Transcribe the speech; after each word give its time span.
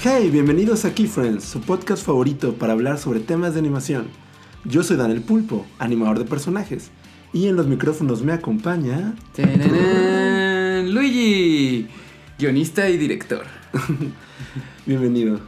Hey, 0.00 0.30
bienvenidos 0.30 0.84
a 0.84 0.94
Keyfriends, 0.94 1.42
su 1.42 1.60
podcast 1.60 2.06
favorito 2.06 2.54
para 2.54 2.72
hablar 2.72 2.98
sobre 2.98 3.18
temas 3.18 3.54
de 3.54 3.58
animación. 3.58 4.06
Yo 4.64 4.84
soy 4.84 4.96
Daniel 4.96 5.22
Pulpo, 5.22 5.66
animador 5.80 6.20
de 6.20 6.24
personajes, 6.24 6.92
y 7.32 7.48
en 7.48 7.56
los 7.56 7.66
micrófonos 7.66 8.22
me 8.22 8.32
acompaña... 8.32 9.16
¡Tararán! 9.34 10.94
Luigi, 10.94 11.88
guionista 12.38 12.88
y 12.88 12.96
director. 12.96 13.42
Bienvenido. 14.86 15.40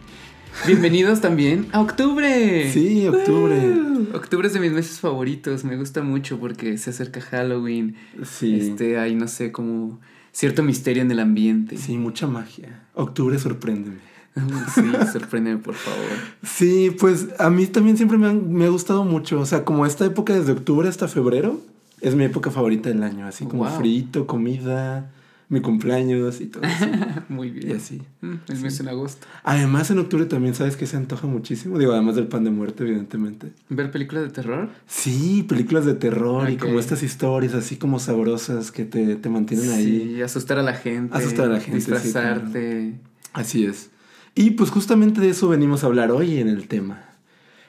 Bienvenidos 0.67 1.21
también 1.21 1.69
a 1.71 1.81
octubre. 1.81 2.73
Sí, 2.73 3.07
octubre. 3.07 3.73
Octubre 4.15 4.49
es 4.49 4.55
de 4.55 4.59
mis 4.59 4.73
meses 4.73 4.99
favoritos, 4.99 5.63
me 5.63 5.77
gusta 5.77 6.03
mucho 6.03 6.41
porque 6.41 6.77
se 6.77 6.91
acerca 6.91 7.21
Halloween. 7.21 7.95
Sí. 8.25 8.59
Este, 8.59 8.99
hay, 8.99 9.15
no 9.15 9.29
sé, 9.29 9.53
como 9.53 10.01
cierto 10.33 10.65
misterio 10.65 11.05
en 11.05 11.11
el 11.13 11.21
ambiente. 11.21 11.77
Sí, 11.77 11.97
mucha 11.97 12.27
magia. 12.27 12.83
Octubre 12.95 13.39
sorpréndeme. 13.39 14.11
Sí, 14.75 14.83
sorpréndeme, 15.13 15.59
por 15.59 15.75
favor. 15.75 16.09
Sí, 16.45 16.95
pues 16.99 17.29
a 17.39 17.51
mí 17.51 17.67
también 17.67 17.97
siempre 17.97 18.17
me, 18.19 18.29
han- 18.29 18.53
me 18.53 18.65
ha 18.67 18.69
gustado 18.69 19.05
mucho. 19.05 19.41
O 19.41 19.47
sea, 19.47 19.65
como 19.65 19.87
esta 19.87 20.05
época 20.07 20.35
desde 20.35 20.53
octubre 20.53 20.89
hasta 20.89 21.09
febrero 21.09 21.61
es 22.01 22.15
mi 22.15 22.25
época 22.25 22.51
favorita 22.51 22.89
del 22.89 23.03
año. 23.03 23.27
Así 23.27 23.45
como 23.45 23.65
Wow. 23.65 23.79
frito, 23.79 24.27
comida, 24.27 25.11
mi 25.49 25.61
cumpleaños 25.61 26.41
y 26.41 26.47
todo 26.47 26.63
eso. 26.63 26.87
Muy 27.29 27.49
y 27.49 27.51
bien. 27.51 27.77
así. 27.77 28.01
Mm, 28.21 28.35
El 28.49 28.61
mes 28.61 28.79
en 28.79 28.89
agosto. 28.89 29.27
Además, 29.43 29.91
en 29.91 29.99
octubre 29.99 30.25
también 30.27 30.55
sabes 30.55 30.77
que 30.77 30.87
se 30.87 30.97
antoja 30.97 31.27
muchísimo. 31.27 31.77
Digo, 31.77 31.93
además 31.93 32.15
del 32.15 32.29
pan 32.29 32.45
de 32.45 32.51
muerte, 32.51 32.85
evidentemente. 32.85 33.49
¿Ver 33.69 33.91
películas 33.91 34.23
de 34.25 34.31
terror? 34.31 34.69
Sí, 34.87 35.45
películas 35.49 35.85
de 35.87 35.95
terror 35.95 36.49
y 36.51 36.57
como 36.57 36.79
estas 36.79 37.03
historias 37.03 37.53
así 37.55 37.77
como 37.77 37.99
sabrosas 37.99 38.71
que 38.71 38.85
te, 38.85 39.17
te 39.17 39.29
mantienen 39.29 39.71
ahí. 39.73 40.13
Sí, 40.15 40.23
asustar 40.23 40.59
a 40.61 40.63
la 40.63 40.75
gente. 40.75 41.17
Asustar 41.17 41.47
a 41.47 41.55
la 41.55 41.61
gente, 41.61 41.81
sí, 41.81 41.91
Disfrazarte. 41.91 42.95
Así 43.33 43.65
es. 43.65 43.91
Y 44.35 44.53
pues 44.53 44.71
justamente 44.71 45.21
de 45.21 45.31
eso 45.31 45.49
venimos 45.49 45.83
a 45.85 45.87
hablar 45.87 46.11
hoy 46.11 46.39
en 46.39 46.49
el 46.49 46.69
tema. 46.69 47.05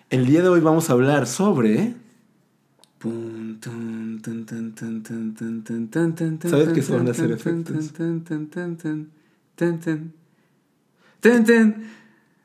El 0.10 0.26
día 0.26 0.42
de 0.42 0.50
hoy 0.50 0.60
vamos 0.60 0.90
a 0.90 0.94
hablar 0.94 1.28
sobre... 1.28 1.96
¿Sabes 6.50 6.70
qué 6.70 6.82
son 6.82 7.10
hacer 7.10 7.32
efectos? 7.32 7.92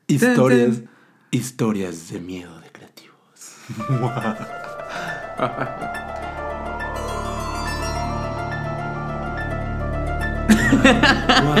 Historias, 0.07 0.81
historias 1.31 2.09
de 2.09 2.19
miedo 2.19 2.59
de 2.61 2.71
creativos. 2.71 3.17
Wow, 10.71 11.55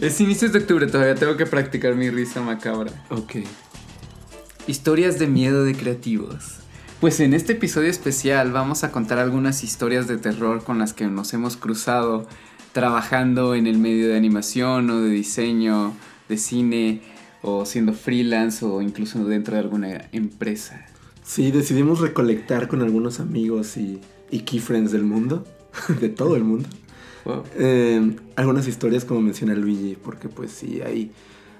Es 0.00 0.20
inicios 0.20 0.52
de 0.52 0.60
octubre, 0.60 0.86
todavía 0.86 1.14
tengo 1.14 1.36
que 1.36 1.46
practicar 1.46 1.94
mi 1.94 2.10
risa 2.10 2.40
macabra. 2.40 2.92
ok. 3.10 3.36
Historias 4.66 5.18
de 5.18 5.26
miedo 5.26 5.64
de 5.64 5.74
creativos. 5.74 6.58
Pues 7.00 7.20
en 7.20 7.32
este 7.32 7.52
episodio 7.52 7.88
especial 7.88 8.52
vamos 8.52 8.84
a 8.84 8.92
contar 8.92 9.18
algunas 9.18 9.64
historias 9.64 10.08
de 10.08 10.18
terror 10.18 10.62
con 10.64 10.78
las 10.78 10.92
que 10.92 11.06
nos 11.06 11.32
hemos 11.32 11.56
cruzado 11.56 12.26
trabajando 12.72 13.54
en 13.54 13.66
el 13.66 13.78
medio 13.78 14.08
de 14.08 14.16
animación 14.16 14.90
o 14.90 15.00
de 15.00 15.10
diseño, 15.10 15.94
de 16.28 16.36
cine 16.36 17.00
o 17.40 17.64
siendo 17.64 17.92
freelance 17.92 18.64
o 18.64 18.82
incluso 18.82 19.24
dentro 19.24 19.54
de 19.54 19.60
alguna 19.60 20.08
empresa. 20.12 20.84
Sí, 21.24 21.50
decidimos 21.50 22.00
recolectar 22.00 22.68
con 22.68 22.82
algunos 22.82 23.20
amigos 23.20 23.76
y, 23.76 24.00
y 24.30 24.40
key 24.40 24.60
friends 24.60 24.92
del 24.92 25.04
mundo, 25.04 25.44
de 26.00 26.08
todo 26.08 26.36
el 26.36 26.44
mundo, 26.44 26.68
Wow. 27.28 27.44
eh, 27.56 28.16
algunas 28.36 28.66
historias 28.66 29.04
como 29.04 29.20
menciona 29.20 29.54
Luigi, 29.54 29.96
porque 30.02 30.30
pues 30.30 30.50
sí, 30.50 30.80
hay, 30.80 31.12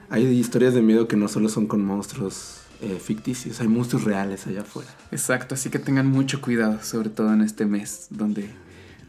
hay 0.09 0.25
historias 0.27 0.73
de 0.73 0.81
miedo 0.81 1.07
que 1.07 1.17
no 1.17 1.29
solo 1.29 1.51
son 1.51 1.67
con 1.67 1.85
monstruos 1.85 2.63
eh, 2.81 2.99
ficticios, 2.99 3.61
hay 3.61 3.69
monstruos 3.69 4.05
reales 4.05 4.47
allá 4.47 4.63
afuera. 4.63 4.89
Exacto, 5.13 5.55
así 5.55 5.69
que 5.69 5.79
tengan 5.79 6.07
mucho 6.07 6.41
cuidado, 6.41 6.83
sobre 6.83 7.11
todo 7.11 7.35
en 7.35 7.43
este 7.43 7.67
mes 7.67 8.07
donde 8.09 8.49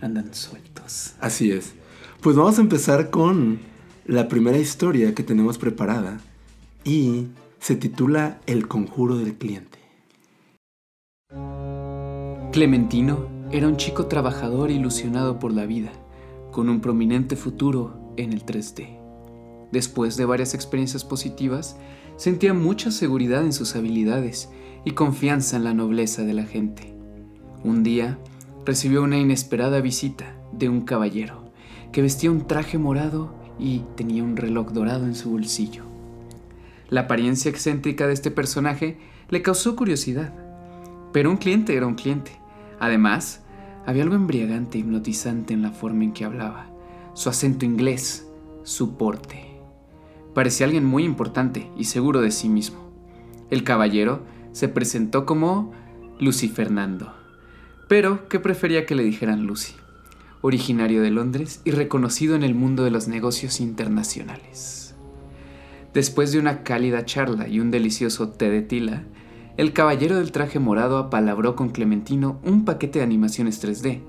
andan 0.01 0.33
sueltos. 0.33 1.13
Así 1.21 1.51
es. 1.51 1.73
Pues 2.19 2.35
vamos 2.35 2.57
a 2.57 2.61
empezar 2.61 3.09
con 3.09 3.59
la 4.05 4.27
primera 4.27 4.57
historia 4.57 5.15
que 5.15 5.23
tenemos 5.23 5.57
preparada 5.57 6.19
y 6.83 7.27
se 7.59 7.77
titula 7.77 8.41
El 8.47 8.67
conjuro 8.67 9.17
del 9.17 9.35
cliente. 9.35 9.79
Clementino 12.51 13.29
era 13.51 13.67
un 13.67 13.77
chico 13.77 14.07
trabajador 14.07 14.71
ilusionado 14.71 15.39
por 15.39 15.53
la 15.53 15.65
vida, 15.65 15.91
con 16.51 16.69
un 16.69 16.81
prominente 16.81 17.35
futuro 17.35 18.13
en 18.17 18.33
el 18.33 18.45
3D. 18.45 18.99
Después 19.71 20.17
de 20.17 20.25
varias 20.25 20.53
experiencias 20.53 21.03
positivas, 21.03 21.77
sentía 22.17 22.53
mucha 22.53 22.91
seguridad 22.91 23.43
en 23.43 23.53
sus 23.53 23.75
habilidades 23.75 24.49
y 24.83 24.91
confianza 24.91 25.57
en 25.57 25.63
la 25.63 25.73
nobleza 25.73 26.23
de 26.23 26.33
la 26.33 26.43
gente. 26.43 26.95
Un 27.63 27.83
día, 27.83 28.17
recibió 28.65 29.03
una 29.03 29.17
inesperada 29.17 29.81
visita 29.81 30.35
de 30.51 30.69
un 30.69 30.81
caballero, 30.81 31.51
que 31.91 32.01
vestía 32.01 32.31
un 32.31 32.47
traje 32.47 32.77
morado 32.77 33.33
y 33.57 33.83
tenía 33.95 34.23
un 34.23 34.37
reloj 34.37 34.71
dorado 34.71 35.05
en 35.05 35.15
su 35.15 35.31
bolsillo. 35.31 35.83
La 36.89 37.01
apariencia 37.01 37.51
excéntrica 37.51 38.07
de 38.07 38.13
este 38.13 38.31
personaje 38.31 38.97
le 39.29 39.41
causó 39.41 39.75
curiosidad, 39.75 40.33
pero 41.13 41.29
un 41.29 41.37
cliente 41.37 41.75
era 41.75 41.85
un 41.85 41.95
cliente. 41.95 42.31
Además, 42.79 43.43
había 43.85 44.03
algo 44.03 44.15
embriagante 44.15 44.77
e 44.77 44.81
hipnotizante 44.81 45.53
en 45.53 45.61
la 45.61 45.71
forma 45.71 46.03
en 46.03 46.13
que 46.13 46.25
hablaba, 46.25 46.69
su 47.13 47.29
acento 47.29 47.65
inglés, 47.65 48.27
su 48.63 48.97
porte. 48.97 49.59
Parecía 50.33 50.65
alguien 50.65 50.85
muy 50.85 51.03
importante 51.03 51.69
y 51.77 51.85
seguro 51.85 52.21
de 52.21 52.31
sí 52.31 52.49
mismo. 52.49 52.91
El 53.49 53.63
caballero 53.63 54.23
se 54.51 54.67
presentó 54.67 55.25
como 55.25 55.71
Lucy 56.19 56.47
Fernando, 56.49 57.13
pero 57.87 58.29
que 58.29 58.39
prefería 58.39 58.85
que 58.85 58.95
le 58.95 59.03
dijeran 59.03 59.47
Lucy, 59.47 59.73
originario 60.41 61.01
de 61.01 61.11
Londres 61.11 61.61
y 61.65 61.71
reconocido 61.71 62.35
en 62.35 62.43
el 62.43 62.55
mundo 62.55 62.83
de 62.83 62.91
los 62.91 63.07
negocios 63.07 63.59
internacionales. 63.59 64.95
Después 65.93 66.31
de 66.31 66.39
una 66.39 66.63
cálida 66.63 67.03
charla 67.05 67.47
y 67.47 67.59
un 67.59 67.71
delicioso 67.71 68.29
té 68.29 68.49
de 68.49 68.61
tila, 68.61 69.05
el 69.59 69.73
caballero 69.73 70.15
del 70.15 70.31
traje 70.31 70.57
morado 70.57 70.97
apalabró 70.97 71.57
con 71.57 71.67
Clementino 71.67 72.39
un 72.45 72.63
paquete 72.63 72.99
de 72.99 73.03
animaciones 73.03 73.61
3D, 73.61 73.99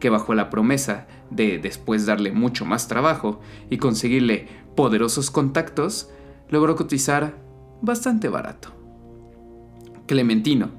que 0.00 0.10
bajo 0.10 0.34
la 0.34 0.50
promesa 0.50 1.06
de 1.30 1.56
después 1.56 2.04
darle 2.04 2.30
mucho 2.30 2.66
más 2.66 2.88
trabajo 2.88 3.40
y 3.70 3.78
conseguirle 3.78 4.48
poderosos 4.76 5.30
contactos, 5.30 6.10
logró 6.50 6.76
cotizar 6.76 7.38
bastante 7.80 8.28
barato. 8.28 8.74
Clementino, 10.04 10.72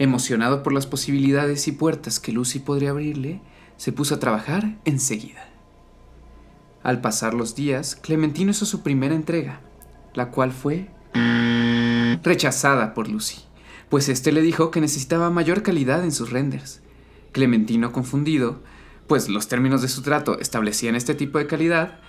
emocionado 0.00 0.64
por 0.64 0.72
las 0.72 0.88
posibilidades 0.88 1.68
y 1.68 1.72
puertas 1.72 2.18
que 2.18 2.32
Lucy 2.32 2.58
podría 2.58 2.90
abrirle, 2.90 3.40
se 3.76 3.92
puso 3.92 4.16
a 4.16 4.18
trabajar 4.18 4.78
enseguida. 4.84 5.48
Al 6.82 7.00
pasar 7.00 7.34
los 7.34 7.54
días, 7.54 7.94
Clementino 7.94 8.50
hizo 8.50 8.66
su 8.66 8.82
primera 8.82 9.14
entrega, 9.14 9.60
la 10.14 10.32
cual 10.32 10.50
fue 10.50 10.88
rechazada 12.24 12.92
por 12.92 13.08
Lucy, 13.08 13.45
pues 13.88 14.08
este 14.08 14.32
le 14.32 14.42
dijo 14.42 14.70
que 14.70 14.80
necesitaba 14.80 15.30
mayor 15.30 15.62
calidad 15.62 16.04
en 16.04 16.12
sus 16.12 16.30
renders. 16.30 16.80
Clementino, 17.32 17.92
confundido, 17.92 18.62
pues 19.06 19.28
los 19.28 19.48
términos 19.48 19.82
de 19.82 19.88
su 19.88 20.02
trato 20.02 20.38
establecían 20.38 20.96
este 20.96 21.14
tipo 21.14 21.38
de 21.38 21.46
calidad, 21.46 22.00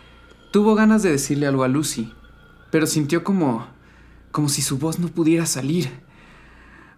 tuvo 0.52 0.76
ganas 0.76 1.04
de 1.04 1.12
decirle 1.12 1.48
algo 1.48 1.64
a 1.64 1.68
Lucy, 1.68 2.12
pero 2.72 2.88
sintió 2.88 3.24
como 3.24 3.68
como 4.38 4.50
si 4.50 4.62
su 4.62 4.78
voz 4.78 5.00
no 5.00 5.08
pudiera 5.08 5.48
salir, 5.48 5.90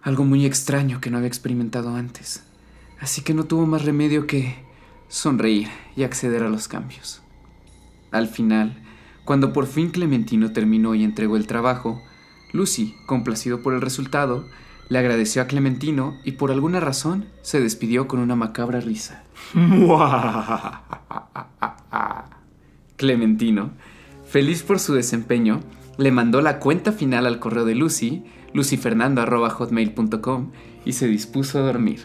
algo 0.02 0.24
muy 0.24 0.44
extraño 0.44 1.00
que 1.00 1.10
no 1.10 1.16
había 1.16 1.28
experimentado 1.28 1.94
antes. 1.96 2.42
Así 3.00 3.22
que 3.22 3.32
no 3.32 3.44
tuvo 3.44 3.64
más 3.64 3.84
remedio 3.84 4.26
que 4.26 4.62
sonreír 5.08 5.68
y 5.96 6.02
acceder 6.02 6.42
a 6.42 6.50
los 6.50 6.68
cambios. 6.68 7.22
Al 8.10 8.28
final, 8.28 8.82
cuando 9.24 9.54
por 9.54 9.66
fin 9.66 9.88
Clementino 9.90 10.52
terminó 10.52 10.94
y 10.94 11.02
entregó 11.02 11.36
el 11.36 11.46
trabajo, 11.46 12.02
Lucy, 12.52 12.94
complacido 13.06 13.62
por 13.62 13.72
el 13.72 13.80
resultado, 13.80 14.46
le 14.90 14.98
agradeció 14.98 15.40
a 15.40 15.46
Clementino 15.46 16.18
y 16.24 16.32
por 16.32 16.50
alguna 16.50 16.80
razón 16.80 17.26
se 17.42 17.60
despidió 17.60 18.08
con 18.08 18.20
una 18.20 18.36
macabra 18.36 18.80
risa. 18.80 19.22
Clementino, 22.96 23.70
feliz 24.26 24.62
por 24.64 24.80
su 24.80 24.92
desempeño, 24.92 25.60
le 25.96 26.10
mandó 26.10 26.42
la 26.42 26.58
cuenta 26.58 26.92
final 26.92 27.26
al 27.26 27.38
correo 27.38 27.64
de 27.64 27.76
Lucy, 27.76 28.24
lucyfernando.hotmail.com, 28.52 30.50
y 30.84 30.92
se 30.92 31.06
dispuso 31.06 31.58
a 31.58 31.62
dormir. 31.62 32.00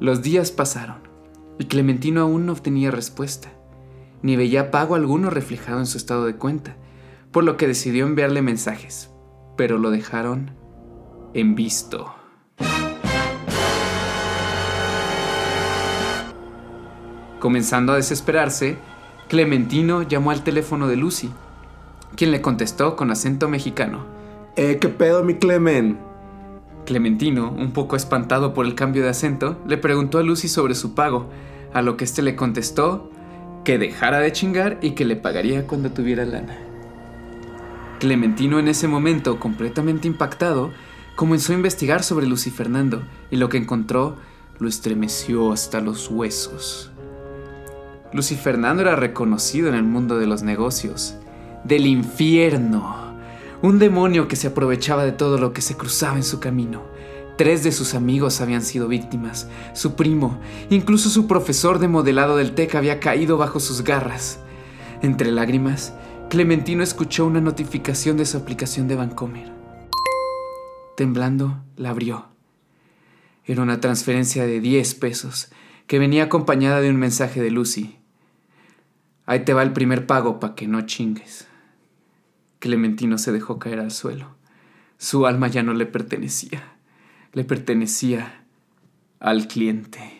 Los 0.00 0.22
días 0.22 0.50
pasaron, 0.50 0.98
y 1.58 1.66
Clementino 1.66 2.22
aún 2.22 2.46
no 2.46 2.52
obtenía 2.52 2.90
respuesta, 2.90 3.52
ni 4.22 4.34
veía 4.34 4.72
pago 4.72 4.96
alguno 4.96 5.30
reflejado 5.30 5.78
en 5.78 5.86
su 5.86 5.98
estado 5.98 6.26
de 6.26 6.34
cuenta, 6.34 6.76
por 7.30 7.44
lo 7.44 7.56
que 7.56 7.68
decidió 7.68 8.06
enviarle 8.06 8.42
mensajes, 8.42 9.10
pero 9.56 9.78
lo 9.78 9.90
dejaron 9.90 10.65
en 11.36 11.54
visto. 11.54 12.14
Comenzando 17.38 17.92
a 17.92 17.96
desesperarse, 17.96 18.78
Clementino 19.28 20.02
llamó 20.02 20.30
al 20.30 20.42
teléfono 20.42 20.88
de 20.88 20.96
Lucy, 20.96 21.30
quien 22.16 22.30
le 22.32 22.40
contestó 22.40 22.96
con 22.96 23.10
acento 23.10 23.48
mexicano. 23.50 24.06
Eh, 24.56 24.78
¿qué 24.80 24.88
pedo, 24.88 25.22
mi 25.22 25.34
Clemen? 25.34 25.98
Clementino, 26.86 27.50
un 27.50 27.72
poco 27.72 27.96
espantado 27.96 28.54
por 28.54 28.64
el 28.64 28.74
cambio 28.74 29.02
de 29.02 29.10
acento, 29.10 29.58
le 29.66 29.76
preguntó 29.76 30.18
a 30.18 30.22
Lucy 30.22 30.48
sobre 30.48 30.74
su 30.74 30.94
pago, 30.94 31.28
a 31.74 31.82
lo 31.82 31.98
que 31.98 32.04
éste 32.04 32.22
le 32.22 32.34
contestó 32.34 33.10
que 33.64 33.76
dejara 33.76 34.20
de 34.20 34.32
chingar 34.32 34.78
y 34.80 34.92
que 34.92 35.04
le 35.04 35.16
pagaría 35.16 35.66
cuando 35.66 35.90
tuviera 35.90 36.24
lana. 36.24 36.56
Clementino 38.00 38.58
en 38.58 38.68
ese 38.68 38.88
momento, 38.88 39.38
completamente 39.38 40.08
impactado, 40.08 40.70
comenzó 41.16 41.52
a 41.52 41.56
investigar 41.56 42.04
sobre 42.04 42.26
Lucy 42.26 42.50
Fernando 42.50 43.02
y 43.30 43.36
lo 43.36 43.48
que 43.48 43.56
encontró 43.56 44.16
lo 44.58 44.68
estremeció 44.68 45.50
hasta 45.50 45.80
los 45.80 46.10
huesos. 46.10 46.90
Lucy 48.12 48.36
Fernando 48.36 48.82
era 48.82 48.96
reconocido 48.96 49.68
en 49.68 49.74
el 49.74 49.82
mundo 49.82 50.18
de 50.18 50.26
los 50.26 50.42
negocios, 50.42 51.16
del 51.64 51.86
infierno, 51.86 53.14
un 53.62 53.78
demonio 53.78 54.28
que 54.28 54.36
se 54.36 54.48
aprovechaba 54.48 55.04
de 55.04 55.12
todo 55.12 55.38
lo 55.38 55.54
que 55.54 55.62
se 55.62 55.74
cruzaba 55.76 56.16
en 56.16 56.22
su 56.22 56.38
camino. 56.38 56.82
Tres 57.38 57.64
de 57.64 57.72
sus 57.72 57.94
amigos 57.94 58.42
habían 58.42 58.62
sido 58.62 58.86
víctimas, 58.86 59.48
su 59.72 59.94
primo, 59.94 60.38
incluso 60.68 61.08
su 61.08 61.26
profesor 61.26 61.78
de 61.78 61.88
modelado 61.88 62.36
del 62.36 62.54
TEC 62.54 62.74
había 62.74 63.00
caído 63.00 63.38
bajo 63.38 63.58
sus 63.58 63.82
garras. 63.82 64.38
Entre 65.02 65.30
lágrimas, 65.30 65.94
Clementino 66.28 66.82
escuchó 66.82 67.26
una 67.26 67.40
notificación 67.40 68.18
de 68.18 68.26
su 68.26 68.36
aplicación 68.36 68.86
de 68.86 68.96
Vancomer. 68.96 69.55
Temblando, 70.96 71.62
la 71.76 71.90
abrió. 71.90 72.26
Era 73.44 73.62
una 73.62 73.80
transferencia 73.80 74.46
de 74.46 74.60
10 74.60 74.94
pesos 74.94 75.50
que 75.86 75.98
venía 75.98 76.24
acompañada 76.24 76.80
de 76.80 76.88
un 76.88 76.96
mensaje 76.96 77.42
de 77.42 77.50
Lucy. 77.50 77.98
Ahí 79.26 79.44
te 79.44 79.52
va 79.52 79.62
el 79.62 79.74
primer 79.74 80.06
pago 80.06 80.40
para 80.40 80.54
que 80.54 80.66
no 80.66 80.80
chingues. 80.80 81.46
Clementino 82.60 83.18
se 83.18 83.30
dejó 83.30 83.58
caer 83.58 83.78
al 83.78 83.90
suelo. 83.90 84.36
Su 84.96 85.26
alma 85.26 85.48
ya 85.48 85.62
no 85.62 85.74
le 85.74 85.84
pertenecía. 85.84 86.62
Le 87.34 87.44
pertenecía 87.44 88.44
al 89.20 89.48
cliente. 89.48 90.15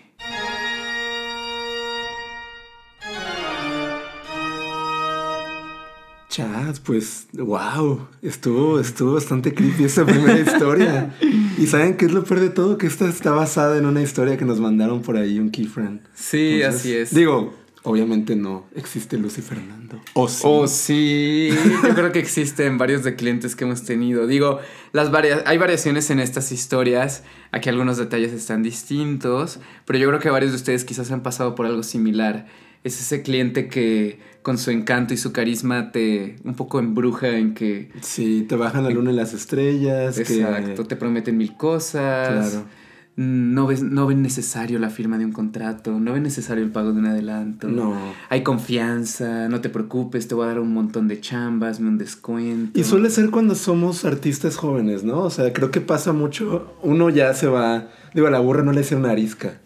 Chad, 6.37 6.77
pues, 6.85 7.29
wow, 7.33 8.09
estuvo, 8.21 8.79
estuvo 8.79 9.15
bastante 9.15 9.55
creepy 9.55 9.85
esa 9.85 10.05
primera 10.05 10.39
historia. 10.39 11.17
y 11.57 11.67
saben 11.67 11.97
qué 11.97 12.05
es 12.05 12.13
lo 12.13 12.25
peor 12.25 12.41
de 12.41 12.51
todo, 12.51 12.77
que 12.77 12.87
esta 12.87 13.09
está 13.09 13.31
basada 13.31 13.79
en 13.79 13.87
una 13.87 14.03
historia 14.03 14.37
que 14.37 14.45
nos 14.45 14.61
mandaron 14.61 15.01
por 15.01 15.17
ahí 15.17 15.39
un 15.39 15.51
keyfriend. 15.51 16.01
Sí, 16.13 16.63
así 16.63 16.95
es. 16.95 17.15
Digo, 17.15 17.55
Obviamente 17.87 18.35
no 18.35 18.67
existe 18.75 19.17
Lucy 19.17 19.43
Fernando. 19.43 20.01
O 20.15 20.27
sí. 20.27 20.43
Oh, 20.45 20.67
sí. 20.67 21.51
Yo 21.85 21.95
creo 21.95 22.11
que 22.11 22.19
existen 22.19 22.79
varios 22.79 23.05
de 23.05 23.15
clientes 23.15 23.55
que 23.55 23.63
hemos 23.63 23.85
tenido. 23.85 24.27
Digo, 24.27 24.59
las 24.91 25.13
varias, 25.13 25.45
hay 25.47 25.57
variaciones 25.57 26.11
en 26.11 26.19
estas 26.19 26.51
historias. 26.51 27.23
Aquí 27.53 27.69
algunos 27.69 27.97
detalles 27.97 28.33
están 28.33 28.65
distintos. 28.65 29.61
Pero 29.85 30.01
yo 30.01 30.09
creo 30.09 30.19
que 30.19 30.31
varios 30.31 30.51
de 30.51 30.57
ustedes 30.57 30.85
quizás 30.85 31.13
han 31.13 31.23
pasado 31.23 31.55
por 31.55 31.65
algo 31.65 31.85
similar. 31.85 32.49
Es 32.83 33.01
ese 33.01 33.23
cliente 33.23 33.69
que 33.69 34.19
con 34.43 34.59
su 34.59 34.73
encanto 34.73 35.15
y 35.15 35.17
su 35.17 35.31
carisma 35.31 35.93
te 35.93 36.35
un 36.43 36.57
poco 36.57 36.81
embruja 36.81 37.39
en 37.39 37.55
que... 37.55 37.93
Sí, 38.01 38.47
te 38.49 38.57
bajan 38.57 38.83
la 38.83 38.91
luna 38.91 39.11
en 39.11 39.17
las 39.17 39.33
estrellas. 39.33 40.19
Exacto, 40.19 40.87
te 40.87 40.97
prometen 40.97 41.37
mil 41.37 41.57
cosas. 41.57 42.51
Claro 42.51 42.67
no, 43.17 43.67
ves, 43.67 43.83
no 43.83 44.07
ven 44.07 44.21
necesario 44.21 44.79
la 44.79 44.91
firma 44.91 45.17
de 45.17 45.25
un 45.25 45.33
contrato, 45.33 45.99
no 45.99 46.13
ven 46.13 46.23
necesario 46.23 46.63
el 46.63 46.71
pago 46.71 46.93
de 46.93 46.99
un 46.99 47.07
adelanto. 47.07 47.67
No. 47.67 47.97
Hay 48.29 48.43
confianza, 48.43 49.49
no 49.49 49.63
te 49.63 49.71
preocupes, 49.71 50.29
te 50.29 50.35
voy 50.35 50.45
a 50.45 50.49
dar 50.49 50.61
un 50.61 50.75
montón 50.75 51.09
de 51.09 51.19
chambas, 51.21 51.81
un 51.81 51.97
descuento. 51.97 52.79
Y 52.79 52.85
suele 52.85 53.09
ser 53.09 53.31
cuando 53.31 53.55
somos 53.55 54.05
artistas 54.05 54.57
jóvenes, 54.57 55.03
¿no? 55.03 55.23
O 55.23 55.31
sea, 55.31 55.53
creo 55.55 55.71
que 55.71 55.81
pasa 55.81 56.13
mucho, 56.13 56.77
uno 56.83 57.09
ya 57.09 57.33
se 57.33 57.47
va, 57.47 57.89
digo, 58.15 58.27
a 58.27 58.31
la 58.31 58.41
burra 58.41 58.63
no 58.63 58.73
le 58.73 58.83
hicieron 58.83 59.07
arisca. 59.07 59.61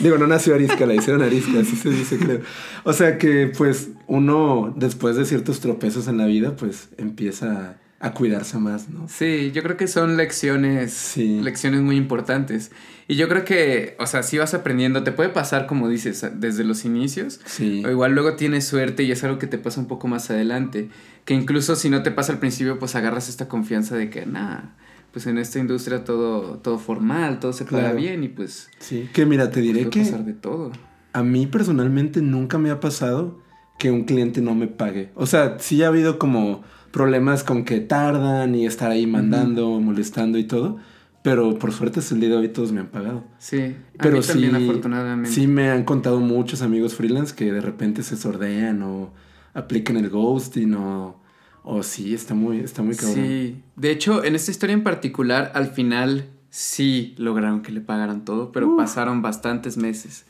Digo, 0.00 0.18
no 0.18 0.26
nació 0.26 0.54
arisca, 0.54 0.84
la 0.84 0.94
hicieron 0.94 1.22
arisca, 1.22 1.60
así 1.60 1.76
se 1.76 1.90
dice, 1.90 2.18
creo. 2.18 2.40
O 2.84 2.92
sea 2.92 3.18
que, 3.18 3.52
pues, 3.56 3.90
uno, 4.08 4.74
después 4.76 5.16
de 5.16 5.24
ciertos 5.24 5.60
tropezos 5.60 6.08
en 6.08 6.18
la 6.18 6.26
vida, 6.26 6.56
pues, 6.56 6.88
empieza 6.98 7.76
a 7.98 8.12
cuidarse 8.12 8.58
más, 8.58 8.90
¿no? 8.90 9.08
Sí, 9.08 9.52
yo 9.54 9.62
creo 9.62 9.76
que 9.76 9.88
son 9.88 10.16
lecciones, 10.16 11.16
lecciones 11.16 11.80
muy 11.80 11.96
importantes. 11.96 12.70
Y 13.08 13.16
yo 13.16 13.28
creo 13.28 13.44
que, 13.44 13.96
o 13.98 14.06
sea, 14.06 14.22
si 14.22 14.36
vas 14.36 14.52
aprendiendo, 14.52 15.02
te 15.02 15.12
puede 15.12 15.30
pasar, 15.30 15.66
como 15.66 15.88
dices, 15.88 16.26
desde 16.34 16.64
los 16.64 16.84
inicios. 16.84 17.40
Sí. 17.46 17.82
O 17.86 17.90
igual 17.90 18.12
luego 18.12 18.34
tienes 18.34 18.66
suerte 18.66 19.04
y 19.04 19.12
es 19.12 19.24
algo 19.24 19.38
que 19.38 19.46
te 19.46 19.58
pasa 19.58 19.80
un 19.80 19.86
poco 19.86 20.08
más 20.08 20.30
adelante. 20.30 20.90
Que 21.24 21.34
incluso 21.34 21.76
si 21.76 21.88
no 21.88 22.02
te 22.02 22.10
pasa 22.10 22.32
al 22.32 22.38
principio, 22.38 22.78
pues 22.78 22.94
agarras 22.96 23.28
esta 23.28 23.48
confianza 23.48 23.96
de 23.96 24.10
que, 24.10 24.26
nada, 24.26 24.76
pues 25.12 25.26
en 25.26 25.38
esta 25.38 25.58
industria 25.58 26.04
todo, 26.04 26.58
todo 26.58 26.78
formal, 26.78 27.40
todo 27.40 27.52
se 27.52 27.64
paga 27.64 27.92
bien 27.92 28.24
y 28.24 28.28
pues... 28.28 28.68
Sí, 28.78 29.08
que 29.14 29.24
mira, 29.24 29.50
te 29.50 29.60
diré 29.60 29.88
que... 29.88 30.00
pasar 30.00 30.24
de 30.24 30.34
todo. 30.34 30.72
A 31.12 31.22
mí 31.22 31.46
personalmente 31.46 32.20
nunca 32.20 32.58
me 32.58 32.70
ha 32.70 32.80
pasado 32.80 33.40
que 33.78 33.90
un 33.90 34.04
cliente 34.04 34.42
no 34.42 34.54
me 34.54 34.66
pague. 34.66 35.10
O 35.14 35.26
sea, 35.26 35.58
sí 35.58 35.82
ha 35.82 35.88
habido 35.88 36.18
como 36.18 36.62
problemas 36.96 37.44
con 37.44 37.66
que 37.66 37.80
tardan 37.80 38.54
y 38.54 38.64
estar 38.64 38.90
ahí 38.90 39.06
mandando, 39.06 39.78
molestando 39.80 40.38
y 40.38 40.44
todo. 40.44 40.78
Pero 41.20 41.58
por 41.58 41.70
suerte 41.72 42.00
es 42.00 42.10
el 42.10 42.20
día 42.20 42.30
de 42.30 42.36
hoy 42.36 42.48
todos 42.48 42.72
me 42.72 42.80
han 42.80 42.86
pagado. 42.86 43.22
Sí, 43.38 43.76
pero 43.98 44.22
sí, 44.22 44.28
también 44.28 44.56
afortunadamente. 44.56 45.30
Sí 45.30 45.46
me 45.46 45.68
han 45.68 45.84
contado 45.84 46.20
muchos 46.20 46.62
amigos 46.62 46.94
freelance 46.94 47.34
que 47.34 47.52
de 47.52 47.60
repente 47.60 48.02
se 48.02 48.16
sordean 48.16 48.82
o 48.82 49.12
aplican 49.52 49.98
el 49.98 50.08
ghosting 50.08 50.72
o... 50.72 51.20
O 51.64 51.82
sí, 51.82 52.14
está 52.14 52.32
muy, 52.32 52.60
está 52.60 52.82
muy 52.82 52.96
cabrón. 52.96 53.16
Sí, 53.16 53.62
de 53.74 53.90
hecho, 53.90 54.24
en 54.24 54.34
esta 54.34 54.50
historia 54.50 54.72
en 54.72 54.84
particular, 54.84 55.52
al 55.54 55.66
final 55.66 56.30
sí 56.48 57.14
lograron 57.18 57.60
que 57.60 57.72
le 57.72 57.82
pagaran 57.82 58.24
todo, 58.24 58.52
pero 58.52 58.74
pasaron 58.74 59.20
bastantes 59.20 59.76
meses. 59.76 60.24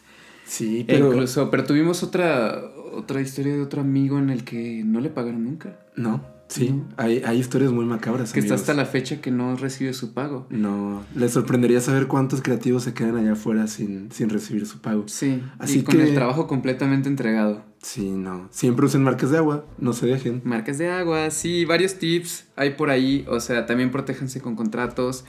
Sí, 0.46 0.80
e 0.80 0.94
pero... 0.94 1.12
incluso, 1.12 1.48
pero 1.48 1.62
tuvimos 1.62 2.02
otra, 2.02 2.58
otra 2.94 3.20
historia 3.20 3.54
de 3.54 3.62
otro 3.62 3.82
amigo 3.82 4.18
en 4.18 4.30
el 4.30 4.42
que 4.42 4.82
no 4.84 4.98
le 4.98 5.10
pagaron 5.10 5.44
nunca. 5.44 5.78
No. 5.94 6.34
Sí, 6.48 6.80
hay, 6.96 7.22
hay, 7.26 7.38
historias 7.38 7.72
muy 7.72 7.84
macabras. 7.84 8.32
Que 8.32 8.40
está 8.40 8.54
hasta 8.54 8.72
la 8.72 8.84
fecha 8.84 9.20
que 9.20 9.30
no 9.30 9.56
recibe 9.56 9.92
su 9.92 10.14
pago. 10.14 10.46
No, 10.48 11.04
le 11.14 11.28
sorprendería 11.28 11.80
saber 11.80 12.06
cuántos 12.06 12.40
creativos 12.40 12.84
se 12.84 12.94
quedan 12.94 13.16
allá 13.16 13.32
afuera 13.32 13.66
sin, 13.66 14.12
sin 14.12 14.30
recibir 14.30 14.64
su 14.66 14.80
pago. 14.80 15.08
Sí, 15.08 15.42
así 15.58 15.80
y 15.80 15.82
con 15.82 16.00
el 16.00 16.14
trabajo 16.14 16.46
completamente 16.46 17.08
entregado. 17.08 17.64
Sí, 17.82 18.10
no. 18.10 18.48
Siempre 18.50 18.86
usen 18.86 19.02
marcas 19.02 19.30
de 19.30 19.38
agua, 19.38 19.66
no 19.78 19.92
se 19.92 20.06
dejen. 20.06 20.40
Marcas 20.44 20.78
de 20.78 20.88
agua, 20.90 21.30
sí, 21.30 21.64
varios 21.64 21.98
tips 21.98 22.46
hay 22.56 22.70
por 22.70 22.90
ahí. 22.90 23.24
O 23.28 23.40
sea, 23.40 23.66
también 23.66 23.90
protéjanse 23.90 24.40
con 24.40 24.56
contratos. 24.56 25.24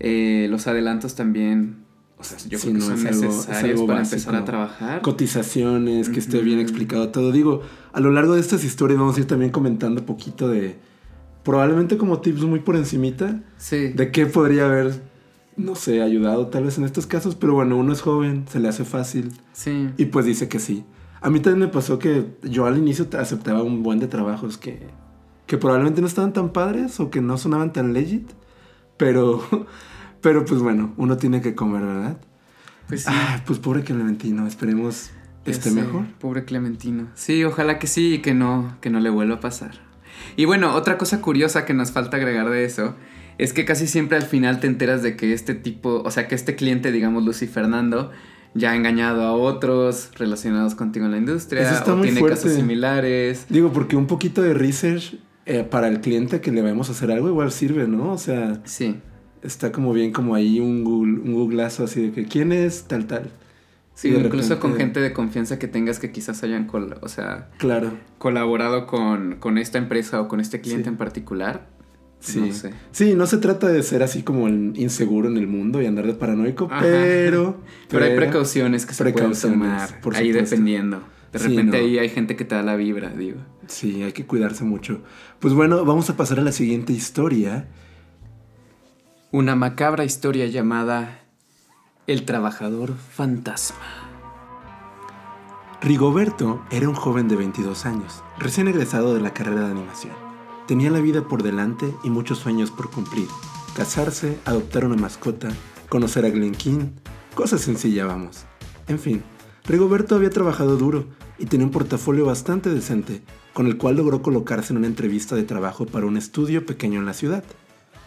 Eh, 0.00 0.46
los 0.50 0.66
adelantos 0.66 1.14
también 1.14 1.87
o 2.20 2.24
sea, 2.24 2.36
yo 2.48 2.58
creo 2.58 2.74
que 2.74 2.80
son 2.80 3.04
necesarios 3.04 3.80
para 3.82 4.02
empezar 4.02 4.34
a 4.34 4.44
trabajar. 4.44 5.02
Cotizaciones, 5.02 6.08
que 6.08 6.18
esté 6.18 6.40
bien 6.40 6.58
explicado 6.58 7.10
todo. 7.10 7.30
Digo, 7.30 7.62
a 7.92 8.00
lo 8.00 8.10
largo 8.10 8.34
de 8.34 8.40
estas 8.40 8.64
historias 8.64 8.98
vamos 8.98 9.16
a 9.16 9.20
ir 9.20 9.26
también 9.26 9.52
comentando 9.52 10.00
un 10.00 10.06
poquito 10.06 10.48
de. 10.48 10.76
Probablemente 11.44 11.96
como 11.96 12.20
tips 12.20 12.42
muy 12.42 12.58
por 12.58 12.74
encimita. 12.74 13.40
Sí. 13.56 13.88
De 13.88 14.10
qué 14.10 14.26
podría 14.26 14.66
haber, 14.66 15.00
no 15.56 15.76
sé, 15.76 16.02
ayudado 16.02 16.48
tal 16.48 16.64
vez 16.64 16.76
en 16.76 16.84
estos 16.84 17.06
casos. 17.06 17.36
Pero 17.36 17.54
bueno, 17.54 17.76
uno 17.76 17.92
es 17.92 18.00
joven, 18.00 18.46
se 18.50 18.58
le 18.58 18.68
hace 18.68 18.84
fácil. 18.84 19.32
Sí. 19.52 19.88
Y 19.96 20.06
pues 20.06 20.26
dice 20.26 20.48
que 20.48 20.58
sí. 20.58 20.84
A 21.20 21.30
mí 21.30 21.38
también 21.38 21.60
me 21.60 21.72
pasó 21.72 22.00
que 22.00 22.26
yo 22.42 22.66
al 22.66 22.78
inicio 22.78 23.06
aceptaba 23.16 23.62
un 23.62 23.84
buen 23.84 24.00
de 24.00 24.08
trabajos 24.08 24.58
que, 24.58 24.88
que 25.46 25.56
probablemente 25.56 26.00
no 26.00 26.08
estaban 26.08 26.32
tan 26.32 26.52
padres 26.52 26.98
o 26.98 27.10
que 27.10 27.20
no 27.20 27.38
sonaban 27.38 27.72
tan 27.72 27.92
legit. 27.92 28.28
Pero 28.96 29.40
Pero 30.20 30.44
pues 30.44 30.60
bueno, 30.60 30.92
uno 30.96 31.16
tiene 31.16 31.40
que 31.40 31.54
comer, 31.54 31.82
¿verdad? 31.82 32.18
Pues 32.88 33.02
sí. 33.02 33.10
Ah, 33.10 33.42
pues 33.46 33.58
pobre 33.58 33.82
Clementino, 33.82 34.46
esperemos 34.46 35.10
esté 35.44 35.70
mejor. 35.70 36.06
Pobre 36.18 36.44
Clementino. 36.44 37.08
Sí, 37.14 37.44
ojalá 37.44 37.78
que 37.78 37.86
sí 37.86 38.14
y 38.14 38.18
que 38.18 38.34
no, 38.34 38.76
que 38.80 38.90
no 38.90 39.00
le 39.00 39.10
vuelva 39.10 39.36
a 39.36 39.40
pasar. 39.40 39.72
Y 40.36 40.44
bueno, 40.44 40.74
otra 40.74 40.98
cosa 40.98 41.20
curiosa 41.20 41.64
que 41.64 41.74
nos 41.74 41.92
falta 41.92 42.16
agregar 42.16 42.50
de 42.50 42.64
eso 42.64 42.94
es 43.38 43.52
que 43.52 43.64
casi 43.64 43.86
siempre 43.86 44.16
al 44.16 44.24
final 44.24 44.58
te 44.60 44.66
enteras 44.66 45.02
de 45.02 45.16
que 45.16 45.32
este 45.32 45.54
tipo, 45.54 46.02
o 46.04 46.10
sea, 46.10 46.26
que 46.26 46.34
este 46.34 46.56
cliente, 46.56 46.90
digamos 46.90 47.24
Lucy 47.24 47.46
Fernando, 47.46 48.10
ya 48.54 48.72
ha 48.72 48.76
engañado 48.76 49.22
a 49.22 49.32
otros 49.32 50.10
relacionados 50.16 50.74
contigo 50.74 51.04
en 51.04 51.12
la 51.12 51.18
industria 51.18 51.62
Eso 51.62 51.74
está 51.74 51.92
o 51.92 51.96
muy 51.96 52.10
tiene 52.10 52.28
casos 52.28 52.52
similares. 52.52 53.46
Digo, 53.48 53.72
porque 53.72 53.94
un 53.94 54.06
poquito 54.06 54.42
de 54.42 54.54
research 54.54 55.16
eh, 55.46 55.62
para 55.62 55.88
el 55.88 56.00
cliente 56.00 56.40
que 56.40 56.50
le 56.50 56.62
vamos 56.62 56.88
a 56.88 56.92
hacer 56.92 57.12
algo 57.12 57.28
igual 57.28 57.52
sirve, 57.52 57.86
¿no? 57.86 58.12
O 58.12 58.18
sea, 58.18 58.60
sí 58.64 59.00
está 59.42 59.72
como 59.72 59.92
bien 59.92 60.12
como 60.12 60.34
ahí 60.34 60.60
un 60.60 60.84
Google, 60.84 61.20
un 61.20 61.34
googlazo 61.34 61.84
así 61.84 62.08
de 62.08 62.12
que 62.12 62.24
quién 62.26 62.52
es 62.52 62.84
tal 62.84 63.06
tal. 63.06 63.30
Sí, 63.98 64.14
incluso 64.14 64.60
con 64.60 64.76
gente 64.76 65.00
de 65.00 65.12
confianza 65.12 65.58
que 65.58 65.66
tengas 65.66 65.98
que 65.98 66.12
quizás 66.12 66.44
hayan 66.44 66.70
o 66.70 67.08
sea, 67.08 67.50
claro. 67.58 67.90
colaborado 68.18 68.86
con, 68.86 69.36
con, 69.40 69.58
esta 69.58 69.78
empresa 69.78 70.20
o 70.20 70.28
con 70.28 70.38
este 70.38 70.60
cliente 70.60 70.88
en 70.88 70.96
particular. 70.96 71.66
Sí. 72.20 72.38
No 72.38 72.52
sé. 72.52 72.70
sí, 72.92 73.14
no 73.14 73.26
se 73.26 73.38
trata 73.38 73.66
de 73.66 73.82
ser 73.82 74.04
así 74.04 74.22
como 74.22 74.48
inseguro 74.48 75.28
en 75.28 75.36
el 75.36 75.48
mundo 75.48 75.82
y 75.82 75.86
andar 75.86 76.06
de 76.06 76.14
paranoico, 76.14 76.68
pero, 76.80 77.60
pero... 77.88 78.04
hay 78.04 78.14
precauciones 78.14 78.86
que 78.86 78.94
se 78.94 79.04
pueden 79.12 79.32
tomar, 79.32 79.88
ahí 80.14 80.30
dependiendo. 80.30 81.02
De 81.32 81.40
Sí, 81.40 81.48
repente 81.48 81.78
no. 81.78 81.84
ahí 81.84 81.98
hay 81.98 82.08
gente 82.08 82.36
que 82.36 82.44
te 82.44 82.54
da 82.54 82.62
la 82.62 82.76
vibra, 82.76 83.10
digo. 83.10 83.38
Sí, 83.66 84.04
hay 84.04 84.12
que 84.12 84.26
cuidarse 84.26 84.62
mucho. 84.62 85.02
Pues 85.40 85.54
bueno, 85.54 85.84
vamos 85.84 86.08
a 86.08 86.16
pasar 86.16 86.38
a 86.38 86.42
la 86.42 86.52
siguiente 86.52 86.92
historia. 86.92 87.66
Una 89.30 89.54
macabra 89.54 90.06
historia 90.06 90.46
llamada 90.46 91.20
El 92.06 92.24
trabajador 92.24 92.94
fantasma. 92.96 93.76
Rigoberto 95.82 96.62
era 96.70 96.88
un 96.88 96.94
joven 96.94 97.28
de 97.28 97.36
22 97.36 97.84
años, 97.84 98.24
recién 98.38 98.68
egresado 98.68 99.12
de 99.12 99.20
la 99.20 99.34
carrera 99.34 99.66
de 99.66 99.72
animación. 99.72 100.14
Tenía 100.66 100.90
la 100.90 101.00
vida 101.00 101.28
por 101.28 101.42
delante 101.42 101.92
y 102.02 102.08
muchos 102.08 102.38
sueños 102.38 102.70
por 102.70 102.90
cumplir. 102.90 103.26
Casarse, 103.76 104.38
adoptar 104.46 104.86
una 104.86 104.96
mascota, 104.96 105.48
conocer 105.90 106.24
a 106.24 106.30
Glen 106.30 106.54
King, 106.54 106.92
cosas 107.34 107.60
sencillas 107.60 108.06
vamos. 108.06 108.46
En 108.86 108.98
fin, 108.98 109.22
Rigoberto 109.66 110.14
había 110.14 110.30
trabajado 110.30 110.78
duro 110.78 111.04
y 111.38 111.44
tenía 111.44 111.66
un 111.66 111.72
portafolio 111.72 112.24
bastante 112.24 112.70
decente, 112.70 113.20
con 113.52 113.66
el 113.66 113.76
cual 113.76 113.96
logró 113.96 114.22
colocarse 114.22 114.72
en 114.72 114.78
una 114.78 114.86
entrevista 114.86 115.36
de 115.36 115.42
trabajo 115.42 115.84
para 115.84 116.06
un 116.06 116.16
estudio 116.16 116.64
pequeño 116.64 116.98
en 116.98 117.04
la 117.04 117.12
ciudad. 117.12 117.44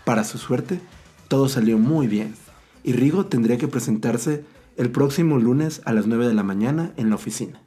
Para 0.03 0.23
su 0.23 0.39
suerte, 0.39 0.81
todo 1.31 1.47
salió 1.47 1.77
muy 1.77 2.07
bien, 2.07 2.33
y 2.83 2.91
Rigo 2.91 3.27
tendría 3.27 3.57
que 3.57 3.69
presentarse 3.69 4.43
el 4.75 4.91
próximo 4.91 5.39
lunes 5.39 5.81
a 5.85 5.93
las 5.93 6.05
9 6.05 6.27
de 6.27 6.33
la 6.33 6.43
mañana 6.43 6.91
en 6.97 7.09
la 7.09 7.15
oficina. 7.15 7.61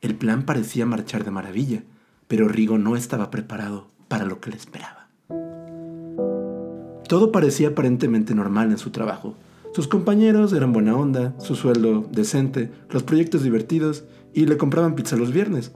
El 0.00 0.14
plan 0.14 0.44
parecía 0.44 0.86
marchar 0.86 1.24
de 1.24 1.32
maravilla, 1.32 1.82
pero 2.28 2.46
Rigo 2.46 2.78
no 2.78 2.94
estaba 2.94 3.32
preparado 3.32 3.88
para 4.06 4.24
lo 4.24 4.40
que 4.40 4.50
le 4.50 4.56
esperaba. 4.56 5.08
Todo 7.08 7.32
parecía 7.32 7.70
aparentemente 7.70 8.36
normal 8.36 8.70
en 8.70 8.78
su 8.78 8.90
trabajo. 8.90 9.34
Sus 9.74 9.88
compañeros 9.88 10.52
eran 10.52 10.72
buena 10.72 10.94
onda, 10.94 11.34
su 11.40 11.56
sueldo 11.56 12.06
decente, 12.12 12.70
los 12.88 13.02
proyectos 13.02 13.42
divertidos 13.42 14.04
y 14.32 14.46
le 14.46 14.58
compraban 14.58 14.94
pizza 14.94 15.16
los 15.16 15.32
viernes. 15.32 15.72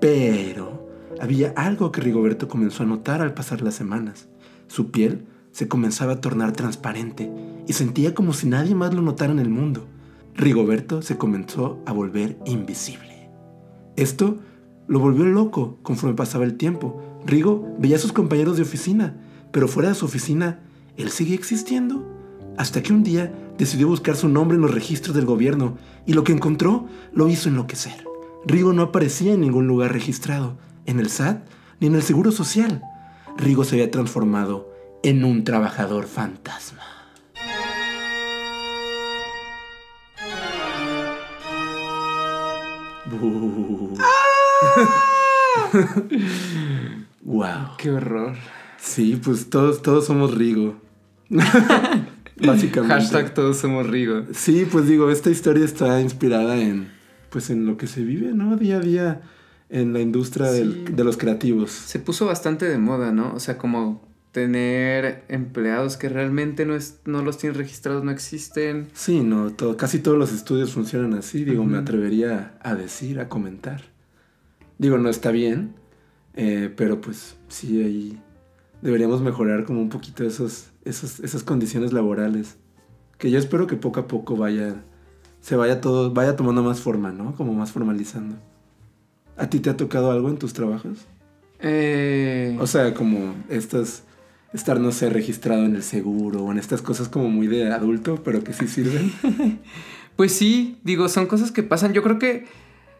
Pero 0.00 0.88
había 1.20 1.52
algo 1.56 1.92
que 1.92 2.00
Rigoberto 2.00 2.48
comenzó 2.48 2.84
a 2.84 2.86
notar 2.86 3.20
al 3.20 3.34
pasar 3.34 3.60
las 3.60 3.74
semanas. 3.74 4.28
Su 4.66 4.90
piel 4.90 5.26
se 5.52 5.68
comenzaba 5.68 6.14
a 6.14 6.20
tornar 6.20 6.52
transparente 6.52 7.30
y 7.66 7.72
sentía 7.72 8.14
como 8.14 8.32
si 8.32 8.46
nadie 8.46 8.74
más 8.74 8.94
lo 8.94 9.02
notara 9.02 9.32
en 9.32 9.38
el 9.38 9.50
mundo. 9.50 9.86
Rigoberto 10.34 11.02
se 11.02 11.18
comenzó 11.18 11.80
a 11.86 11.92
volver 11.92 12.38
invisible. 12.46 13.28
Esto 13.96 14.38
lo 14.86 14.98
volvió 14.98 15.24
loco 15.24 15.78
conforme 15.82 16.16
pasaba 16.16 16.44
el 16.44 16.56
tiempo. 16.56 17.00
Rigo 17.26 17.76
veía 17.78 17.96
a 17.96 18.00
sus 18.00 18.12
compañeros 18.12 18.56
de 18.56 18.62
oficina, 18.62 19.16
pero 19.52 19.68
fuera 19.68 19.90
de 19.90 19.94
su 19.94 20.06
oficina, 20.06 20.60
él 20.96 21.10
seguía 21.10 21.34
existiendo. 21.34 22.06
Hasta 22.56 22.82
que 22.82 22.92
un 22.92 23.02
día 23.02 23.32
decidió 23.58 23.88
buscar 23.88 24.16
su 24.16 24.28
nombre 24.28 24.56
en 24.56 24.62
los 24.62 24.74
registros 24.74 25.14
del 25.14 25.26
gobierno 25.26 25.76
y 26.06 26.14
lo 26.14 26.24
que 26.24 26.32
encontró 26.32 26.86
lo 27.12 27.28
hizo 27.28 27.48
enloquecer. 27.48 28.04
Rigo 28.46 28.72
no 28.72 28.82
aparecía 28.82 29.34
en 29.34 29.42
ningún 29.42 29.66
lugar 29.66 29.92
registrado, 29.92 30.58
en 30.86 30.98
el 30.98 31.10
SAT 31.10 31.44
ni 31.78 31.86
en 31.86 31.94
el 31.94 32.02
Seguro 32.02 32.32
Social. 32.32 32.82
Rigo 33.36 33.64
se 33.64 33.76
había 33.76 33.90
transformado 33.90 34.69
en 35.02 35.24
un 35.24 35.44
trabajador 35.44 36.06
fantasma. 36.06 36.84
Bu. 43.10 43.96
wow. 47.22 47.46
Qué 47.78 47.90
horror. 47.90 48.34
Sí, 48.78 49.20
pues 49.22 49.50
todos, 49.50 49.82
todos 49.82 50.06
somos 50.06 50.34
Rigo. 50.34 50.76
Básicamente. 52.36 52.94
Hashtag 52.94 53.34
todos 53.34 53.58
somos 53.58 53.86
Rigo. 53.86 54.24
Sí, 54.32 54.66
pues 54.70 54.86
digo, 54.86 55.10
esta 55.10 55.30
historia 55.30 55.64
está 55.64 56.00
inspirada 56.00 56.56
en, 56.58 56.90
pues 57.30 57.50
en 57.50 57.66
lo 57.66 57.76
que 57.76 57.86
se 57.86 58.02
vive, 58.02 58.32
¿no? 58.32 58.56
Día 58.56 58.76
a 58.76 58.80
día 58.80 59.20
en 59.68 59.92
la 59.92 60.00
industria 60.00 60.50
del- 60.50 60.96
de 60.96 61.04
los 61.04 61.16
creativos. 61.16 61.70
Se 61.70 61.98
puso 61.98 62.26
bastante 62.26 62.66
de 62.66 62.78
moda, 62.78 63.12
¿no? 63.12 63.34
O 63.34 63.40
sea, 63.40 63.58
como 63.58 64.08
tener 64.32 65.24
empleados 65.28 65.96
que 65.96 66.08
realmente 66.08 66.64
no, 66.66 66.74
es, 66.74 67.00
no 67.04 67.22
los 67.22 67.38
tienen 67.38 67.58
registrados, 67.58 68.04
no 68.04 68.10
existen. 68.10 68.88
Sí, 68.92 69.20
no, 69.20 69.50
todo- 69.50 69.76
casi 69.76 69.98
todos 69.98 70.16
los 70.18 70.32
estudios 70.32 70.72
funcionan 70.72 71.14
así, 71.14 71.44
digo, 71.44 71.64
me 71.64 71.78
atrevería 71.78 72.54
a 72.62 72.74
decir, 72.74 73.18
a 73.20 73.28
comentar. 73.28 73.82
Digo, 74.78 74.98
no 74.98 75.08
está 75.10 75.30
bien, 75.30 75.74
eh, 76.34 76.72
pero 76.76 77.00
pues 77.00 77.36
sí, 77.48 77.82
ahí 77.82 78.22
deberíamos 78.82 79.20
mejorar 79.20 79.64
como 79.64 79.80
un 79.80 79.88
poquito 79.88 80.24
esos, 80.24 80.68
esos, 80.84 81.20
esas 81.20 81.42
condiciones 81.42 81.92
laborales. 81.92 82.56
Que 83.18 83.30
yo 83.30 83.38
espero 83.38 83.66
que 83.66 83.76
poco 83.76 84.00
a 84.00 84.06
poco 84.08 84.36
vaya, 84.36 84.76
se 85.42 85.54
vaya 85.56 85.80
todo, 85.82 86.12
vaya 86.12 86.36
tomando 86.36 86.62
más 86.62 86.80
forma, 86.80 87.12
¿no? 87.12 87.34
Como 87.34 87.52
más 87.52 87.72
formalizando. 87.72 88.36
¿A 89.36 89.50
ti 89.50 89.58
te 89.60 89.68
ha 89.70 89.76
tocado 89.76 90.10
algo 90.12 90.28
en 90.30 90.38
tus 90.38 90.52
trabajos? 90.54 91.00
Eh, 91.58 92.56
O 92.60 92.66
sea, 92.66 92.94
como 92.94 93.34
estas, 93.50 94.04
estar, 94.52 94.80
no 94.80 94.92
sé, 94.92 95.10
registrado 95.10 95.64
en 95.64 95.76
el 95.76 95.82
seguro 95.82 96.44
o 96.44 96.52
en 96.52 96.58
estas 96.58 96.82
cosas 96.82 97.08
como 97.08 97.28
muy 97.28 97.46
de 97.46 97.72
adulto, 97.72 98.22
pero 98.24 98.42
que 98.44 98.52
sí 98.52 98.68
sirven. 98.68 99.12
Pues 100.16 100.32
sí, 100.32 100.78
digo, 100.84 101.08
son 101.08 101.24
cosas 101.24 101.50
que 101.50 101.62
pasan. 101.62 101.94
Yo 101.94 102.02
creo 102.02 102.18
que 102.18 102.44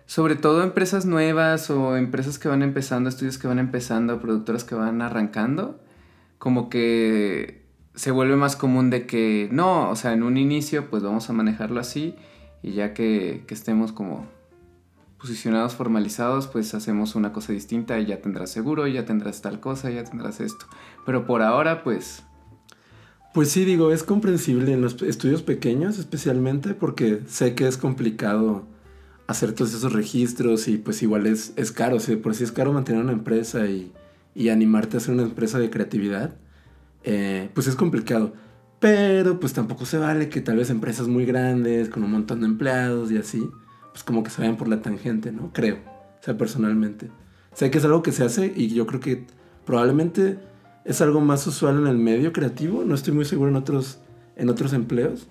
sobre 0.07 0.37
todo 0.37 0.63
empresas 0.63 1.05
nuevas 1.05 1.69
o 1.69 1.99
empresas 1.99 2.39
que 2.39 2.49
van 2.49 2.63
empezando, 2.63 3.11
estudios 3.11 3.37
que 3.37 3.47
van 3.47 3.59
empezando, 3.59 4.23
productoras 4.23 4.65
que 4.65 4.75
van 4.75 5.03
arrancando, 5.03 5.79
como 6.39 6.71
que 6.71 7.67
se 7.95 8.11
vuelve 8.11 8.37
más 8.37 8.57
común 8.57 8.89
de 8.89 9.07
que 9.07 9.51
no, 9.53 9.91
o 9.91 9.97
sea, 9.97 10.15
en 10.15 10.23
un 10.23 10.39
inicio 10.39 10.89
pues 10.89 11.03
vamos 11.03 11.29
a 11.29 11.35
manejarlo 11.35 11.79
así 11.79 12.17
y 12.63 12.73
ya 12.73 12.95
que, 12.95 13.45
que 13.47 13.53
estemos 13.53 13.93
como 13.93 14.27
posicionados, 15.21 15.75
formalizados, 15.75 16.47
pues 16.47 16.75
hacemos 16.75 17.15
una 17.15 17.33
cosa 17.33 17.53
distinta 17.53 17.99
y 18.01 18.07
ya 18.07 18.23
tendrás 18.23 18.51
seguro, 18.51 18.87
ya 18.87 19.05
tendrás 19.05 19.43
tal 19.43 19.61
cosa, 19.61 19.91
ya 19.91 20.03
tendrás 20.03 20.41
esto. 20.41 20.65
Pero 21.07 21.27
por 21.27 21.43
ahora 21.43 21.83
pues 21.83 22.23
Pues 23.33 23.51
sí, 23.51 23.65
digo, 23.65 23.93
es 23.93 24.03
comprensible 24.03 24.73
en 24.73 24.81
los 24.81 25.01
estudios 25.03 25.43
pequeños 25.43 25.99
especialmente 25.99 26.75
porque 26.75 27.21
sé 27.27 27.55
que 27.55 27.67
es 27.67 27.77
complicado 27.77 28.65
hacer 29.31 29.53
todos 29.53 29.73
esos 29.75 29.93
registros 29.93 30.67
y 30.67 30.77
pues 30.77 31.03
igual 31.03 31.27
es, 31.27 31.53
es 31.57 31.71
caro, 31.71 31.97
o 31.97 32.01
sea, 32.01 32.21
por 32.21 32.35
si 32.35 32.43
es 32.43 32.51
caro 32.51 32.73
mantener 32.73 33.03
una 33.03 33.13
empresa 33.13 33.67
y, 33.67 33.93
y 34.35 34.49
animarte 34.49 34.97
a 34.97 34.99
hacer 34.99 35.15
una 35.15 35.23
empresa 35.23 35.59
de 35.61 35.71
creatividad, 35.71 36.35
eh, 37.05 37.49
pues 37.55 37.69
es 37.69 37.77
complicado. 37.77 38.33
Pero 38.81 39.39
pues 39.39 39.53
tampoco 39.53 39.85
se 39.85 39.99
vale 39.99 40.29
que 40.31 40.41
tal 40.41 40.57
vez 40.57 40.71
empresas 40.71 41.07
muy 41.07 41.27
grandes, 41.27 41.89
con 41.91 42.03
un 42.03 42.11
montón 42.11 42.41
de 42.41 42.47
empleados 42.47 43.13
y 43.13 43.19
así, 43.19 43.49
pues 43.93 44.03
como 44.03 44.23
que 44.25 44.31
se 44.31 44.41
vayan 44.41 44.57
por 44.57 44.69
la 44.69 44.83
tangente, 44.83 45.33
¿no? 45.33 45.53
Creo, 45.53 45.77
o 45.77 46.23
sea, 46.25 46.37
personalmente. 46.37 47.11
Sé 47.53 47.71
que 47.71 47.79
es 47.79 47.85
algo 47.85 48.03
que 48.03 48.13
se 48.13 48.25
hace 48.25 48.53
y 48.57 48.69
yo 48.75 48.87
creo 48.87 49.01
que 49.01 49.27
probablemente 49.65 50.39
es 50.85 51.01
algo 51.01 51.21
más 51.21 51.47
usual 51.47 51.79
en 51.79 51.87
el 51.87 51.99
medio 51.99 52.33
creativo, 52.33 52.85
no 52.85 52.95
estoy 52.95 53.13
muy 53.15 53.25
seguro 53.25 53.51
en 53.51 53.57
otros, 53.57 53.99
en 54.37 54.49
otros 54.49 54.73
empleos, 54.73 55.29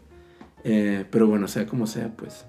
Eh, 0.65 1.05
pero 1.09 1.25
bueno, 1.25 1.47
sea 1.47 1.65
como 1.67 1.87
sea, 1.87 2.13
pues 2.17 2.45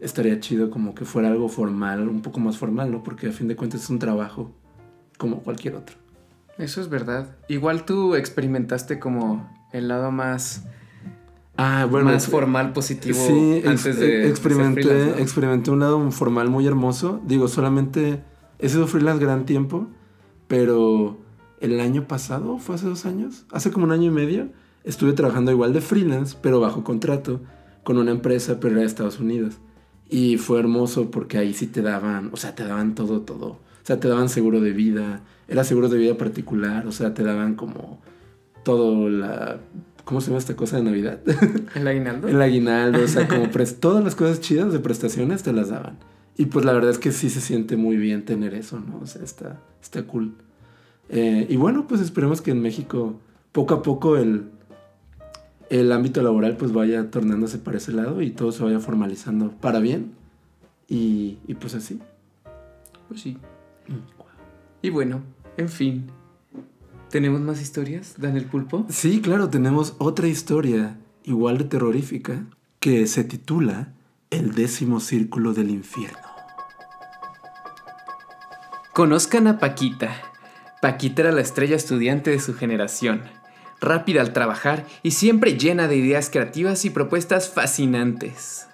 estaría 0.00 0.40
chido 0.40 0.68
como 0.68 0.94
que 0.96 1.04
fuera 1.04 1.28
algo 1.28 1.48
formal, 1.48 2.08
un 2.08 2.20
poco 2.20 2.40
más 2.40 2.58
formal, 2.58 2.90
¿no? 2.90 3.04
Porque 3.04 3.28
a 3.28 3.32
fin 3.32 3.46
de 3.46 3.54
cuentas 3.54 3.84
es 3.84 3.90
un 3.90 4.00
trabajo 4.00 4.50
como 5.16 5.38
cualquier 5.42 5.76
otro. 5.76 5.96
eso 6.58 6.80
es 6.80 6.88
verdad. 6.88 7.36
Igual 7.48 7.84
tú 7.84 8.16
experimentaste 8.16 8.98
como 8.98 9.48
el 9.72 9.86
lado 9.88 10.10
más 10.10 10.64
Ah, 11.56 11.86
bueno. 11.88 12.10
más 12.10 12.26
formal, 12.26 12.72
positivo 12.72 13.16
Sí, 13.16 13.62
antes 13.64 13.98
de, 13.98 14.28
experimenté, 14.28 14.82
freelance, 14.82 15.10
¿no? 15.12 15.22
experimenté 15.22 15.70
un 15.70 15.80
lado 15.80 16.10
formal 16.10 16.50
muy 16.50 16.66
hermoso. 16.66 17.20
Digo, 17.26 17.46
solamente 17.48 18.22
he 18.58 18.68
sido 18.68 18.86
freelance 18.88 19.24
gran 19.24 19.46
tiempo, 19.46 19.86
pero 20.48 21.16
el 21.60 21.80
año 21.80 22.06
pasado, 22.06 22.58
fue 22.58 22.74
hace 22.74 22.86
dos 22.86 23.06
años, 23.06 23.44
hace 23.50 23.70
como 23.70 23.86
un 23.86 23.92
año 23.92 24.04
y 24.04 24.10
medio, 24.10 24.48
estuve 24.84 25.12
trabajando 25.12 25.50
igual 25.50 25.72
de 25.72 25.80
freelance, 25.80 26.36
pero 26.40 26.60
bajo 26.60 26.84
contrato, 26.84 27.40
con 27.82 27.98
una 27.98 28.10
empresa, 28.10 28.58
pero 28.60 28.72
era 28.72 28.80
de 28.80 28.86
Estados 28.86 29.20
Unidos. 29.20 29.54
Y 30.08 30.38
fue 30.38 30.58
hermoso 30.58 31.10
porque 31.10 31.38
ahí 31.38 31.54
sí 31.54 31.66
te 31.66 31.82
daban, 31.82 32.30
o 32.32 32.36
sea, 32.36 32.54
te 32.54 32.64
daban 32.64 32.94
todo, 32.94 33.22
todo. 33.22 33.46
O 33.46 33.60
sea, 33.82 34.00
te 34.00 34.08
daban 34.08 34.28
seguro 34.28 34.60
de 34.60 34.72
vida, 34.72 35.22
era 35.48 35.64
seguro 35.64 35.88
de 35.88 35.98
vida 35.98 36.16
particular, 36.16 36.86
o 36.86 36.92
sea, 36.92 37.14
te 37.14 37.22
daban 37.22 37.54
como 37.54 38.00
todo 38.64 39.08
la... 39.08 39.58
¿Cómo 40.04 40.20
se 40.20 40.28
llama 40.28 40.38
esta 40.38 40.54
cosa 40.54 40.76
de 40.76 40.84
Navidad? 40.84 41.20
el 41.74 41.86
aguinaldo. 41.86 42.28
El 42.28 42.40
aguinaldo, 42.40 43.02
o 43.02 43.08
sea, 43.08 43.26
como 43.26 43.48
todas 43.80 44.04
las 44.04 44.14
cosas 44.14 44.40
chidas 44.40 44.72
de 44.72 44.78
prestaciones 44.78 45.42
te 45.42 45.52
las 45.52 45.68
daban. 45.68 45.98
Y 46.36 46.46
pues 46.46 46.64
la 46.64 46.72
verdad 46.72 46.90
es 46.90 46.98
que 46.98 47.12
sí 47.12 47.30
se 47.30 47.40
siente 47.40 47.76
muy 47.76 47.96
bien 47.96 48.24
tener 48.24 48.54
eso, 48.54 48.78
¿no? 48.78 48.98
O 49.00 49.06
sea, 49.06 49.22
está, 49.22 49.60
está 49.80 50.04
cool. 50.04 50.34
Eh, 51.08 51.46
y 51.48 51.56
bueno, 51.56 51.86
pues 51.86 52.00
esperemos 52.00 52.40
que 52.40 52.50
en 52.50 52.60
México 52.60 53.14
poco 53.52 53.74
a 53.74 53.82
poco 53.82 54.16
el, 54.16 54.50
el 55.70 55.92
ámbito 55.92 56.22
laboral 56.22 56.56
pues 56.56 56.72
vaya 56.72 57.10
tornándose 57.10 57.58
para 57.58 57.78
ese 57.78 57.92
lado 57.92 58.20
y 58.22 58.30
todo 58.30 58.52
se 58.52 58.62
vaya 58.62 58.80
formalizando 58.80 59.50
para 59.52 59.78
bien. 59.78 60.12
Y, 60.88 61.38
y 61.46 61.54
pues 61.54 61.74
así. 61.74 62.00
Pues 63.08 63.20
sí. 63.20 63.38
Y 64.82 64.90
bueno, 64.90 65.22
en 65.56 65.68
fin. 65.68 66.10
¿Tenemos 67.10 67.40
más 67.40 67.62
historias, 67.62 68.14
Daniel 68.18 68.46
Pulpo? 68.46 68.84
Sí, 68.88 69.20
claro, 69.20 69.48
tenemos 69.48 69.94
otra 69.98 70.26
historia 70.26 70.98
igual 71.22 71.58
de 71.58 71.64
terrorífica 71.64 72.44
que 72.80 73.06
se 73.06 73.24
titula 73.24 73.92
El 74.30 74.54
décimo 74.54 75.00
círculo 75.00 75.52
del 75.52 75.70
infierno. 75.70 76.18
Conozcan 78.92 79.46
a 79.46 79.58
Paquita. 79.58 80.10
Paquita 80.80 81.22
era 81.22 81.32
la 81.32 81.40
estrella 81.40 81.74
estudiante 81.74 82.30
de 82.30 82.38
su 82.38 82.54
generación, 82.54 83.22
rápida 83.80 84.20
al 84.20 84.34
trabajar 84.34 84.84
y 85.02 85.12
siempre 85.12 85.56
llena 85.56 85.88
de 85.88 85.96
ideas 85.96 86.28
creativas 86.28 86.84
y 86.84 86.90
propuestas 86.90 87.48
fascinantes. 87.48 88.66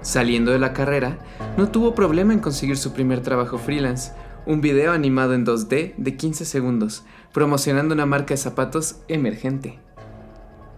Saliendo 0.00 0.50
de 0.50 0.58
la 0.58 0.72
carrera, 0.72 1.18
no 1.56 1.68
tuvo 1.68 1.94
problema 1.94 2.32
en 2.32 2.40
conseguir 2.40 2.76
su 2.76 2.92
primer 2.92 3.20
trabajo 3.20 3.58
freelance, 3.58 4.12
un 4.46 4.60
video 4.60 4.92
animado 4.92 5.34
en 5.34 5.46
2D 5.46 5.94
de 5.96 6.16
15 6.16 6.44
segundos, 6.44 7.04
promocionando 7.32 7.94
una 7.94 8.04
marca 8.04 8.34
de 8.34 8.38
zapatos 8.38 8.96
emergente. 9.06 9.78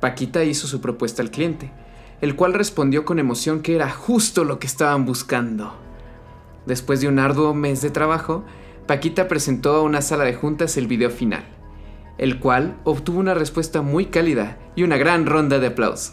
Paquita 0.01 0.45
hizo 0.45 0.67
su 0.67 0.83
propuesta 0.83 1.23
al 1.23 1.31
cliente, 1.31 1.73
el 2.21 2.37
cual 2.37 2.53
respondió 2.53 3.07
con 3.07 3.19
emoción 3.19 3.63
que 3.63 3.75
era 3.75 3.91
justo 3.91 4.45
lo 4.45 4.59
que 4.59 4.67
estaban 4.67 5.07
buscando. 5.07 5.75
Después 6.67 7.01
de 7.01 7.09
un 7.09 7.19
arduo 7.19 7.55
mes 7.55 7.81
de 7.81 7.89
trabajo, 7.89 8.45
Paquita 8.87 9.29
presentó 9.29 9.77
a 9.77 9.83
una 9.83 10.03
sala 10.03 10.25
de 10.25 10.35
juntas 10.35 10.77
el 10.77 10.87
video 10.87 11.09
final, 11.09 11.43
el 12.19 12.39
cual 12.39 12.77
obtuvo 12.85 13.19
una 13.19 13.33
respuesta 13.33 13.81
muy 13.81 14.07
cálida 14.07 14.59
y 14.77 14.83
una 14.83 14.99
gran 14.99 15.25
ronda 15.25 15.59
de 15.59 15.69
aplausos. 15.69 16.13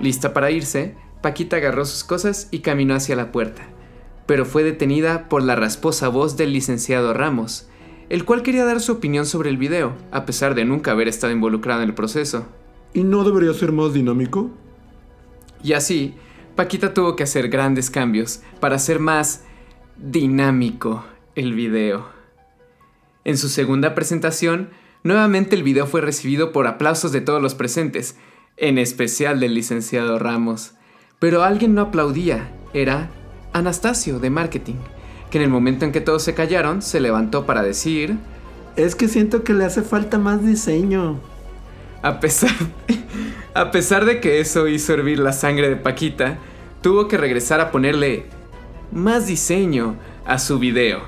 Lista 0.00 0.32
para 0.32 0.50
irse, 0.50 0.96
Paquita 1.20 1.56
agarró 1.56 1.84
sus 1.84 2.04
cosas 2.04 2.48
y 2.50 2.60
caminó 2.60 2.94
hacia 2.94 3.16
la 3.16 3.32
puerta, 3.32 3.64
pero 4.24 4.46
fue 4.46 4.62
detenida 4.62 5.28
por 5.28 5.42
la 5.42 5.56
rasposa 5.56 6.08
voz 6.08 6.38
del 6.38 6.54
licenciado 6.54 7.12
Ramos, 7.12 7.68
el 8.08 8.24
cual 8.24 8.42
quería 8.42 8.64
dar 8.64 8.80
su 8.80 8.92
opinión 8.92 9.26
sobre 9.26 9.50
el 9.50 9.58
video, 9.58 9.92
a 10.10 10.24
pesar 10.24 10.54
de 10.54 10.64
nunca 10.64 10.92
haber 10.92 11.06
estado 11.06 11.34
involucrado 11.34 11.82
en 11.82 11.90
el 11.90 11.94
proceso. 11.94 12.46
¿Y 12.94 13.04
no 13.04 13.24
debería 13.24 13.52
ser 13.52 13.72
más 13.72 13.92
dinámico? 13.92 14.50
Y 15.62 15.74
así, 15.74 16.14
Paquita 16.56 16.94
tuvo 16.94 17.14
que 17.14 17.24
hacer 17.24 17.50
grandes 17.50 17.90
cambios 17.90 18.40
para 18.58 18.76
hacer 18.76 18.98
más 19.00 19.44
dinámico 20.02 21.04
el 21.34 21.52
video. 21.52 22.06
En 23.24 23.36
su 23.36 23.48
segunda 23.48 23.94
presentación, 23.94 24.70
nuevamente 25.02 25.54
el 25.54 25.62
video 25.62 25.86
fue 25.86 26.00
recibido 26.00 26.52
por 26.52 26.66
aplausos 26.66 27.12
de 27.12 27.20
todos 27.20 27.42
los 27.42 27.54
presentes, 27.54 28.16
en 28.56 28.78
especial 28.78 29.40
del 29.40 29.54
licenciado 29.54 30.18
Ramos. 30.18 30.72
Pero 31.18 31.42
alguien 31.42 31.74
no 31.74 31.82
aplaudía, 31.82 32.50
era 32.72 33.10
Anastasio 33.52 34.20
de 34.20 34.30
marketing, 34.30 34.76
que 35.30 35.36
en 35.36 35.44
el 35.44 35.50
momento 35.50 35.84
en 35.84 35.92
que 35.92 36.00
todos 36.00 36.22
se 36.22 36.34
callaron, 36.34 36.82
se 36.82 37.00
levantó 37.00 37.44
para 37.44 37.62
decir... 37.62 38.16
Es 38.76 38.94
que 38.94 39.08
siento 39.08 39.42
que 39.42 39.52
le 39.52 39.64
hace 39.64 39.82
falta 39.82 40.18
más 40.18 40.44
diseño. 40.46 41.20
A 42.02 42.20
pesar, 42.20 42.54
a 43.54 43.70
pesar 43.70 44.06
de 44.06 44.20
que 44.20 44.40
eso 44.40 44.68
hizo 44.68 44.94
hervir 44.94 45.18
la 45.18 45.32
sangre 45.32 45.68
de 45.68 45.76
Paquita, 45.76 46.38
tuvo 46.80 47.08
que 47.08 47.18
regresar 47.18 47.60
a 47.60 47.70
ponerle 47.70 48.26
más 48.92 49.26
diseño 49.26 49.96
a 50.24 50.38
su 50.38 50.58
video, 50.58 51.00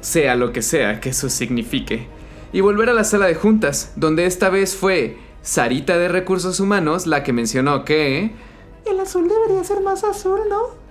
sea 0.00 0.34
lo 0.36 0.52
que 0.52 0.62
sea 0.62 1.00
que 1.00 1.10
eso 1.10 1.28
signifique, 1.28 2.06
y 2.52 2.60
volver 2.60 2.88
a 2.90 2.94
la 2.94 3.04
sala 3.04 3.26
de 3.26 3.34
juntas, 3.34 3.92
donde 3.96 4.26
esta 4.26 4.50
vez 4.50 4.76
fue 4.76 5.16
Sarita 5.42 5.98
de 5.98 6.08
Recursos 6.08 6.60
Humanos 6.60 7.06
la 7.06 7.22
que 7.22 7.32
mencionó 7.32 7.84
que... 7.84 8.32
El 8.84 9.00
azul 9.00 9.28
debería 9.28 9.64
ser 9.64 9.80
más 9.80 10.04
azul, 10.04 10.40
¿no? 10.48 10.82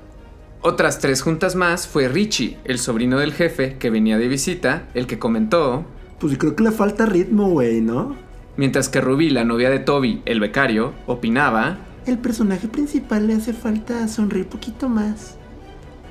Otras 0.62 1.00
tres 1.00 1.22
juntas 1.22 1.56
más 1.56 1.88
fue 1.88 2.08
Richie, 2.08 2.58
el 2.66 2.80
sobrino 2.80 3.18
del 3.18 3.34
jefe 3.34 3.78
que 3.78 3.90
venía 3.90 4.18
de 4.18 4.28
visita, 4.28 4.90
el 4.94 5.08
que 5.08 5.20
comentó... 5.20 5.86
Pues 6.20 6.38
creo 6.38 6.56
que 6.56 6.64
le 6.64 6.72
falta 6.72 7.08
ritmo, 7.08 7.50
güey, 7.50 7.82
¿no? 7.82 8.16
Mientras 8.58 8.90
que 8.90 9.02
Ruby, 9.02 9.32
la 9.32 9.44
novia 9.44 9.70
de 9.72 9.80
Toby, 9.80 10.22
el 10.26 10.40
becario, 10.40 10.94
opinaba... 11.08 11.80
El 12.06 12.20
personaje 12.20 12.68
principal 12.68 13.28
le 13.28 13.34
hace 13.34 13.54
falta 13.54 14.08
sonreír 14.08 14.48
poquito 14.48 14.88
más. 14.88 15.38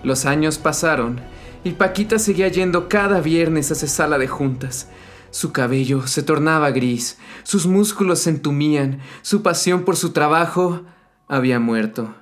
Los 0.02 0.24
años 0.26 0.58
pasaron 0.58 1.20
y 1.62 1.72
Paquita 1.72 2.18
seguía 2.18 2.48
yendo 2.48 2.88
cada 2.88 3.20
viernes 3.20 3.70
a 3.70 3.74
esa 3.74 3.86
sala 3.86 4.18
de 4.18 4.28
juntas. 4.28 4.88
Su 5.30 5.52
cabello 5.52 6.06
se 6.06 6.22
tornaba 6.22 6.70
gris, 6.70 7.18
sus 7.42 7.66
músculos 7.66 8.20
se 8.20 8.30
entumían, 8.30 9.00
su 9.22 9.42
pasión 9.42 9.84
por 9.84 9.96
su 9.96 10.12
trabajo 10.12 10.82
había 11.28 11.60
muerto. 11.60 12.14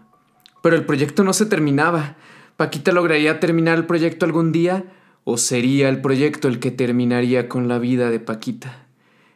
Pero 0.63 0.77
el 0.77 0.85
proyecto 0.85 1.25
no 1.25 1.33
se 1.33 1.47
terminaba. 1.47 2.17
¿Paquita 2.57 2.93
lograría 2.93 3.41
terminar 3.41 3.79
el 3.79 3.87
proyecto 3.87 4.27
algún 4.27 4.53
día? 4.53 4.85
¿O 5.25 5.39
sería 5.39 5.89
el 5.89 6.01
proyecto 6.01 6.49
el 6.49 6.59
que 6.59 6.71
terminaría 6.71 7.49
con 7.49 7.69
la 7.69 7.79
vida 7.79 8.11
de 8.11 8.21
Paquita? 8.21 8.87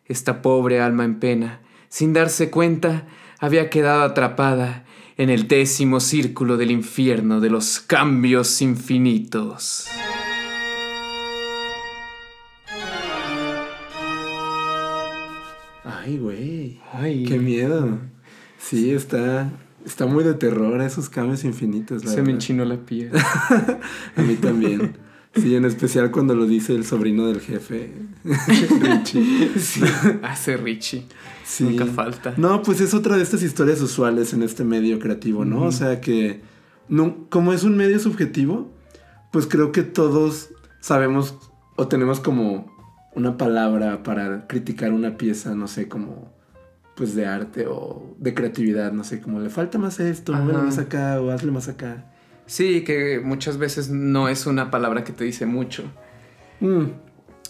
Esta 0.05 0.43
pobre 0.43 0.81
alma 0.81 1.05
en 1.05 1.21
pena, 1.21 1.61
sin 1.89 2.13
darse 2.13 2.51
cuenta, 2.51 3.05
había 3.39 3.71
quedado 3.71 4.03
atrapada 4.03 4.85
en 5.17 5.31
el 5.31 5.49
décimo 5.49 6.01
círculo 6.01 6.57
del 6.57 6.71
infierno 6.71 7.41
de 7.41 7.51
los 7.51 7.81
cambios 7.81 8.63
infinitos. 8.63 9.87
Ay, 15.85 16.19
güey. 16.19 16.81
Ay. 16.93 17.25
Qué 17.25 17.39
miedo. 17.39 17.99
Sí, 18.59 18.93
está. 18.93 19.51
Está 19.85 20.07
muy 20.07 20.23
de 20.23 20.35
terror 20.35 20.81
esos 20.81 21.09
cambios 21.09 21.45
infinitos. 21.45 22.03
Se 22.03 22.23
me 22.23 22.31
enchinó 22.31 22.65
la 22.65 22.77
piel. 22.77 23.11
A 24.17 24.23
mí 24.23 24.35
también. 24.37 24.97
Sí, 25.35 25.57
en 25.57 25.65
especial 25.65 26.11
cuando 26.11 26.35
lo 26.35 26.47
dice 26.47 26.75
el 26.75 26.85
sobrino 26.85 27.27
del 27.27 27.41
jefe, 27.41 27.91
Richie. 28.25 29.51
Sí, 29.59 29.81
hace 30.23 30.57
Richie. 30.59 31.07
Nunca 31.61 31.87
falta. 31.87 32.35
No, 32.37 32.63
pues 32.63 32.81
es 32.81 32.93
otra 32.93 33.17
de 33.17 33.23
estas 33.23 33.43
historias 33.43 33.81
usuales 33.81 34.33
en 34.35 34.43
este 34.43 34.65
medio 34.65 34.99
creativo, 34.99 35.45
¿no? 35.45 35.63
O 35.63 35.73
sea 35.73 36.01
que, 36.01 36.43
no, 36.89 37.29
como 37.31 37.53
es 37.53 37.65
un 37.65 37.77
medio 37.77 37.99
subjetivo, 37.99 38.71
pues 39.31 39.47
creo 39.47 39.73
que 39.73 39.83
todos 39.83 40.51
sabemos 40.81 41.39
o 41.77 41.89
tenemos 41.89 42.21
como 42.21 42.71
una 43.15 43.37
palabra 43.37 44.03
para 44.03 44.47
criticar 44.47 44.93
una 44.93 45.17
pieza, 45.17 45.55
no 45.55 45.67
sé, 45.67 45.89
como 45.89 46.33
pues 46.95 47.15
de 47.15 47.27
arte 47.27 47.67
o 47.67 48.15
de 48.19 48.35
creatividad, 48.35 48.93
no 48.93 49.03
sé, 49.03 49.21
como 49.21 49.41
le 49.41 49.49
falta 49.49 49.79
más 49.79 49.99
esto, 49.99 50.37
no 50.37 50.63
más 50.63 50.79
acá 50.79 51.21
o 51.21 51.31
hazle 51.31 51.51
más 51.51 51.69
acá. 51.69 52.12
Sí, 52.47 52.85
que 52.85 53.21
muchas 53.23 53.59
veces 53.59 53.89
no 53.91 54.29
es 54.29 54.47
una 54.47 54.71
palabra 54.71 55.05
que 55.05 55.13
te 55.13 55.25
dice 55.25 55.47
mucho. 55.47 55.85
Mm. 56.61 56.87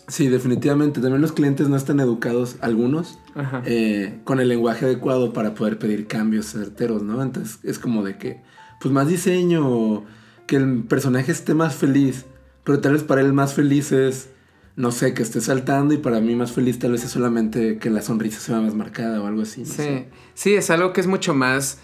Sí, 0.09 0.29
definitivamente. 0.29 1.01
También 1.01 1.23
los 1.23 1.33
clientes 1.33 1.69
no 1.69 1.77
están 1.77 2.01
educados, 2.01 2.57
algunos, 2.61 3.19
eh, 3.65 4.21
con 4.25 4.41
el 4.41 4.49
lenguaje 4.49 4.85
adecuado 4.85 5.33
para 5.33 5.55
poder 5.55 5.79
pedir 5.79 6.07
cambios 6.07 6.47
certeros, 6.47 7.03
¿no? 7.03 7.23
Entonces 7.23 7.61
es 7.63 7.79
como 7.79 8.03
de 8.03 8.19
que, 8.19 8.43
pues 8.81 8.93
más 8.93 9.09
diseño, 9.09 10.05
que 10.47 10.57
el 10.57 10.85
personaje 10.85 11.31
esté 11.33 11.55
más 11.55 11.75
feliz, 11.75 12.27
pero 12.65 12.81
tal 12.81 12.93
vez 12.93 13.05
para 13.05 13.21
él 13.21 13.33
más 13.33 13.55
feliz 13.55 13.93
es, 13.93 14.29
no 14.77 14.91
sé, 14.91 15.15
que 15.15 15.23
esté 15.23 15.41
saltando 15.41 15.95
y 15.95 15.99
para 15.99 16.21
mí 16.21 16.35
más 16.35 16.53
feliz 16.53 16.79
tal 16.79 16.93
vez 16.93 17.05
es 17.05 17.11
solamente 17.11 17.79
que 17.79 17.89
la 17.89 18.03
sonrisa 18.03 18.41
sea 18.41 18.61
más 18.61 18.75
marcada 18.75 19.23
o 19.23 19.27
algo 19.27 19.43
así. 19.43 19.65
sí, 19.65 20.07
sí, 20.35 20.55
es 20.55 20.69
algo 20.71 20.93
que 20.93 21.01
es 21.01 21.07
mucho 21.07 21.33
más 21.33 21.79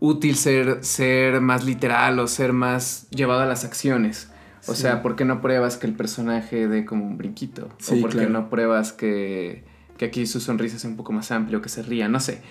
útil 0.00 0.36
ser, 0.36 0.82
ser 0.82 1.40
más 1.40 1.64
literal 1.64 2.18
o 2.18 2.26
ser 2.26 2.52
más 2.52 3.08
llevado 3.10 3.42
a 3.42 3.46
las 3.46 3.64
acciones. 3.64 4.30
O 4.66 4.74
sea, 4.74 5.02
¿por 5.02 5.16
qué 5.16 5.24
no 5.24 5.40
pruebas 5.40 5.76
que 5.76 5.86
el 5.86 5.94
personaje 5.94 6.68
dé 6.68 6.84
como 6.84 7.06
un 7.06 7.16
brinquito? 7.16 7.68
o 7.90 8.00
por 8.00 8.10
qué 8.10 8.26
no 8.26 8.50
pruebas 8.50 8.92
que, 8.92 9.64
que, 9.96 10.04
aquí 10.04 10.26
su 10.26 10.40
sonrisa 10.40 10.78
sea 10.78 10.90
un 10.90 10.96
poco 10.96 11.12
más 11.12 11.30
amplio, 11.30 11.62
que 11.62 11.68
se 11.68 11.82
ría, 11.82 12.08
no 12.08 12.20
sé. 12.20 12.42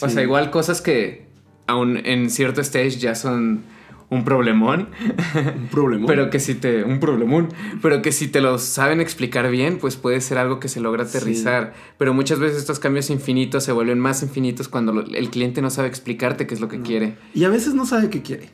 O 0.00 0.08
sea, 0.08 0.22
igual 0.22 0.50
cosas 0.50 0.80
que 0.80 1.26
aún 1.66 1.98
en 1.98 2.30
cierto 2.30 2.60
stage 2.62 2.98
ya 2.98 3.14
son 3.14 3.62
un 4.10 4.24
problemón. 4.24 4.88
Un 5.34 5.68
problemón. 5.68 6.06
pero 6.06 6.30
que 6.30 6.40
si 6.40 6.54
te. 6.54 6.84
Un 6.84 7.00
problemón. 7.00 7.48
Pero 7.82 8.02
que 8.02 8.12
si 8.12 8.28
te 8.28 8.40
lo 8.40 8.58
saben 8.58 9.00
explicar 9.00 9.50
bien, 9.50 9.78
pues 9.78 9.96
puede 9.96 10.20
ser 10.20 10.38
algo 10.38 10.60
que 10.60 10.68
se 10.68 10.80
logra 10.80 11.04
aterrizar. 11.04 11.74
Pero 11.98 12.14
muchas 12.14 12.38
veces 12.38 12.58
estos 12.58 12.78
cambios 12.78 13.10
infinitos 13.10 13.64
se 13.64 13.72
vuelven 13.72 13.98
más 13.98 14.22
infinitos 14.22 14.68
cuando 14.68 15.00
el 15.00 15.30
cliente 15.30 15.62
no 15.62 15.70
sabe 15.70 15.88
explicarte 15.88 16.46
qué 16.46 16.54
es 16.54 16.60
lo 16.60 16.68
que 16.68 16.80
quiere. 16.80 17.16
Y 17.34 17.44
a 17.44 17.48
veces 17.48 17.74
no 17.74 17.84
sabe 17.86 18.08
qué 18.10 18.22
quiere. 18.22 18.50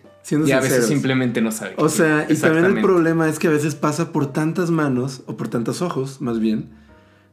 y 0.46 0.52
a 0.52 0.60
veces 0.60 0.86
simplemente 0.86 1.40
no 1.40 1.52
sabe. 1.52 1.74
o 1.76 1.88
sea, 1.88 2.26
y 2.28 2.36
también 2.36 2.64
el 2.64 2.80
problema 2.80 3.28
es 3.28 3.38
que 3.38 3.48
a 3.48 3.50
veces 3.50 3.74
pasa 3.74 4.12
por 4.12 4.32
tantas 4.32 4.70
manos, 4.70 5.22
o 5.26 5.36
por 5.36 5.48
tantos 5.48 5.82
ojos, 5.82 6.20
más 6.20 6.40
bien, 6.40 6.70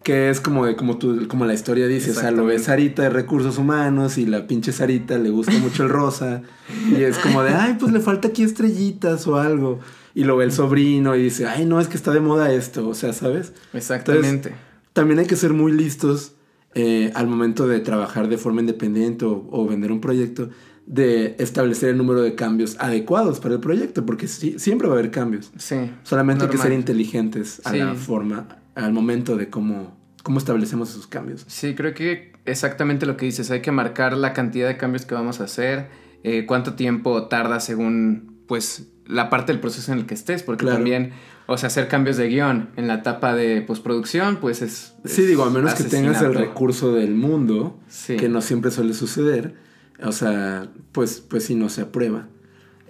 que 0.04 0.30
es 0.30 0.40
como 0.40 0.66
de, 0.66 0.76
como 0.76 0.98
tú, 0.98 1.28
como 1.28 1.46
la 1.46 1.54
historia 1.54 1.88
dice, 1.88 2.12
o 2.12 2.14
sea, 2.14 2.32
lo 2.32 2.46
ve 2.46 2.58
Sarita 2.58 3.04
de 3.04 3.10
recursos 3.10 3.58
humanos 3.58 4.18
y 4.18 4.26
la 4.26 4.48
pinche 4.48 4.72
Sarita 4.72 5.18
le 5.18 5.30
gusta 5.30 5.54
mucho 5.60 5.84
el 5.84 5.90
rosa. 5.90 6.42
y 6.90 7.04
es 7.04 7.18
como 7.18 7.44
de, 7.44 7.52
ay, 7.52 7.78
pues 7.80 7.92
le 7.92 8.00
falta 8.00 8.30
aquí 8.30 8.44
estrellitas 8.44 9.28
o 9.28 9.38
algo. 9.38 9.80
Y 10.14 10.24
lo 10.24 10.38
ve 10.38 10.46
el 10.46 10.52
sobrino 10.52 11.16
y 11.16 11.24
dice, 11.24 11.48
ay, 11.48 11.66
no, 11.66 11.80
es 11.80 11.88
que 11.88 11.98
está 11.98 12.12
de 12.12 12.20
moda 12.20 12.52
esto. 12.52 12.88
O 12.88 12.96
sea, 12.96 13.14
¿sabes? 13.14 13.54
Exactamente. 13.74 14.54
también 14.94 15.20
hay 15.20 15.26
que 15.26 15.36
ser 15.36 15.54
muy 15.54 15.72
listos 15.72 16.34
eh, 16.74 17.12
al 17.16 17.28
momento 17.28 17.68
de 17.68 17.80
trabajar 17.80 18.28
de 18.28 18.38
forma 18.38 18.62
independiente 18.62 19.26
o, 19.26 19.68
vender 19.68 19.92
un 19.92 20.02
proyecto, 20.02 20.50
de 20.88 21.36
establecer 21.38 21.90
el 21.90 21.98
número 21.98 22.22
de 22.22 22.34
cambios 22.34 22.76
adecuados 22.80 23.40
para 23.40 23.56
el 23.56 23.60
proyecto, 23.60 24.06
porque 24.06 24.28
siempre 24.28 24.88
va 24.88 24.96
a 24.96 25.00
haber 25.00 25.12
cambios. 25.12 25.52
Sí. 25.58 25.92
Solamente 26.04 26.46
hay 26.46 26.50
que 26.50 26.58
ser 26.58 26.72
inteligentes 26.72 27.62
a 27.66 27.74
la 27.74 27.94
forma, 27.96 28.61
al 28.76 28.94
momento 28.94 29.38
de 29.38 29.50
cómo, 29.50 29.98
cómo 30.24 30.38
establecemos 30.38 30.92
esos 30.92 31.08
cambios. 31.08 31.44
Sí, 31.48 31.76
creo 31.76 31.94
que 31.94 32.34
exactamente 32.46 33.06
lo 33.06 33.18
que 33.18 33.26
dices, 33.26 33.52
hay 33.52 33.62
que 33.62 33.72
marcar 33.72 34.16
la 34.16 34.34
cantidad 34.34 34.68
de 34.68 34.78
cambios 34.78 35.06
que 35.06 35.14
vamos 35.16 35.40
a 35.42 35.46
hacer, 35.46 35.90
eh, 36.24 36.46
cuánto 36.46 36.74
tiempo 36.76 37.28
tarda 37.28 37.60
según 37.60 38.44
pues 38.48 38.88
la 39.06 39.30
parte 39.30 39.52
del 39.52 39.60
proceso 39.62 39.92
en 39.92 40.00
el 40.00 40.06
que 40.06 40.14
estés, 40.14 40.44
porque 40.44 40.64
Claro. 40.66 40.78
también, 40.78 41.12
o 41.48 41.58
sea, 41.58 41.68
hacer 41.68 41.88
cambios 41.88 42.18
de 42.18 42.28
guion 42.30 42.70
en 42.78 42.88
la 42.88 42.96
etapa 42.96 43.34
de 43.36 43.62
postproducción, 43.62 44.38
pues 44.38 44.62
es... 44.62 44.94
Sí, 45.06 45.24
digo, 45.26 45.44
a 45.44 45.50
menos 45.50 45.74
que 45.74 45.84
tengas 45.86 46.22
el 46.22 46.34
recurso 46.34 46.94
del 46.94 47.14
mundo, 47.16 47.80
Sí. 47.88 48.16
que 48.18 48.30
no 48.30 48.42
siempre 48.42 48.72
suele 48.72 48.94
suceder, 48.94 49.56
o 50.04 50.12
sea, 50.12 50.68
pues, 50.92 51.20
pues 51.28 51.46
sí 51.46 51.56
no 51.56 51.70
se 51.70 51.82
aprueba. 51.82 52.28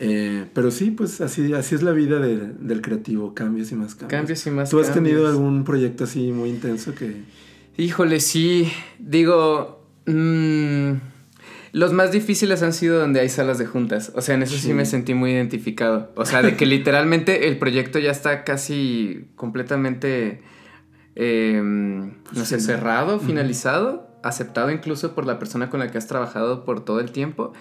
Eh, 0.04 0.48
pero 0.56 0.72
sí, 0.72 0.90
pues 0.90 1.22
así, 1.22 1.54
así 1.54 1.76
es 1.76 1.84
la 1.84 1.92
vida 1.92 2.20
de- 2.20 2.54
del 2.60 2.82
creativo, 2.82 3.36
cambios 3.36 3.72
y 3.72 3.76
más 3.76 3.94
cambios. 3.94 4.20
Cambios 4.20 4.48
y 4.48 4.50
más 4.52 4.70
¿Tú 4.72 4.80
has 4.80 4.92
tenido 4.92 5.28
algún 5.28 5.64
proyecto 5.64 6.06
así 6.06 6.32
muy 6.32 6.50
intenso 6.50 6.96
que... 6.96 7.22
Híjole, 7.78 8.20
sí. 8.20 8.72
Digo, 8.98 9.86
mm, 10.08 10.92
los 11.74 11.94
más 11.94 12.12
difíciles 12.12 12.64
han 12.64 12.74
sido 12.74 13.00
donde 13.00 13.20
hay 13.20 13.30
salas 13.30 13.60
de 13.60 13.68
juntas. 13.68 14.12
O 14.16 14.22
sea, 14.22 14.34
en 14.36 14.42
eso 14.44 14.56
sí, 14.56 14.68
Sí. 14.70 14.74
me 14.74 14.86
sentí 14.86 15.14
muy 15.14 15.32
identificado. 15.34 16.12
O 16.16 16.26
sea, 16.26 16.42
de 16.42 16.56
que 16.58 16.66
literalmente 16.66 17.48
el 17.48 17.60
proyecto 17.60 18.00
ya 18.00 18.10
está 18.12 18.44
casi 18.44 19.28
completamente, 19.36 20.42
eh, 21.16 21.62
no 21.64 22.46
sé, 22.46 22.60
Sí. 22.60 22.66
cerrado, 22.66 23.20
finalizado, 23.20 24.08
aceptado 24.24 24.72
incluso 24.72 25.14
por 25.14 25.26
la 25.28 25.38
persona 25.40 25.70
con 25.70 25.80
la 25.80 25.92
que 25.92 25.98
has 26.00 26.08
trabajado 26.08 26.66
por 26.66 26.84
todo 26.84 27.00
el 27.00 27.12
tiempo. 27.12 27.54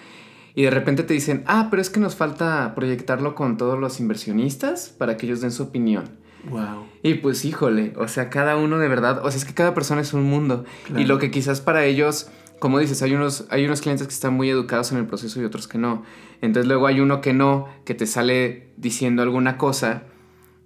Y 0.53 0.63
de 0.63 0.69
repente 0.69 1.03
te 1.03 1.13
dicen, 1.13 1.43
ah, 1.47 1.67
pero 1.69 1.81
es 1.81 1.89
que 1.89 1.99
nos 1.99 2.15
falta 2.15 2.73
proyectarlo 2.75 3.35
con 3.35 3.57
todos 3.57 3.79
los 3.79 3.99
inversionistas 3.99 4.89
para 4.89 5.17
que 5.17 5.25
ellos 5.25 5.41
den 5.41 5.51
su 5.51 5.63
opinión. 5.63 6.19
Wow. 6.49 6.85
Y 7.03 7.15
pues 7.15 7.45
híjole, 7.45 7.93
o 7.97 8.07
sea, 8.07 8.29
cada 8.29 8.57
uno 8.57 8.79
de 8.79 8.87
verdad, 8.87 9.25
o 9.25 9.29
sea, 9.31 9.37
es 9.37 9.45
que 9.45 9.53
cada 9.53 9.73
persona 9.73 10.01
es 10.01 10.13
un 10.13 10.23
mundo. 10.23 10.65
Claro. 10.85 11.01
Y 11.01 11.05
lo 11.05 11.19
que 11.19 11.31
quizás 11.31 11.61
para 11.61 11.85
ellos, 11.85 12.29
como 12.59 12.79
dices, 12.79 13.01
hay 13.01 13.13
unos, 13.13 13.45
hay 13.49 13.65
unos 13.65 13.81
clientes 13.81 14.07
que 14.07 14.13
están 14.13 14.33
muy 14.33 14.49
educados 14.49 14.91
en 14.91 14.97
el 14.97 15.05
proceso 15.05 15.41
y 15.41 15.45
otros 15.45 15.67
que 15.67 15.77
no. 15.77 16.03
Entonces 16.41 16.67
luego 16.67 16.87
hay 16.87 16.99
uno 16.99 17.21
que 17.21 17.33
no, 17.33 17.67
que 17.85 17.93
te 17.93 18.05
sale 18.05 18.69
diciendo 18.77 19.21
alguna 19.21 19.57
cosa 19.57 20.03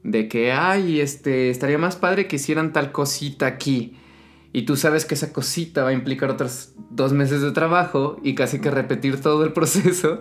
de 0.03 0.27
que, 0.27 0.51
ay, 0.51 1.01
este, 1.01 1.49
estaría 1.49 1.77
más 1.77 1.95
padre 1.95 2.27
que 2.27 2.35
hicieran 2.35 2.73
tal 2.73 2.91
cosita 2.91 3.47
aquí. 3.47 3.97
Y 4.55 4.61
tú 4.61 4.77
sabes 4.77 5.03
que 5.03 5.15
esa 5.15 5.33
cosita 5.33 5.83
va 5.83 5.89
a 5.89 5.91
implicar 5.91 6.31
otros 6.31 6.69
dos 6.89 7.11
meses 7.11 7.41
de 7.41 7.51
trabajo 7.51 8.21
y 8.23 8.35
casi 8.35 8.59
que 8.59 8.71
repetir 8.71 9.19
todo 9.19 9.43
el 9.43 9.51
proceso. 9.51 10.19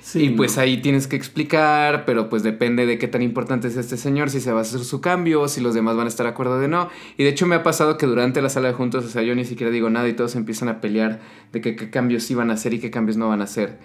Sí, 0.00 0.22
y 0.22 0.30
pues 0.30 0.56
¿no? 0.56 0.62
ahí 0.62 0.80
tienes 0.80 1.06
que 1.06 1.14
explicar, 1.14 2.06
pero 2.06 2.30
pues 2.30 2.42
depende 2.42 2.86
de 2.86 2.96
qué 2.96 3.06
tan 3.06 3.20
importante 3.20 3.68
es 3.68 3.76
este 3.76 3.98
señor, 3.98 4.30
si 4.30 4.40
se 4.40 4.50
va 4.50 4.60
a 4.60 4.62
hacer 4.62 4.80
su 4.80 5.02
cambio, 5.02 5.46
si 5.46 5.60
los 5.60 5.74
demás 5.74 5.94
van 5.94 6.06
a 6.06 6.08
estar 6.08 6.24
de 6.24 6.30
acuerdo 6.30 6.58
de 6.58 6.68
no. 6.68 6.88
Y 7.18 7.24
de 7.24 7.28
hecho 7.28 7.46
me 7.46 7.54
ha 7.54 7.62
pasado 7.62 7.98
que 7.98 8.06
durante 8.06 8.40
la 8.40 8.48
sala 8.48 8.68
de 8.68 8.74
juntos, 8.74 9.04
o 9.04 9.08
sea, 9.10 9.20
yo 9.20 9.34
ni 9.34 9.44
siquiera 9.44 9.70
digo 9.70 9.90
nada 9.90 10.08
y 10.08 10.14
todos 10.14 10.36
empiezan 10.36 10.70
a 10.70 10.80
pelear 10.80 11.20
de 11.52 11.60
que 11.60 11.76
qué 11.76 11.90
cambios 11.90 12.22
sí 12.22 12.34
van 12.34 12.48
a 12.48 12.54
hacer 12.54 12.72
y 12.72 12.78
qué 12.78 12.90
cambios 12.90 13.18
no 13.18 13.28
van 13.28 13.42
a 13.42 13.44
hacer. 13.44 13.78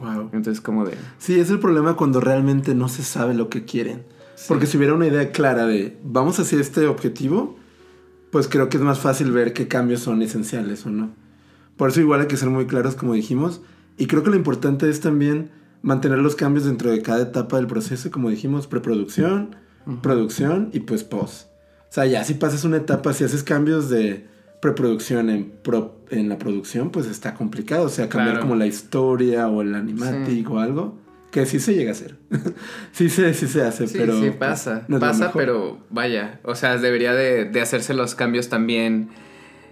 Wow. 0.00 0.30
Entonces 0.32 0.62
como 0.62 0.86
de... 0.86 0.94
Sí, 1.18 1.38
es 1.38 1.50
el 1.50 1.60
problema 1.60 1.96
cuando 1.96 2.18
realmente 2.22 2.74
no 2.74 2.88
se 2.88 3.02
sabe 3.02 3.34
lo 3.34 3.50
que 3.50 3.66
quieren. 3.66 4.04
Porque 4.48 4.64
si 4.64 4.78
hubiera 4.78 4.94
una 4.94 5.06
idea 5.06 5.32
clara 5.32 5.66
de 5.66 5.98
vamos 6.02 6.40
hacia 6.40 6.58
este 6.58 6.86
objetivo, 6.86 7.58
pues 8.34 8.48
creo 8.48 8.68
que 8.68 8.78
es 8.78 8.82
más 8.82 8.98
fácil 8.98 9.30
ver 9.30 9.52
qué 9.52 9.68
cambios 9.68 10.00
son 10.00 10.20
esenciales 10.20 10.84
o 10.86 10.90
no. 10.90 11.12
Por 11.76 11.90
eso 11.90 12.00
igual 12.00 12.20
hay 12.22 12.26
que 12.26 12.36
ser 12.36 12.50
muy 12.50 12.66
claros 12.66 12.96
como 12.96 13.12
dijimos. 13.14 13.60
Y 13.96 14.08
creo 14.08 14.24
que 14.24 14.30
lo 14.30 14.34
importante 14.36 14.90
es 14.90 14.98
también 15.00 15.50
mantener 15.82 16.18
los 16.18 16.34
cambios 16.34 16.64
dentro 16.64 16.90
de 16.90 17.00
cada 17.00 17.22
etapa 17.22 17.58
del 17.58 17.68
proceso, 17.68 18.10
como 18.10 18.30
dijimos, 18.30 18.66
preproducción, 18.66 19.54
producción 20.02 20.70
y 20.72 20.80
pues 20.80 21.04
post. 21.04 21.46
O 21.90 21.92
sea, 21.94 22.06
ya 22.06 22.24
si 22.24 22.34
pasas 22.34 22.64
una 22.64 22.78
etapa, 22.78 23.12
si 23.12 23.22
haces 23.22 23.44
cambios 23.44 23.88
de 23.88 24.26
preproducción 24.60 25.30
en, 25.30 25.52
pro- 25.62 26.00
en 26.10 26.28
la 26.28 26.36
producción, 26.38 26.90
pues 26.90 27.06
está 27.06 27.34
complicado. 27.34 27.84
O 27.84 27.88
sea, 27.88 28.08
cambiar 28.08 28.32
Claro. 28.36 28.48
como 28.48 28.56
la 28.56 28.66
historia 28.66 29.46
o 29.48 29.62
el 29.62 29.74
animatic 29.76 30.26
Sí. 30.28 30.44
o 30.48 30.58
algo. 30.58 30.98
Que 31.34 31.46
sí 31.46 31.58
se 31.58 31.74
llega 31.74 31.90
a 31.90 31.92
hacer. 31.92 32.16
sí, 32.92 33.08
se, 33.10 33.34
sí 33.34 33.48
se 33.48 33.62
hace, 33.62 33.88
Sí, 33.88 33.98
pero... 33.98 34.14
sí, 34.14 34.26
pues, 34.26 34.36
pasa. 34.36 34.84
no 34.86 35.00
pasa, 35.00 35.32
pero 35.32 35.78
vaya. 35.90 36.38
O 36.44 36.54
sea, 36.54 36.76
debería 36.78 37.12
de, 37.12 37.44
de 37.44 37.60
hacerse 37.60 37.92
los 37.92 38.14
cambios 38.14 38.48
también 38.48 39.08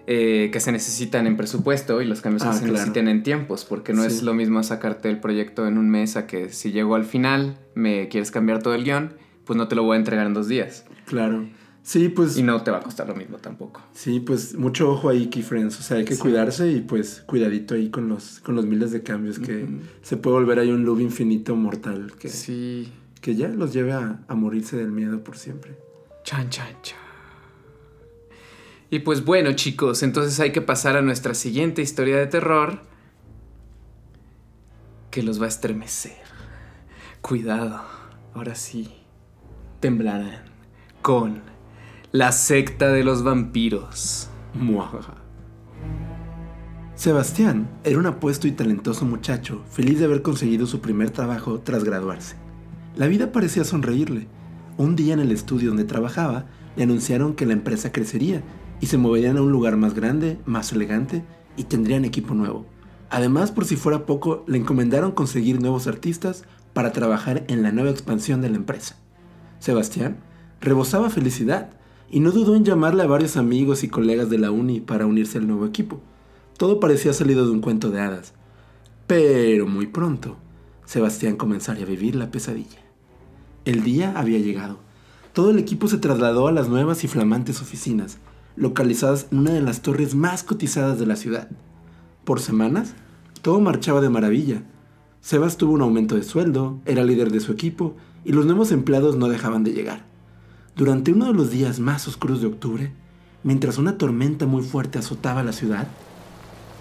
eh, 0.09 0.51
que 0.53 0.59
se 0.59 0.73
necesitan 0.73 1.29
en 1.29 1.37
presupuesto 1.37 2.03
y 2.03 2.05
los 2.07 2.21
cambios 2.21 2.43
Ah, 2.43 2.49
que 2.49 2.55
se 2.55 2.59
claro. 2.63 2.73
necesiten 2.73 3.07
en 3.07 3.23
tiempos, 3.23 3.65
porque 3.65 3.93
no 3.93 4.03
es 4.03 4.25
lo 4.25 4.35
mismo 4.35 4.61
sacarte 4.65 5.09
el 5.09 5.21
proyecto 5.21 5.69
en 5.69 5.79
un 5.79 5.89
mes 5.89 6.17
a 6.17 6.27
que 6.27 6.49
si 6.51 6.73
llego 6.73 6.97
al 6.97 7.05
final 7.05 7.57
me 7.77 8.09
quieres 8.09 8.33
cambiar 8.33 8.61
todo 8.61 8.75
el 8.75 8.83
guion, 8.83 9.13
pues 9.45 9.57
no 9.57 9.69
te 9.69 9.77
lo 9.77 9.85
voy 9.85 9.95
a 9.95 9.99
entregar 9.99 10.27
en 10.27 10.35
dos 10.35 10.49
días. 10.49 10.85
Claro. 11.07 11.47
Sí, 11.85 12.09
pues... 12.09 12.37
Y 12.37 12.43
no 12.45 12.63
te 12.63 12.71
va 12.71 12.79
a 12.79 12.83
costar 12.83 13.09
lo 13.09 13.15
mismo 13.17 13.39
tampoco. 13.39 13.83
Sí, 13.93 14.21
pues 14.21 14.55
mucho 14.55 14.91
ojo 14.93 15.09
ahí, 15.09 15.27
key 15.27 15.43
friends. 15.43 15.79
O 15.81 15.83
sea, 15.83 15.97
hay 15.97 16.05
que 16.05 16.15
Sí. 16.15 16.21
cuidarse 16.21 16.71
y 16.71 16.81
pues 16.81 17.23
cuidadito 17.27 17.75
ahí 17.75 17.91
con 17.91 18.09
los, 18.09 18.39
con 18.41 18.55
los 18.55 18.67
miles 18.67 18.93
de 18.93 19.03
cambios 19.03 19.39
que 19.41 19.67
se 20.03 20.17
puede 20.17 20.37
volver 20.37 20.61
ahí 20.61 20.71
un 20.71 20.85
loop 20.85 21.01
infinito 21.01 21.57
mortal 21.57 22.13
que, 22.19 22.29
Sí. 22.29 22.93
que 23.21 23.35
ya 23.35 23.49
los 23.49 23.73
lleve 23.73 23.93
a, 23.93 24.21
a 24.29 24.35
morirse 24.37 24.77
del 24.77 24.93
miedo 24.93 25.25
por 25.25 25.37
siempre. 25.37 25.77
Chan, 26.23 26.51
chan, 26.51 26.69
chan. 26.83 26.99
Y 28.91 29.01
pues 29.01 29.25
bueno, 29.25 29.53
chicos, 29.55 30.03
entonces 30.05 30.39
hay 30.39 30.53
que 30.53 30.61
pasar 30.61 30.97
a 30.97 31.03
nuestra 31.03 31.35
siguiente 31.35 31.83
historia 31.83 32.17
de 32.19 32.27
terror 32.29 32.81
que 35.11 35.23
los 35.23 35.41
va 35.41 35.47
a 35.47 35.49
estremecer. 35.49 36.13
Cuidado, 37.23 37.83
ahora 38.35 38.55
sí, 38.55 38.91
temblarán 39.81 40.43
con 41.03 41.41
la 42.13 42.31
secta 42.31 42.93
de 42.93 43.05
los 43.05 43.25
vampiros. 43.25 44.29
Muajaja. 44.53 45.15
Sebastián 46.95 47.71
era 47.85 47.99
un 47.99 48.05
apuesto 48.05 48.47
y 48.47 48.53
talentoso 48.53 49.07
muchacho, 49.07 49.63
feliz 49.71 49.99
de 49.99 50.05
haber 50.05 50.21
conseguido 50.21 50.67
su 50.67 50.83
primer 50.83 51.09
trabajo 51.09 51.61
tras 51.61 51.85
graduarse. 51.85 52.37
La 52.97 53.07
vida 53.07 53.33
parecía 53.33 53.65
sonreírle. 53.65 54.29
Un 54.77 54.95
día 54.95 55.15
en 55.15 55.21
el 55.21 55.33
estudio 55.33 55.71
donde 55.71 55.85
trabajaba, 55.85 56.45
le 56.77 56.83
anunciaron 56.83 57.35
que 57.35 57.47
la 57.47 57.55
empresa 57.55 57.93
crecería 57.93 58.43
y 58.79 58.87
se 58.87 58.99
moverían 58.99 59.39
a 59.39 59.43
un 59.43 59.51
lugar 59.51 59.79
más 59.79 59.95
grande, 59.95 60.39
más 60.45 60.71
elegante 60.73 61.25
y 61.57 61.65
tendrían 61.65 62.05
equipo 62.05 62.35
nuevo. 62.35 62.67
Además, 63.09 63.53
por 63.53 63.65
si 63.65 63.77
fuera 63.77 64.05
poco, 64.05 64.45
le 64.47 64.59
encomendaron 64.59 65.13
conseguir 65.13 65.63
nuevos 65.63 65.87
artistas 65.87 66.45
para 66.75 66.93
trabajar 66.93 67.45
en 67.49 67.63
la 67.63 67.73
nueva 67.73 67.91
expansión 67.91 68.43
de 68.43 68.51
la 68.51 68.57
empresa. 68.57 68.97
Sebastián 69.61 70.19
rebosaba 70.61 71.09
felicidad 71.09 71.71
y 72.13 72.21
no 72.21 72.31
dudó 72.31 72.55
en 72.55 72.65
llamarle 72.65 73.03
a 73.03 73.07
varios 73.07 73.39
amigos 73.39 73.83
y 73.83 73.89
colegas 73.89 74.29
de 74.29 74.39
la 74.39 74.51
uni 74.51 74.81
para 74.81 75.07
unirse 75.07 75.39
al 75.39 75.49
nuevo 75.49 75.65
equipo. 75.65 75.99
Todo 76.59 76.79
parecía 76.79 77.15
salido 77.15 77.47
de 77.47 77.53
un 77.53 77.63
cuento 77.63 77.91
de 77.91 78.01
hadas. 78.01 78.35
Pero 79.07 79.67
muy 79.67 79.87
pronto, 79.87 80.37
Sebastián 80.85 81.37
comenzaría 81.37 81.85
a 81.85 81.89
vivir 81.89 82.15
la 82.15 82.31
pesadilla. 82.31 82.81
El 83.65 83.83
día 83.83 84.13
había 84.15 84.39
llegado. 84.39 84.79
Todo 85.33 85.51
el 85.51 85.59
equipo 85.59 85.89
se 85.89 85.97
trasladó 85.97 86.49
a 86.49 86.53
las 86.53 86.69
nuevas 86.69 87.03
y 87.03 87.09
flamantes 87.09 87.63
oficinas, 87.63 88.19
localizadas 88.57 89.29
en 89.33 89.39
una 89.39 89.53
de 89.53 89.63
las 89.63 89.81
torres 89.81 90.15
más 90.15 90.43
cotizadas 90.43 90.99
de 90.99 91.07
la 91.07 91.17
ciudad. 91.17 91.49
Por 92.25 92.41
semanas, 92.41 92.93
todo 93.41 93.59
marchaba 93.59 94.03
de 94.03 94.11
maravilla. 94.11 94.63
Sebas 95.23 95.57
tuvo 95.57 95.73
un 95.73 95.81
aumento 95.81 96.17
de 96.17 96.25
sueldo, 96.25 96.79
era 96.85 97.05
líder 97.05 97.33
de 97.33 97.41
su 97.41 97.53
equipo 97.53 97.97
y 98.23 98.33
los 98.33 98.45
nuevos 98.45 98.71
empleados 98.71 99.17
no 99.17 99.29
dejaban 99.29 99.65
de 99.65 99.73
llegar. 99.73 100.12
Durante 100.75 101.13
uno 101.13 101.27
de 101.27 101.35
los 101.35 101.51
días 101.51 101.81
más 101.81 102.09
oscuros 102.09 102.41
de 102.41 102.47
octubre, 102.47 102.93
mientras 103.43 103.77
una 103.77 103.99
tormenta 103.99 104.47
muy 104.47 104.63
fuerte 104.63 104.99
azotaba 104.99 105.43
la 105.43 105.53
ciudad, 105.53 105.87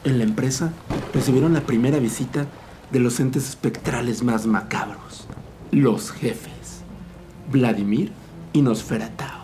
en 0.06 0.18
la 0.18 0.24
empresa 0.24 0.72
recibieron 1.14 1.52
la 1.52 1.66
primera 1.66 2.00
visita 2.00 2.48
de 2.90 3.00
los 3.02 3.20
entes 3.20 3.50
espectrales 3.50 4.24
más 4.24 4.46
macabros, 4.46 5.28
los 5.72 6.12
jefes, 6.12 6.84
Vladimir 7.52 8.14
y 8.54 8.62
Nosferatao. 8.62 9.44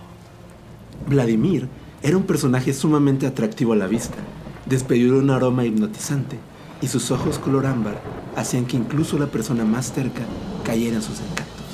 Vladimir 1.10 1.68
era 2.02 2.16
un 2.16 2.24
personaje 2.24 2.74
sumamente 2.74 3.28
atractivo 3.28 3.74
a 3.74 3.76
la 3.78 3.88
vista, 3.88 4.18
despedido 4.66 5.16
de 5.16 5.24
un 5.24 5.30
aroma 5.30 5.66
hipnotizante, 5.66 6.40
y 6.82 6.88
sus 6.88 7.12
ojos 7.12 7.38
color 7.38 7.66
ámbar 7.66 8.02
hacían 8.38 8.66
que 8.66 8.78
incluso 8.78 9.20
la 9.20 9.28
persona 9.28 9.66
más 9.66 9.92
cerca 9.92 10.22
cayera 10.64 10.96
en 10.96 11.02
sus 11.02 11.20
encantos. 11.20 11.66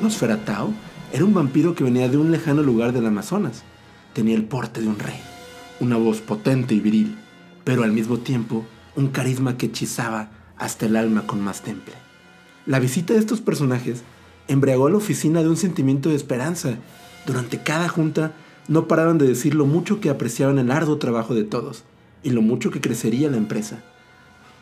Nosferatao 0.00 0.72
era 1.14 1.24
un 1.24 1.32
vampiro 1.32 1.76
que 1.76 1.84
venía 1.84 2.08
de 2.08 2.16
un 2.18 2.32
lejano 2.32 2.64
lugar 2.64 2.92
del 2.92 3.06
Amazonas. 3.06 3.62
Tenía 4.14 4.34
el 4.34 4.46
porte 4.46 4.80
de 4.80 4.88
un 4.88 4.98
rey, 4.98 5.20
una 5.78 5.96
voz 5.96 6.20
potente 6.20 6.74
y 6.74 6.80
viril, 6.80 7.16
pero 7.62 7.84
al 7.84 7.92
mismo 7.92 8.18
tiempo 8.18 8.64
un 8.96 9.10
carisma 9.10 9.56
que 9.56 9.66
hechizaba 9.66 10.32
hasta 10.56 10.86
el 10.86 10.96
alma 10.96 11.24
con 11.24 11.40
más 11.40 11.62
temple. 11.62 11.94
La 12.66 12.80
visita 12.80 13.14
de 13.14 13.20
estos 13.20 13.40
personajes 13.40 14.02
embriagó 14.48 14.88
a 14.88 14.90
la 14.90 14.96
oficina 14.96 15.40
de 15.40 15.48
un 15.48 15.56
sentimiento 15.56 16.08
de 16.08 16.16
esperanza. 16.16 16.78
Durante 17.26 17.62
cada 17.62 17.88
junta 17.88 18.32
no 18.66 18.88
paraban 18.88 19.16
de 19.16 19.28
decir 19.28 19.54
lo 19.54 19.66
mucho 19.66 20.00
que 20.00 20.10
apreciaban 20.10 20.58
el 20.58 20.72
arduo 20.72 20.98
trabajo 20.98 21.32
de 21.32 21.44
todos 21.44 21.84
y 22.24 22.30
lo 22.30 22.42
mucho 22.42 22.72
que 22.72 22.80
crecería 22.80 23.30
la 23.30 23.36
empresa, 23.36 23.84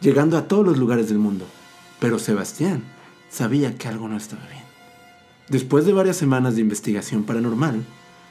llegando 0.03 0.37
a 0.37 0.49
todos 0.49 0.67
los 0.67 0.77
lugares 0.77 1.09
del 1.09 1.19
mundo. 1.19 1.47
Pero 1.99 2.19
Sebastián 2.19 2.83
sabía 3.31 3.79
que 3.79 3.89
algo 3.89 4.07
no 4.07 4.19
estaba 4.19 4.47
bien. 4.49 4.62
Después 5.53 5.85
de 5.85 5.93
varias 5.93 6.17
semanas 6.17 6.55
de 6.55 6.63
investigación 6.63 7.25
paranormal, 7.25 7.85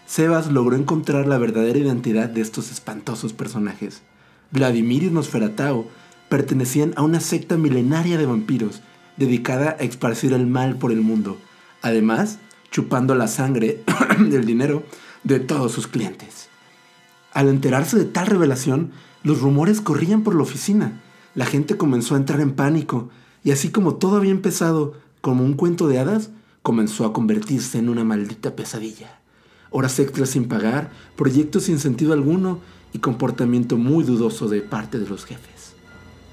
Sebas 0.07 0.51
logró 0.51 0.75
encontrar 0.75 1.27
la 1.27 1.37
verdadera 1.37 1.77
identidad 1.77 2.27
de 2.27 2.41
estos 2.41 2.71
espantosos 2.71 3.31
personajes. 3.31 4.01
Vladimir 4.49 5.03
y 5.03 5.11
Nosferatao 5.11 5.85
pertenecían 6.29 6.93
a 6.95 7.03
una 7.03 7.19
secta 7.19 7.57
milenaria 7.57 8.17
de 8.17 8.25
vampiros 8.25 8.81
dedicada 9.17 9.77
a 9.79 9.83
esparcir 9.83 10.33
el 10.33 10.47
mal 10.47 10.79
por 10.79 10.91
el 10.91 11.01
mundo, 11.01 11.37
además 11.83 12.39
chupando 12.71 13.13
la 13.13 13.27
sangre 13.27 13.83
del 14.17 14.43
dinero 14.47 14.81
de 15.23 15.39
todos 15.39 15.73
sus 15.73 15.85
clientes. 15.85 16.49
Al 17.33 17.49
enterarse 17.49 17.99
de 17.99 18.05
tal 18.05 18.25
revelación, 18.25 18.93
los 19.21 19.41
rumores 19.41 19.79
corrían 19.79 20.23
por 20.23 20.33
la 20.33 20.41
oficina. 20.41 21.03
La 21.35 21.45
gente 21.45 21.77
comenzó 21.77 22.15
a 22.15 22.17
entrar 22.17 22.41
en 22.41 22.53
pánico 22.53 23.11
y 23.43 23.51
así 23.51 23.69
como 23.69 23.97
todo 23.97 24.15
había 24.17 24.31
empezado 24.31 24.95
como 25.21 25.45
un 25.45 25.53
cuento 25.53 25.87
de 25.87 25.99
hadas, 25.99 26.31
comenzó 26.61 27.05
a 27.05 27.13
convertirse 27.13 27.79
en 27.79 27.89
una 27.89 28.03
maldita 28.03 28.55
pesadilla. 28.55 29.19
Horas 29.69 29.99
extras 29.99 30.29
sin 30.29 30.47
pagar, 30.47 30.91
proyectos 31.15 31.63
sin 31.63 31.79
sentido 31.79 32.13
alguno 32.13 32.59
y 32.93 32.99
comportamiento 32.99 33.77
muy 33.77 34.03
dudoso 34.03 34.47
de 34.47 34.61
parte 34.61 34.99
de 34.99 35.07
los 35.07 35.25
jefes. 35.25 35.73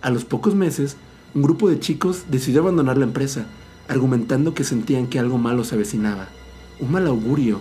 A 0.03 0.11
los 0.11 0.25
pocos 0.25 0.55
meses, 0.55 0.97
un 1.35 1.43
grupo 1.43 1.69
de 1.69 1.81
chicos 1.81 2.25
decidió 2.31 2.61
abandonar 2.61 2.99
la 2.99 3.05
empresa, 3.05 3.47
argumentando 3.89 4.55
que 4.55 4.65
sentían 4.65 5.07
que 5.07 5.19
algo 5.19 5.39
malo 5.39 5.65
se 5.65 5.75
avecinaba, 5.75 6.29
un 6.81 6.93
mal 6.93 7.07
augurio 7.07 7.61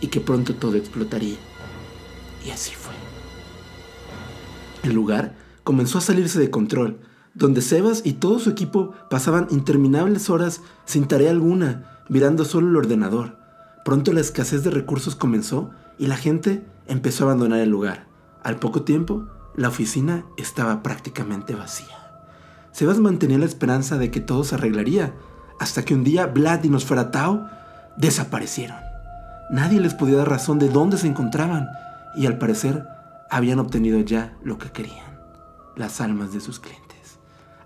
y 0.00 0.08
que 0.08 0.20
pronto 0.20 0.54
todo 0.54 0.76
explotaría. 0.76 1.36
Y 2.46 2.50
así 2.50 2.72
fue. 2.74 2.94
El 4.82 4.94
lugar 4.94 5.36
comenzó 5.64 5.98
a 5.98 6.02
salirse 6.02 6.38
de 6.38 6.50
control, 6.50 6.98
donde 7.34 7.60
Sebas 7.60 8.02
y 8.04 8.14
todo 8.14 8.38
su 8.38 8.50
equipo 8.50 8.94
pasaban 9.10 9.46
interminables 9.50 10.30
horas 10.30 10.62
sin 10.86 11.06
tarea 11.06 11.30
alguna, 11.30 11.97
mirando 12.08 12.44
solo 12.44 12.68
el 12.68 12.76
ordenador. 12.76 13.36
Pronto 13.84 14.12
la 14.12 14.20
escasez 14.20 14.64
de 14.64 14.70
recursos 14.70 15.14
comenzó 15.14 15.70
y 15.98 16.06
la 16.06 16.16
gente 16.16 16.64
empezó 16.86 17.24
a 17.24 17.26
abandonar 17.28 17.60
el 17.60 17.70
lugar. 17.70 18.06
Al 18.42 18.56
poco 18.56 18.82
tiempo, 18.82 19.26
la 19.56 19.68
oficina 19.68 20.24
estaba 20.36 20.82
prácticamente 20.82 21.54
vacía. 21.54 21.96
Sebas 22.72 22.98
mantenía 22.98 23.38
la 23.38 23.44
esperanza 23.44 23.98
de 23.98 24.10
que 24.10 24.20
todo 24.20 24.44
se 24.44 24.54
arreglaría, 24.54 25.14
hasta 25.58 25.84
que 25.84 25.94
un 25.94 26.04
día 26.04 26.26
Vlad 26.26 26.62
y 26.64 26.68
Nosferatao 26.68 27.48
desaparecieron. 27.96 28.76
Nadie 29.50 29.80
les 29.80 29.94
podía 29.94 30.18
dar 30.18 30.28
razón 30.28 30.58
de 30.58 30.68
dónde 30.68 30.98
se 30.98 31.08
encontraban 31.08 31.68
y 32.14 32.26
al 32.26 32.38
parecer 32.38 32.86
habían 33.30 33.58
obtenido 33.58 33.98
ya 34.00 34.36
lo 34.42 34.58
que 34.58 34.70
querían, 34.70 35.18
las 35.76 36.00
almas 36.00 36.32
de 36.32 36.40
sus 36.40 36.60
clientes. 36.60 37.18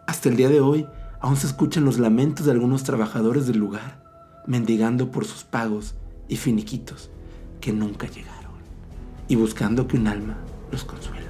Hasta 0.07 0.29
el 0.29 0.37
día 0.37 0.49
de 0.49 0.61
hoy 0.61 0.87
aún 1.21 1.37
se 1.37 1.47
escuchan 1.47 1.85
los 1.85 1.99
lamentos 1.99 2.47
de 2.47 2.53
algunos 2.53 2.85
trabajadores 2.85 3.47
del 3.47 3.59
lugar, 3.59 4.02
mendigando 4.47 5.11
por 5.11 5.25
sus 5.25 5.45
pagos 5.45 5.95
y 6.29 6.37
finiquitos 6.37 7.11
que 7.61 7.73
nunca 7.73 8.07
llegaron, 8.09 8.53
y 9.29 9.37
buscando 9.37 9.87
que 9.87 9.97
un 9.97 10.07
alma 10.09 10.37
los 10.71 10.85
consuele. 10.85 11.23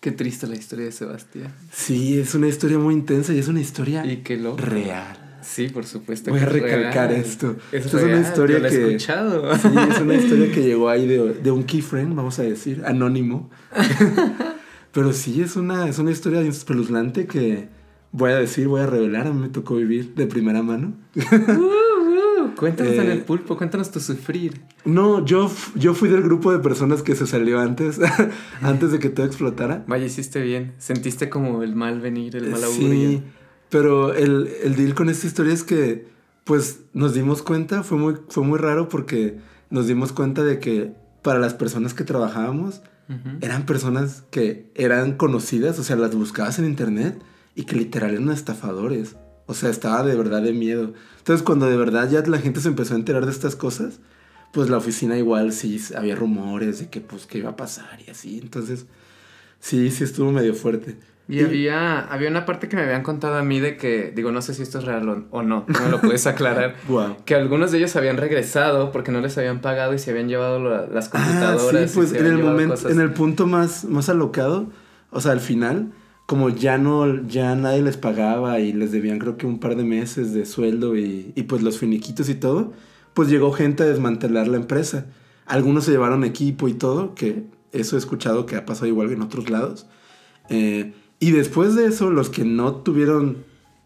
Qué 0.00 0.12
triste 0.12 0.46
la 0.46 0.54
historia 0.54 0.84
de 0.84 0.92
Sebastián. 0.92 1.52
Sí, 1.72 2.18
es 2.20 2.34
una 2.36 2.46
historia 2.46 2.78
muy 2.78 2.94
intensa 2.94 3.32
y 3.32 3.38
es 3.40 3.48
una 3.48 3.60
historia 3.60 4.06
Y 4.06 4.18
qué 4.18 4.36
loco. 4.36 4.58
real. 4.58 5.18
Sí, 5.42 5.68
por 5.68 5.84
supuesto. 5.84 6.30
Voy 6.30 6.38
que 6.40 6.46
a 6.46 6.48
recalcar 6.48 7.08
real. 7.10 7.20
esto. 7.20 7.56
Es 7.72 7.86
Esto 7.86 7.98
es 7.98 8.04
una 8.04 8.20
historia 8.20 8.58
he 8.58 8.62
que- 8.62 8.86
escuchado. 8.86 9.56
Sí, 9.56 9.68
es 9.90 10.00
una 10.00 10.14
historia 10.14 10.52
que 10.52 10.62
llegó 10.64 10.88
ahí 10.88 11.06
de, 11.08 11.34
de 11.34 11.50
un 11.50 11.64
keyfriend, 11.64 12.14
vamos 12.14 12.38
a 12.38 12.42
decir, 12.42 12.82
anónimo. 12.86 13.50
Pero 14.96 15.12
sí, 15.12 15.42
es 15.42 15.56
una, 15.56 15.86
es 15.88 15.98
una 15.98 16.10
historia 16.10 16.40
espeluznante 16.40 17.26
que 17.26 17.68
voy 18.12 18.30
a 18.32 18.36
decir, 18.36 18.66
voy 18.66 18.80
a 18.80 18.86
revelar, 18.86 19.26
a 19.26 19.32
mí 19.32 19.38
me 19.42 19.48
tocó 19.50 19.74
vivir 19.76 20.14
de 20.14 20.26
primera 20.26 20.62
mano. 20.62 20.94
Uh, 21.14 22.54
cuéntanos 22.56 22.92
Eh, 22.94 23.02
en 23.02 23.10
el 23.10 23.22
pulpo, 23.22 23.56
cuéntanos 23.58 23.90
tu 23.90 24.00
sufrir. 24.00 24.62
No, 24.86 25.22
yo, 25.24 25.50
yo 25.74 25.92
fui 25.92 26.08
del 26.08 26.22
grupo 26.22 26.50
de 26.50 26.60
personas 26.60 27.02
que 27.02 27.14
se 27.14 27.26
salió 27.26 27.60
antes, 27.60 28.00
antes 28.62 28.90
de 28.90 28.98
que 28.98 29.10
todo 29.10 29.26
explotara. 29.26 29.84
Vaya, 29.86 30.06
hiciste 30.06 30.40
bien. 30.40 30.72
Sentiste 30.78 31.28
como 31.28 31.62
el 31.62 31.76
mal 31.76 32.00
venir, 32.00 32.36
el 32.36 32.48
mal 32.50 32.60
Sí, 32.60 32.84
augurio. 32.84 33.22
pero 33.68 34.14
el, 34.14 34.48
el 34.64 34.76
deal 34.76 34.94
con 34.94 35.10
esta 35.10 35.26
historia 35.26 35.52
es 35.52 35.62
que, 35.62 36.08
pues, 36.44 36.80
nos 36.94 37.12
dimos 37.14 37.42
cuenta, 37.42 37.82
fue 37.82 37.98
muy, 37.98 38.14
fue 38.30 38.44
muy 38.44 38.58
raro 38.58 38.88
porque 38.88 39.38
nos 39.68 39.86
dimos 39.88 40.12
cuenta 40.12 40.42
de 40.42 40.58
que 40.58 40.94
para 41.22 41.38
las 41.38 41.52
personas 41.52 41.92
que 41.92 42.04
trabajábamos, 42.04 42.80
Eran 43.40 43.66
personas 43.66 44.24
que 44.30 44.70
eran 44.74 45.16
conocidas, 45.16 45.78
o 45.78 45.84
sea, 45.84 45.94
las 45.96 46.14
buscabas 46.14 46.58
en 46.58 46.64
internet 46.64 47.20
y 47.54 47.64
que 47.64 47.76
literal 47.76 48.12
eran 48.12 48.30
estafadores. 48.30 49.16
O 49.46 49.54
sea, 49.54 49.70
estaba 49.70 50.02
de 50.02 50.16
verdad 50.16 50.42
de 50.42 50.52
miedo. 50.52 50.92
Entonces, 51.18 51.44
cuando 51.44 51.66
de 51.66 51.76
verdad 51.76 52.10
ya 52.10 52.20
la 52.22 52.38
gente 52.38 52.60
se 52.60 52.68
empezó 52.68 52.94
a 52.94 52.96
enterar 52.96 53.24
de 53.24 53.30
estas 53.30 53.54
cosas, 53.54 54.00
pues 54.52 54.68
la 54.70 54.78
oficina 54.78 55.16
igual 55.16 55.52
sí 55.52 55.80
había 55.96 56.16
rumores 56.16 56.80
de 56.80 56.88
que 56.88 57.00
pues 57.00 57.26
qué 57.26 57.38
iba 57.38 57.50
a 57.50 57.56
pasar 57.56 58.00
y 58.04 58.10
así. 58.10 58.40
Entonces, 58.42 58.86
sí, 59.60 59.90
sí 59.90 60.02
estuvo 60.02 60.32
medio 60.32 60.54
fuerte. 60.54 60.96
Y 61.28 61.40
había, 61.42 61.98
había 62.00 62.28
una 62.30 62.46
parte 62.46 62.68
que 62.68 62.76
me 62.76 62.82
habían 62.82 63.02
contado 63.02 63.34
a 63.36 63.42
mí 63.42 63.58
de 63.58 63.76
que, 63.76 64.12
digo, 64.14 64.30
no 64.30 64.40
sé 64.42 64.54
si 64.54 64.62
esto 64.62 64.78
es 64.78 64.84
real 64.84 65.08
o, 65.08 65.24
o 65.30 65.42
no, 65.42 65.64
tú 65.66 65.72
me 65.82 65.90
lo 65.90 66.00
puedes 66.00 66.24
aclarar. 66.28 66.76
Wow. 66.88 67.16
Que 67.24 67.34
algunos 67.34 67.72
de 67.72 67.78
ellos 67.78 67.96
habían 67.96 68.16
regresado 68.16 68.92
porque 68.92 69.10
no 69.10 69.20
les 69.20 69.36
habían 69.36 69.60
pagado 69.60 69.92
y 69.92 69.98
se 69.98 70.12
habían 70.12 70.28
llevado 70.28 70.62
la- 70.62 70.86
las 70.86 71.08
Ah, 71.08 71.10
computadoras. 71.10 71.90
sí, 71.90 71.98
y 71.98 72.00
pues 72.00 72.12
en 72.12 72.26
el 72.26 72.38
momento, 72.38 72.74
cosas. 72.74 72.92
en 72.92 73.00
el 73.00 73.12
punto 73.12 73.46
más, 73.48 73.84
más 73.86 74.08
alocado, 74.08 74.68
o 75.10 75.20
sea, 75.20 75.32
al 75.32 75.40
final, 75.40 75.90
como 76.26 76.48
ya 76.50 76.78
no, 76.78 77.22
ya 77.26 77.56
nadie 77.56 77.82
les 77.82 77.96
pagaba 77.96 78.60
y 78.60 78.72
les 78.72 78.92
debían 78.92 79.18
creo 79.18 79.36
que 79.36 79.46
un 79.46 79.58
par 79.58 79.74
de 79.74 79.82
meses 79.82 80.32
de 80.32 80.46
sueldo 80.46 80.96
y, 80.96 81.32
y 81.34 81.42
pues 81.44 81.60
los 81.62 81.78
finiquitos 81.78 82.28
y 82.28 82.36
todo, 82.36 82.72
pues 83.14 83.28
llegó 83.28 83.50
gente 83.50 83.82
a 83.82 83.86
desmantelar 83.86 84.46
la 84.46 84.58
empresa. 84.58 85.06
Algunos 85.46 85.84
se 85.84 85.90
llevaron 85.90 86.22
equipo 86.22 86.68
y 86.68 86.74
todo, 86.74 87.14
que 87.16 87.46
eso 87.72 87.96
he 87.96 87.98
escuchado 87.98 88.46
que 88.46 88.54
ha 88.54 88.64
pasado 88.64 88.86
igual 88.86 89.10
en 89.10 89.22
otros 89.22 89.50
lados. 89.50 89.86
Eh, 90.48 90.92
y 91.20 91.30
después 91.32 91.74
de 91.74 91.86
eso, 91.86 92.10
los 92.10 92.28
que 92.30 92.44
no 92.44 92.76
tuvieron, 92.76 93.38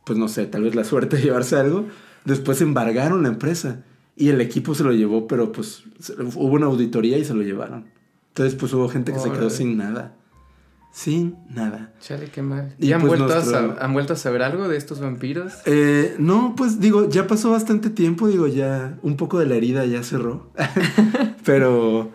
pues 0.04 0.18
no 0.18 0.28
sé, 0.28 0.46
tal 0.46 0.62
vez 0.64 0.74
la 0.74 0.84
suerte 0.84 1.16
de 1.16 1.22
llevarse 1.22 1.56
algo, 1.56 1.86
después 2.24 2.60
embargaron 2.60 3.22
la 3.22 3.28
empresa. 3.28 3.84
Y 4.16 4.28
el 4.28 4.40
equipo 4.40 4.74
se 4.74 4.84
lo 4.84 4.92
llevó, 4.92 5.26
pero 5.26 5.50
pues 5.52 5.84
hubo 6.34 6.52
una 6.54 6.66
auditoría 6.66 7.16
y 7.16 7.24
se 7.24 7.32
lo 7.32 7.42
llevaron. 7.42 7.86
Entonces 8.28 8.54
pues 8.54 8.72
hubo 8.74 8.88
gente 8.88 9.12
que 9.12 9.18
se 9.18 9.30
quedó 9.30 9.48
sin 9.48 9.76
nada. 9.78 10.14
Sin 10.92 11.36
nada. 11.48 11.94
Chale, 12.00 12.26
qué 12.30 12.42
mal. 12.42 12.74
Y 12.78 12.88
¿Y, 12.88 12.92
han, 12.92 13.00
pues 13.00 13.10
vuelto 13.20 13.32
nuestro- 13.32 13.76
a, 13.80 13.84
han 13.84 13.92
vuelto 13.92 14.12
a 14.12 14.16
saber 14.16 14.42
algo 14.42 14.66
de 14.68 14.76
estos 14.76 15.00
vampiros? 15.00 15.52
Eh, 15.64 16.16
no, 16.18 16.54
pues 16.56 16.80
digo, 16.80 17.08
ya 17.08 17.28
pasó 17.28 17.50
bastante 17.52 17.90
tiempo, 17.90 18.26
digo, 18.26 18.48
ya 18.48 18.98
un 19.02 19.16
poco 19.16 19.38
de 19.38 19.46
la 19.46 19.54
herida 19.54 19.86
ya 19.86 20.02
cerró. 20.02 20.50
pero, 21.44 22.10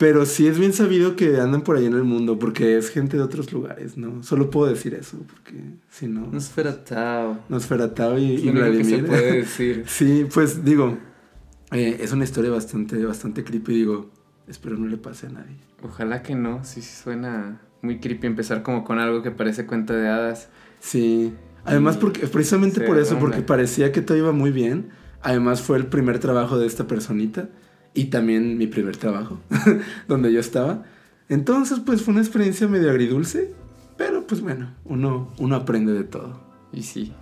pero 0.00 0.24
sí 0.24 0.46
es 0.46 0.58
bien 0.58 0.72
sabido 0.72 1.14
que 1.14 1.40
andan 1.40 1.60
por 1.60 1.76
ahí 1.76 1.84
en 1.84 1.92
el 1.92 2.04
mundo, 2.04 2.38
porque 2.38 2.78
es 2.78 2.88
gente 2.88 3.18
de 3.18 3.22
otros 3.22 3.52
lugares, 3.52 3.98
¿no? 3.98 4.22
Solo 4.22 4.48
puedo 4.48 4.70
decir 4.72 4.94
eso, 4.94 5.18
porque 5.26 5.62
si 5.90 6.08
no... 6.08 6.26
Nosferatao. 6.26 7.38
Nosferatao 7.50 8.18
y, 8.18 8.36
Es 8.36 8.44
y 8.44 8.50
lo 8.50 8.62
único 8.62 8.78
que 8.78 8.84
se 8.84 9.02
Vladimir. 9.02 9.06
puede 9.06 9.32
decir. 9.42 9.84
sí, 9.86 10.26
pues 10.32 10.64
digo, 10.64 10.96
eh, 11.70 11.98
es 12.00 12.12
una 12.12 12.24
historia 12.24 12.50
bastante, 12.50 13.04
bastante 13.04 13.44
creepy, 13.44 13.74
digo, 13.74 14.10
espero 14.48 14.78
no 14.78 14.86
le 14.86 14.96
pase 14.96 15.26
a 15.26 15.30
nadie. 15.32 15.58
Ojalá 15.82 16.22
que 16.22 16.34
no, 16.34 16.64
sí, 16.64 16.80
sí 16.80 17.02
suena 17.02 17.60
muy 17.82 18.00
creepy 18.00 18.26
empezar 18.26 18.62
como 18.62 18.84
con 18.84 18.98
algo 19.00 19.22
que 19.22 19.30
parece 19.30 19.66
cuento 19.66 19.92
de 19.92 20.08
hadas. 20.08 20.48
Sí. 20.80 21.34
Además, 21.66 21.96
Y 21.96 21.98
porque, 21.98 22.26
precisamente 22.26 22.80
por 22.80 22.96
eso, 22.98 23.18
porque 23.18 23.42
parecía 23.42 23.92
que 23.92 24.00
todo 24.00 24.16
iba 24.16 24.32
muy 24.32 24.50
bien. 24.50 24.88
Además, 25.20 25.60
fue 25.60 25.76
el 25.76 25.88
primer 25.88 26.20
trabajo 26.20 26.58
de 26.58 26.66
esta 26.66 26.86
personita. 26.86 27.50
Y 27.94 28.04
también 28.06 28.56
mi 28.58 28.66
primer 28.66 28.96
trabajo, 28.96 29.40
donde 30.08 30.32
yo 30.32 30.40
estaba. 30.40 30.84
Entonces, 31.28 31.80
pues 31.84 32.02
fue 32.02 32.12
una 32.12 32.20
experiencia 32.22 32.68
medio 32.68 32.90
agridulce. 32.90 33.52
Pero 33.96 34.26
pues 34.26 34.40
bueno, 34.40 34.72
uno, 34.84 35.30
uno 35.38 35.56
aprende 35.56 35.92
de 35.92 36.04
todo. 36.04 36.40
Y 36.72 36.82
sí. 36.82 37.12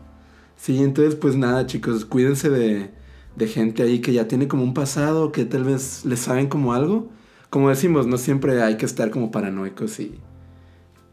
Sí, 0.57 0.79
entonces 0.83 1.15
pues 1.15 1.37
nada, 1.37 1.67
chicos, 1.67 2.05
cuídense 2.05 2.51
de, 2.51 2.91
de 3.37 3.47
gente 3.49 3.83
ahí 3.83 4.01
que 4.01 4.13
ya 4.13 4.29
tiene 4.29 4.47
como 4.49 4.63
un 4.63 4.75
pasado, 4.75 5.33
que 5.33 5.45
tal 5.45 5.65
vez 5.65 6.05
les 6.05 6.21
saben 6.21 6.49
como 6.49 6.73
algo. 6.75 7.09
Como 7.51 7.69
decimos, 7.71 8.07
no 8.07 8.19
siempre 8.19 8.63
hay 8.63 8.77
que 8.77 8.87
estar 8.87 9.11
como 9.11 9.31
paranoicos 9.31 9.99
y, 10.01 10.19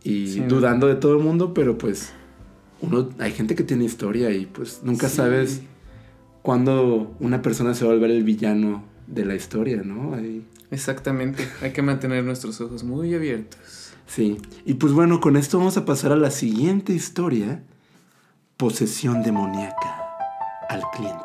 y 0.03 0.27
Sí, 0.27 0.39
dudando 0.41 0.87
de 0.87 0.95
todo 0.95 1.15
el 1.17 1.23
mundo, 1.23 1.53
pero 1.53 1.77
pues 1.77 2.11
uno, 2.81 3.09
hay 3.19 3.31
gente 3.31 3.55
que 3.55 3.63
tiene 3.63 3.85
historia 3.85 4.31
y 4.31 4.45
pues 4.45 4.81
nunca 4.83 5.07
Sí. 5.09 5.15
sabes 5.15 5.61
cuándo 6.41 7.15
una 7.19 7.41
persona 7.41 7.73
se 7.73 7.85
va 7.85 7.91
a 7.91 7.93
volver 7.95 8.11
el 8.11 8.23
villano 8.23 8.83
de 9.07 9.25
la 9.25 9.35
historia, 9.35 9.81
¿no? 9.83 10.13
Ahí- 10.15 10.45
Exactamente. 10.71 11.47
Hay 11.61 11.71
que 11.71 11.81
mantener 11.81 12.23
nuestros 12.23 12.59
ojos 12.61 12.83
muy 12.83 13.13
abiertos. 13.13 13.93
sí. 14.07 14.37
Y 14.65 14.75
pues 14.75 14.93
bueno, 14.93 15.19
con 15.21 15.37
esto 15.37 15.57
vamos 15.57 15.77
a 15.77 15.85
pasar 15.85 16.11
a 16.11 16.15
la 16.17 16.31
siguiente 16.31 16.93
historia. 16.93 17.61
Posesión 18.57 19.21
demoníaca 19.23 20.01
al 20.69 20.81
cliente. 20.95 21.23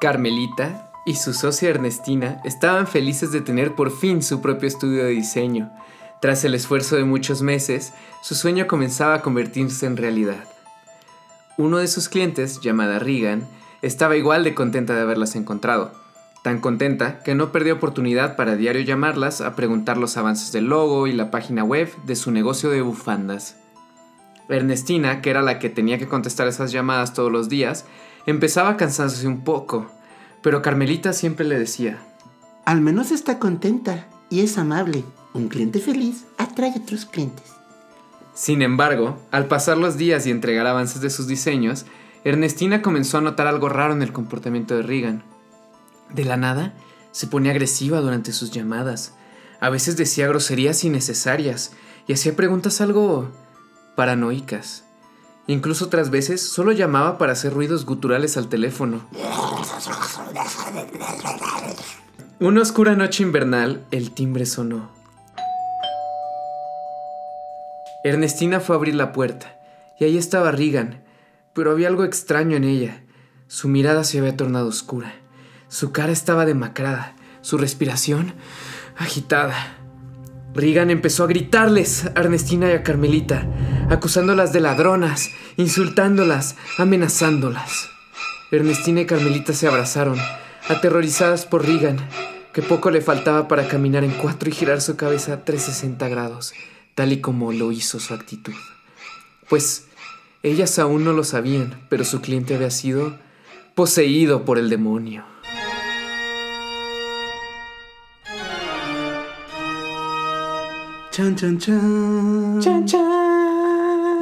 Carmelita 0.00 0.90
y 1.04 1.16
su 1.16 1.32
socia 1.34 1.70
Ernestina 1.70 2.40
estaban 2.44 2.86
felices 2.86 3.32
de 3.32 3.40
tener 3.40 3.74
por 3.74 3.90
fin 3.90 4.22
su 4.22 4.40
propio 4.40 4.68
estudio 4.68 5.04
de 5.04 5.10
diseño. 5.10 5.72
Tras 6.20 6.44
el 6.44 6.54
esfuerzo 6.54 6.96
de 6.96 7.04
muchos 7.04 7.42
meses, 7.42 7.92
su 8.22 8.34
sueño 8.34 8.66
comenzaba 8.68 9.14
a 9.14 9.22
convertirse 9.22 9.86
en 9.86 9.96
realidad. 9.96 10.44
Uno 11.58 11.78
de 11.78 11.88
sus 11.88 12.08
clientes, 12.08 12.60
llamada 12.60 12.98
Regan, 13.00 13.46
estaba 13.82 14.16
igual 14.16 14.44
de 14.44 14.54
contenta 14.54 14.94
de 14.94 15.02
haberlas 15.02 15.36
encontrado. 15.36 15.92
tan 16.42 16.58
contenta 16.60 17.22
que 17.22 17.36
no 17.36 17.52
perdió 17.52 17.74
oportunidad 17.74 18.34
para 18.34 18.56
diario 18.56 18.82
llamarlas 18.82 19.40
a 19.40 19.54
preguntar 19.54 19.96
los 19.96 20.16
avances 20.16 20.50
del 20.50 20.64
logo 20.64 21.06
y 21.06 21.12
la 21.12 21.30
página 21.30 21.62
web 21.62 21.88
de 22.04 22.16
su 22.16 22.32
negocio 22.32 22.70
de 22.70 22.82
bufandas. 22.82 23.56
Ernestina, 24.48 25.20
que 25.20 25.30
era 25.30 25.42
la 25.42 25.60
que 25.60 25.68
tenía 25.68 25.98
que 25.98 26.08
contestar 26.08 26.48
esas 26.48 26.72
llamadas 26.72 27.14
todos 27.14 27.30
los 27.30 27.48
días, 27.48 27.84
empezaba 28.26 28.70
a 28.70 28.76
cansarse 28.76 29.26
un 29.28 29.44
poco, 29.44 29.86
pero 30.42 30.62
Carmelita 30.62 31.12
siempre 31.12 31.46
le 31.46 31.58
decía, 31.58 31.98
Al 32.64 32.80
menos 32.80 33.12
está 33.12 33.38
contenta 33.38 34.08
y 34.30 34.40
es 34.40 34.58
amable. 34.58 35.04
Un 35.34 35.48
cliente 35.48 35.78
feliz 35.78 36.26
atrae 36.38 36.74
otros 36.76 37.06
clientes. 37.06 37.52
Sin 38.34 38.62
embargo, 38.62 39.18
al 39.30 39.46
pasar 39.46 39.78
los 39.78 39.96
días 39.96 40.26
y 40.26 40.30
entregar 40.30 40.66
avances 40.66 41.00
de 41.00 41.10
sus 41.10 41.26
diseños, 41.26 41.86
Ernestina 42.24 42.82
comenzó 42.82 43.18
a 43.18 43.20
notar 43.20 43.48
algo 43.48 43.68
raro 43.68 43.92
en 43.92 44.02
el 44.02 44.12
comportamiento 44.12 44.76
de 44.76 44.82
Regan. 44.82 45.24
De 46.10 46.24
la 46.24 46.36
nada, 46.36 46.72
se 47.10 47.26
ponía 47.26 47.50
agresiva 47.50 48.00
durante 48.00 48.32
sus 48.32 48.52
llamadas. 48.52 49.14
A 49.60 49.70
veces 49.70 49.96
decía 49.96 50.28
groserías 50.28 50.84
innecesarias 50.84 51.72
y 52.06 52.12
hacía 52.12 52.36
preguntas 52.36 52.80
algo 52.80 53.28
paranoicas. 53.96 54.84
Incluso 55.48 55.86
otras 55.86 56.10
veces 56.10 56.40
solo 56.40 56.70
llamaba 56.70 57.18
para 57.18 57.32
hacer 57.32 57.52
ruidos 57.52 57.84
guturales 57.84 58.36
al 58.36 58.48
teléfono. 58.48 59.04
Una 62.38 62.62
oscura 62.62 62.94
noche 62.94 63.24
invernal, 63.24 63.84
el 63.90 64.12
timbre 64.12 64.46
sonó. 64.46 64.90
Ernestina 68.04 68.60
fue 68.60 68.76
a 68.76 68.78
abrir 68.78 68.94
la 68.94 69.12
puerta, 69.12 69.54
y 69.98 70.04
ahí 70.04 70.18
estaba 70.18 70.50
Regan, 70.50 71.01
pero 71.54 71.70
había 71.70 71.88
algo 71.88 72.04
extraño 72.04 72.56
en 72.56 72.64
ella. 72.64 73.04
Su 73.46 73.68
mirada 73.68 74.04
se 74.04 74.18
había 74.18 74.36
tornado 74.36 74.68
oscura, 74.68 75.14
su 75.68 75.92
cara 75.92 76.12
estaba 76.12 76.46
demacrada, 76.46 77.16
su 77.42 77.58
respiración 77.58 78.34
agitada. 78.96 79.78
Regan 80.54 80.90
empezó 80.90 81.24
a 81.24 81.28
gritarles 81.28 82.06
a 82.06 82.20
Ernestina 82.20 82.68
y 82.70 82.72
a 82.72 82.82
Carmelita, 82.82 83.46
acusándolas 83.88 84.52
de 84.52 84.60
ladronas, 84.60 85.30
insultándolas, 85.56 86.56
amenazándolas. 86.78 87.88
Ernestina 88.50 89.00
y 89.00 89.06
Carmelita 89.06 89.54
se 89.54 89.66
abrazaron, 89.66 90.18
aterrorizadas 90.68 91.46
por 91.46 91.66
Regan, 91.66 91.96
que 92.52 92.60
poco 92.60 92.90
le 92.90 93.00
faltaba 93.00 93.48
para 93.48 93.66
caminar 93.66 94.04
en 94.04 94.12
cuatro 94.12 94.50
y 94.50 94.52
girar 94.52 94.82
su 94.82 94.96
cabeza 94.96 95.32
a 95.32 95.44
360 95.44 96.06
grados, 96.08 96.52
tal 96.94 97.12
y 97.12 97.20
como 97.22 97.52
lo 97.52 97.72
hizo 97.72 97.98
su 97.98 98.12
actitud. 98.12 98.52
Pues 99.48 99.86
ellas 100.42 100.78
aún 100.78 101.04
no 101.04 101.12
lo 101.12 101.24
sabían, 101.24 101.74
pero 101.88 102.04
su 102.04 102.20
cliente 102.20 102.54
había 102.54 102.70
sido 102.70 103.16
poseído 103.74 104.44
por 104.44 104.58
el 104.58 104.68
demonio. 104.70 105.24
Chan, 111.10 111.36
chan, 111.36 111.58
chan. 111.58 112.58
¡Chan, 112.60 112.86
chan! 112.86 113.00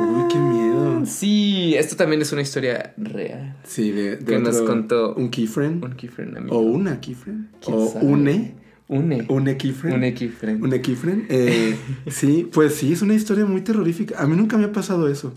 Uy, 0.01 0.25
qué 0.29 0.39
miedo. 0.39 1.07
Sí, 1.07 1.75
esto 1.77 1.95
también 1.95 2.21
es 2.21 2.33
una 2.33 2.43
historia 2.43 2.95
real. 2.97 3.57
Sí, 3.65 3.93
de, 3.93 4.17
de 4.17 4.25
Que 4.25 4.39
nos 4.41 4.61
contó 4.63 5.15
un 5.15 5.31
keyfriend. 5.31 5.85
Un 5.85 5.93
keyfriend 5.95 6.37
amigo. 6.37 6.57
O 6.57 6.61
una 6.63 7.01
keyfriend. 7.01 7.47
¿Quién 7.65 7.77
O 7.77 7.87
sabe? 7.87 8.07
une. 8.07 8.55
Une. 8.89 9.25
Un 9.29 9.45
keyfriend. 9.57 10.03
Un 10.05 10.13
keyfriend. 10.15 10.65
Un 10.65 10.71
keyfriend. 10.83 11.27
Eh, 11.29 11.77
sí, 12.09 12.49
pues 12.53 12.75
sí, 12.75 12.93
es 12.93 13.03
una 13.03 13.15
historia 13.15 13.45
muy 13.47 13.61
terrorífica. 13.61 14.21
A 14.21 14.27
mí 14.27 14.35
nunca 14.37 14.59
me 14.59 14.65
ha 14.65 14.73
pasado 14.73 15.09
eso. 15.09 15.33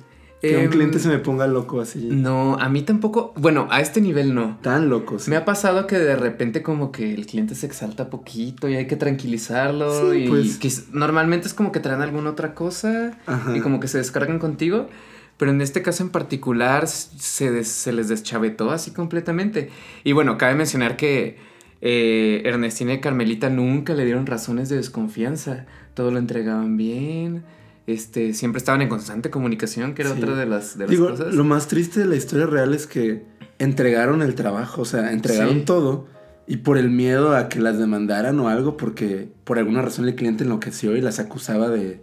Que 0.49 0.57
un 0.57 0.63
Em, 0.63 0.69
cliente 0.71 0.99
se 0.99 1.07
me 1.07 1.19
ponga 1.19 1.47
loco 1.47 1.79
así. 1.79 2.09
No, 2.11 2.55
a 2.59 2.67
mí 2.67 2.81
tampoco. 2.81 3.33
Bueno, 3.37 3.67
a 3.71 3.79
este 3.79 4.01
nivel 4.01 4.35
no. 4.35 4.57
Tan 4.61 4.89
loco. 4.89 5.17
sí. 5.17 5.29
Me 5.29 5.37
ha 5.37 5.45
pasado 5.45 5.87
que 5.87 5.97
de 5.97 6.17
repente 6.17 6.61
como 6.61 6.91
que 6.91 7.13
el 7.13 7.25
cliente 7.25 7.55
se 7.55 7.65
exalta 7.65 8.09
poquito 8.09 8.67
y 8.67 8.75
hay 8.75 8.85
que 8.85 8.97
tranquilizarlo 8.97 10.11
Sí, 10.11 10.17
y 10.25 10.27
pues. 10.27 10.57
que 10.57 10.69
normalmente 10.91 11.47
es 11.47 11.53
como 11.53 11.71
que 11.71 11.79
traen 11.79 12.01
alguna 12.01 12.29
otra 12.31 12.53
cosa 12.55 13.17
Ajá. 13.25 13.55
y 13.55 13.61
como 13.61 13.79
que 13.79 13.87
se 13.87 13.99
descargan 13.99 14.37
contigo, 14.37 14.89
pero 15.37 15.51
en 15.51 15.61
este 15.61 15.81
caso 15.81 16.03
en 16.03 16.09
particular 16.09 16.83
s- 16.83 17.09
se, 17.17 17.49
des- 17.49 17.69
se 17.69 17.93
les 17.93 18.09
deschavetó 18.09 18.71
así 18.71 18.91
completamente. 18.91 19.69
Y 20.03 20.11
bueno, 20.11 20.37
cabe 20.37 20.55
mencionar 20.55 20.97
que 20.97 21.37
eh, 21.81 22.41
Ernestina 22.45 22.93
y 22.93 22.99
Carmelita 22.99 23.49
nunca 23.49 23.93
le 23.93 24.03
dieron 24.03 24.25
razones 24.25 24.67
de 24.67 24.75
desconfianza, 24.75 25.65
todo 25.93 26.11
lo 26.11 26.17
entregaban 26.19 26.75
bien. 26.75 27.43
Este, 27.85 28.33
siempre 28.33 28.59
estaban 28.59 28.81
en 28.81 28.87
constante 28.89 29.29
comunicación, 29.29 29.93
que 29.93 30.03
era 30.03 30.11
Sí. 30.13 30.21
otra 30.21 30.35
de 30.35 30.45
las, 30.45 30.77
de 30.77 30.85
las 30.85 30.89
Digo, 30.91 31.09
cosas. 31.09 31.33
lo 31.35 31.43
más 31.43 31.67
triste 31.67 31.99
de 31.99 32.05
la 32.05 32.15
historia 32.15 32.45
real 32.45 32.73
es 32.73 32.87
que 32.87 33.25
entregaron 33.59 34.21
el 34.21 34.35
trabajo, 34.35 34.83
o 34.83 34.85
sea, 34.85 35.11
entregaron 35.11 35.55
Sí. 35.59 35.65
todo 35.65 36.07
y 36.47 36.57
por 36.57 36.77
el 36.77 36.89
miedo 36.89 37.35
a 37.35 37.49
que 37.49 37.59
las 37.59 37.77
demandaran 37.77 38.39
o 38.39 38.47
algo, 38.47 38.77
porque 38.77 39.29
por 39.43 39.59
alguna 39.59 39.81
razón 39.81 40.07
el 40.07 40.15
cliente 40.15 40.43
enloqueció 40.45 40.95
y 40.95 41.01
las 41.01 41.19
acusaba 41.19 41.69
de, 41.69 42.01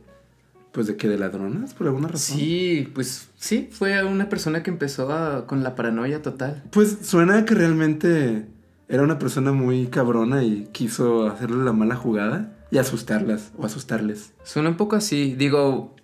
pues 0.72 0.86
de 0.86 0.96
que 0.96 1.08
de 1.08 1.18
ladronas, 1.18 1.72
por 1.74 1.86
alguna 1.86 2.08
razón. 2.08 2.36
Sí, 2.38 2.88
pues 2.94 3.28
sí, 3.36 3.68
fue 3.72 4.04
una 4.04 4.28
persona 4.28 4.62
que 4.62 4.70
empezó 4.70 5.10
a- 5.12 5.46
con 5.46 5.62
la 5.62 5.74
paranoia 5.74 6.20
total. 6.22 6.62
Pues 6.72 6.98
suena 7.02 7.44
que 7.46 7.54
realmente 7.54 8.46
era 8.88 9.02
una 9.02 9.18
persona 9.18 9.52
muy 9.52 9.86
cabrona 9.86 10.42
y 10.44 10.68
quiso 10.72 11.26
hacerle 11.26 11.64
la 11.64 11.72
mala 11.72 11.96
jugada 11.96 12.52
y 12.70 12.78
asustarlas 12.78 13.52
o 13.58 13.66
asustarles. 13.66 14.32
Suena 14.44 14.68
un 14.68 14.76
poco 14.76 14.96
así, 14.96 15.34
digo, 15.36 15.94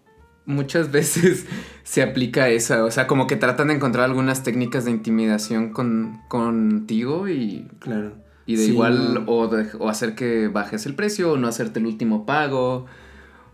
muchas 0.46 0.90
veces 0.92 1.46
se 1.84 2.02
aplica 2.02 2.48
esa, 2.48 2.84
o 2.84 2.90
sea, 2.90 3.06
como 3.06 3.26
que 3.26 3.36
tratan 3.36 3.68
de 3.68 3.74
encontrar 3.74 4.04
algunas 4.04 4.42
técnicas 4.42 4.84
de 4.84 4.90
intimidación 4.90 5.72
con, 5.72 6.20
contigo 6.28 7.28
y, 7.28 7.68
Claro. 7.78 8.12
y 8.46 8.56
de 8.56 8.64
Sí, 8.64 8.70
igual 8.72 9.14
no. 9.14 9.32
o, 9.32 9.48
de- 9.48 9.68
o 9.78 9.88
hacer 9.88 10.14
que 10.14 10.48
bajes 10.48 10.86
el 10.86 10.94
precio 10.94 11.32
o 11.32 11.36
no 11.36 11.48
hacerte 11.48 11.78
el 11.78 11.86
último 11.86 12.26
pago 12.26 12.86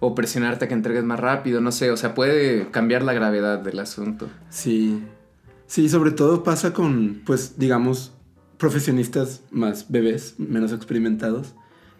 o 0.00 0.14
presionarte 0.16 0.64
a 0.64 0.68
que 0.68 0.74
entregues 0.74 1.04
más 1.04 1.20
rápido, 1.20 1.60
no 1.60 1.70
sé, 1.70 1.90
o 1.92 1.96
sea, 1.96 2.14
puede 2.14 2.70
cambiar 2.70 3.02
la 3.04 3.12
gravedad 3.12 3.58
del 3.60 3.78
asunto. 3.78 4.28
Sí. 4.50 5.00
Sí, 5.66 5.88
sobre 5.88 6.10
todo 6.10 6.42
pasa 6.42 6.72
con, 6.72 7.22
pues, 7.24 7.58
digamos, 7.58 8.12
profesionistas 8.58 9.42
más 9.50 9.90
bebés, 9.90 10.34
menos 10.38 10.72
experimentados. 10.72 11.54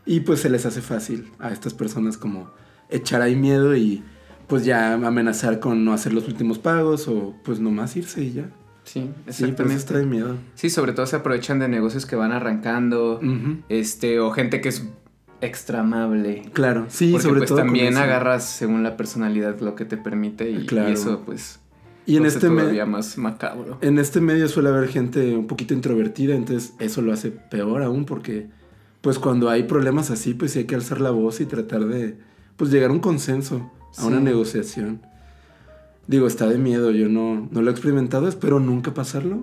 Y 0.05 0.21
pues 0.21 0.41
se 0.41 0.51
les 0.51 0.67
hace 0.67 0.81
fácil 0.83 1.31
a 1.39 1.51
estas 1.53 1.75
personas 1.75 2.17
como 2.17 2.51
echar 2.91 3.23
ahí 3.23 3.37
miedo 3.37 3.77
y 3.77 4.03
pues 4.49 4.65
ya 4.65 4.95
amenazar 4.95 5.61
con 5.61 5.85
no 5.85 5.93
hacer 5.93 6.13
los 6.13 6.27
últimos 6.29 6.59
pagos 6.59 7.09
o 7.09 7.35
pues 7.45 7.61
nomás 7.61 7.97
irse 7.97 8.23
y 8.25 8.33
ya. 8.33 8.51
Sí, 8.85 9.01
Sí, 9.03 9.11
pues 9.25 9.41
exactamente. 9.41 9.85
trae 9.85 10.05
miedo. 10.07 10.37
Sí, 10.57 10.69
sobre 10.69 10.93
todo 10.93 11.07
se 11.07 11.15
aprovechan 11.17 11.61
de 11.61 11.69
negocios 11.69 12.05
que 12.05 12.17
van 12.17 12.33
arrancando, 12.33 13.21
este, 13.69 14.19
o 14.19 14.33
gente 14.33 14.61
que 14.61 14.71
es 14.71 14.85
extra 15.41 15.81
amable. 15.81 16.43
Claro, 16.53 16.87
sí, 16.89 17.13
Porque 17.13 17.23
sobre 17.23 17.39
pues 17.41 17.49
todo. 17.51 17.59
también 17.59 17.97
agarras 17.97 18.45
según 18.45 18.83
la 18.83 18.97
personalidad 18.97 19.61
lo 19.61 19.77
que 19.77 19.85
te 19.85 19.97
permite 19.97 20.51
y, 20.51 20.67
Claro. 20.67 20.91
y 20.91 20.93
eso 20.95 21.23
pues 21.25 21.61
Y 22.07 22.17
en 22.17 22.27
este, 22.27 22.51
me- 22.51 22.63
todavía 22.63 22.85
más 22.87 23.17
macabro. 23.19 23.79
en 23.81 23.99
este 24.01 24.21
medio 24.21 24.49
suele 24.49 24.69
haber 24.71 24.89
gente 24.89 25.37
un 25.37 25.47
poquito 25.47 25.75
introvertida, 25.75 26.35
entonces 26.35 26.75
eso 26.81 27.03
lo 27.03 27.13
hace 27.13 27.31
peor 27.31 27.83
aún 27.83 28.05
porque 28.05 28.49
pues 29.03 29.19
cuando 29.19 29.51
hay 29.51 29.65
problemas 29.65 30.11
así, 30.11 30.33
pues 30.33 30.53
sí 30.53 30.61
hay 30.61 30.65
que 30.65 30.75
alzar 30.75 31.01
la 31.01 31.11
voz 31.11 31.41
y 31.41 31.47
tratar 31.47 31.85
de 31.85 32.17
pues 32.57 32.71
llegar 32.71 32.89
a 32.91 32.93
un 32.95 33.01
consenso, 33.01 33.71
a 33.99 34.07
una 34.07 34.21
negociación. 34.21 35.03
Digo, 36.07 36.27
está 36.27 36.47
de 36.49 36.59
miedo, 36.59 36.91
yo 36.91 37.09
no, 37.09 37.49
no 37.51 37.63
lo 37.63 37.69
he 37.71 37.73
experimentado, 37.73 38.29
espero 38.29 38.59
nunca 38.61 38.95
pasarlo. 38.95 39.41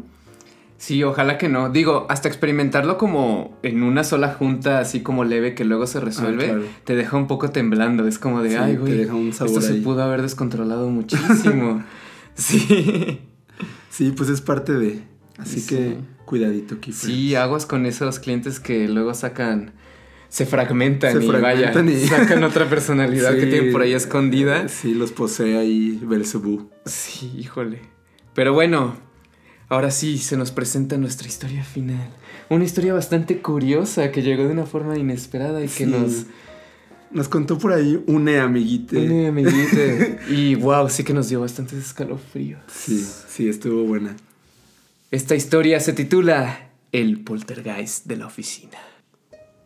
Sí, 0.77 1.03
ojalá 1.03 1.37
que 1.37 1.49
no. 1.49 1.69
Digo, 1.69 2.05
hasta 2.09 2.29
experimentarlo 2.29 2.97
como 2.97 3.57
en 3.63 3.83
una 3.83 4.05
sola 4.05 4.33
junta, 4.33 4.79
así 4.79 5.01
como 5.01 5.25
leve, 5.25 5.53
que 5.53 5.65
luego 5.65 5.85
se 5.87 5.99
resuelve, 5.99 6.45
claro. 6.45 6.63
te 6.85 6.95
deja 6.95 7.17
un 7.17 7.27
poco 7.27 7.49
temblando. 7.49 8.07
Es 8.07 8.17
como 8.17 8.41
de, 8.41 8.51
Sí, 8.51 8.55
ay, 8.55 8.77
güey, 8.77 8.93
deja 8.97 9.13
un 9.13 9.33
sabor 9.33 9.51
esto 9.51 9.61
se 9.61 9.73
ahí". 9.73 9.81
pudo 9.81 10.01
haber 10.03 10.21
descontrolado 10.21 10.89
muchísimo. 10.89 11.83
sí. 12.35 13.19
Sí, 13.89 14.13
pues 14.15 14.29
es 14.29 14.39
parte 14.39 14.71
de... 14.73 15.03
Así 15.39 15.59
Sí. 15.61 15.75
que 15.75 15.97
cuidadito, 16.25 16.79
Kiefer. 16.79 17.09
Sí, 17.09 17.35
aguas 17.35 17.65
con 17.65 17.85
esos 17.85 18.19
clientes 18.19 18.59
que 18.59 18.87
luego 18.87 19.13
sacan, 19.13 19.71
se 20.27 20.45
fragmentan 20.45 21.13
Se 21.17 21.23
y 21.25 21.27
fragmentan 21.27 21.85
vaya, 21.87 21.97
y- 21.97 22.07
sacan 22.07 22.43
otra 22.43 22.69
personalidad 22.69 23.33
que 23.35 23.41
Sí. 23.45 23.49
tienen 23.49 23.71
por 23.71 23.81
ahí 23.81 23.93
escondida. 23.93 24.67
Sí, 24.67 24.93
los 24.93 25.11
posee 25.11 25.57
ahí 25.57 25.99
Belzebú. 26.03 26.69
Sí, 26.85 27.31
híjole. 27.37 27.79
Pero 28.35 28.53
bueno, 28.53 28.95
ahora 29.69 29.89
sí 29.91 30.17
se 30.19 30.37
nos 30.37 30.51
presenta 30.51 30.97
nuestra 30.97 31.27
historia 31.27 31.63
final. 31.63 32.09
Una 32.49 32.63
historia 32.63 32.93
bastante 32.93 33.41
curiosa 33.41 34.11
que 34.11 34.21
llegó 34.21 34.43
de 34.45 34.51
una 34.51 34.65
forma 34.65 34.97
inesperada 34.97 35.63
y 35.63 35.67
que 35.67 35.85
nos... 35.85 36.25
Nos 37.11 37.27
contó 37.27 37.57
por 37.57 37.73
ahí 37.73 37.99
une 38.05 38.39
amiguite. 38.39 38.97
Une, 38.97 39.27
amiguite. 39.29 40.19
y 40.29 40.53
wow, 40.53 40.87
sí 40.89 41.03
que 41.03 41.11
nos 41.11 41.27
dio 41.27 41.39
bastantes 41.41 41.79
escalofríos. 41.79 42.61
Sí, 42.71 43.03
sí, 43.27 43.49
estuvo 43.49 43.83
buena. 43.83 44.15
Esta 45.11 45.33
historia 45.33 45.79
se 45.79 45.93
titula 45.93 46.69
El 46.91 47.21
poltergeist 47.21 48.05
de 48.05 48.15
la 48.15 48.27
oficina. 48.27 48.77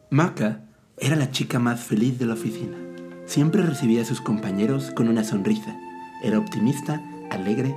Maca 0.09 0.61
era 0.97 1.17
la 1.17 1.31
chica 1.31 1.59
más 1.59 1.83
feliz 1.83 2.17
de 2.17 2.25
la 2.25 2.35
oficina. 2.35 2.77
Siempre 3.25 3.61
recibía 3.61 4.03
a 4.03 4.05
sus 4.05 4.21
compañeros 4.21 4.91
con 4.91 5.09
una 5.09 5.25
sonrisa. 5.25 5.77
Era 6.23 6.39
optimista, 6.39 7.03
alegre, 7.29 7.75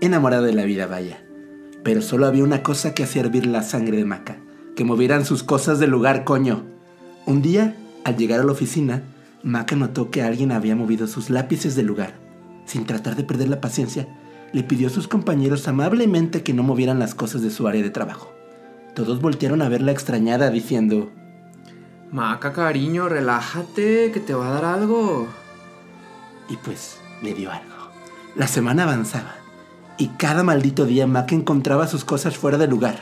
enamorada 0.00 0.46
de 0.46 0.52
la 0.52 0.62
vida 0.62 0.86
vaya. 0.86 1.20
Pero 1.82 2.02
solo 2.02 2.24
había 2.24 2.44
una 2.44 2.62
cosa 2.62 2.94
que 2.94 3.02
hacía 3.02 3.22
hervir 3.22 3.46
la 3.46 3.64
sangre 3.64 3.96
de 3.96 4.04
Maca, 4.04 4.36
Que 4.76 4.84
movieran 4.84 5.24
sus 5.24 5.42
cosas 5.42 5.80
del 5.80 5.90
lugar, 5.90 6.22
coño. 6.22 6.66
Un 7.26 7.42
día, 7.42 7.76
al 8.04 8.16
llegar 8.16 8.38
a 8.38 8.44
la 8.44 8.52
oficina, 8.52 9.02
Maca 9.42 9.74
notó 9.74 10.12
que 10.12 10.22
alguien 10.22 10.52
había 10.52 10.76
movido 10.76 11.08
sus 11.08 11.30
lápices 11.30 11.74
del 11.74 11.86
lugar. 11.86 12.14
Sin 12.64 12.86
tratar 12.86 13.16
de 13.16 13.24
perder 13.24 13.48
la 13.48 13.60
paciencia, 13.60 14.06
le 14.52 14.62
pidió 14.62 14.88
a 14.88 14.90
sus 14.90 15.08
compañeros 15.08 15.68
amablemente 15.68 16.42
que 16.42 16.54
no 16.54 16.62
movieran 16.62 16.98
las 16.98 17.14
cosas 17.14 17.42
de 17.42 17.50
su 17.50 17.68
área 17.68 17.82
de 17.82 17.90
trabajo. 17.90 18.32
Todos 18.94 19.20
voltearon 19.20 19.62
a 19.62 19.68
verla 19.68 19.92
extrañada 19.92 20.50
diciendo, 20.50 21.10
Maca, 22.10 22.52
cariño, 22.52 23.08
relájate, 23.08 24.10
que 24.12 24.20
te 24.20 24.34
va 24.34 24.48
a 24.48 24.52
dar 24.52 24.64
algo. 24.64 25.28
Y 26.48 26.56
pues 26.56 26.98
le 27.22 27.34
dio 27.34 27.50
algo. 27.50 27.90
La 28.34 28.46
semana 28.46 28.84
avanzaba 28.84 29.34
y 29.98 30.08
cada 30.08 30.42
maldito 30.44 30.86
día 30.86 31.06
Maca 31.06 31.34
encontraba 31.34 31.88
sus 31.88 32.04
cosas 32.04 32.38
fuera 32.38 32.56
de 32.56 32.68
lugar. 32.68 32.96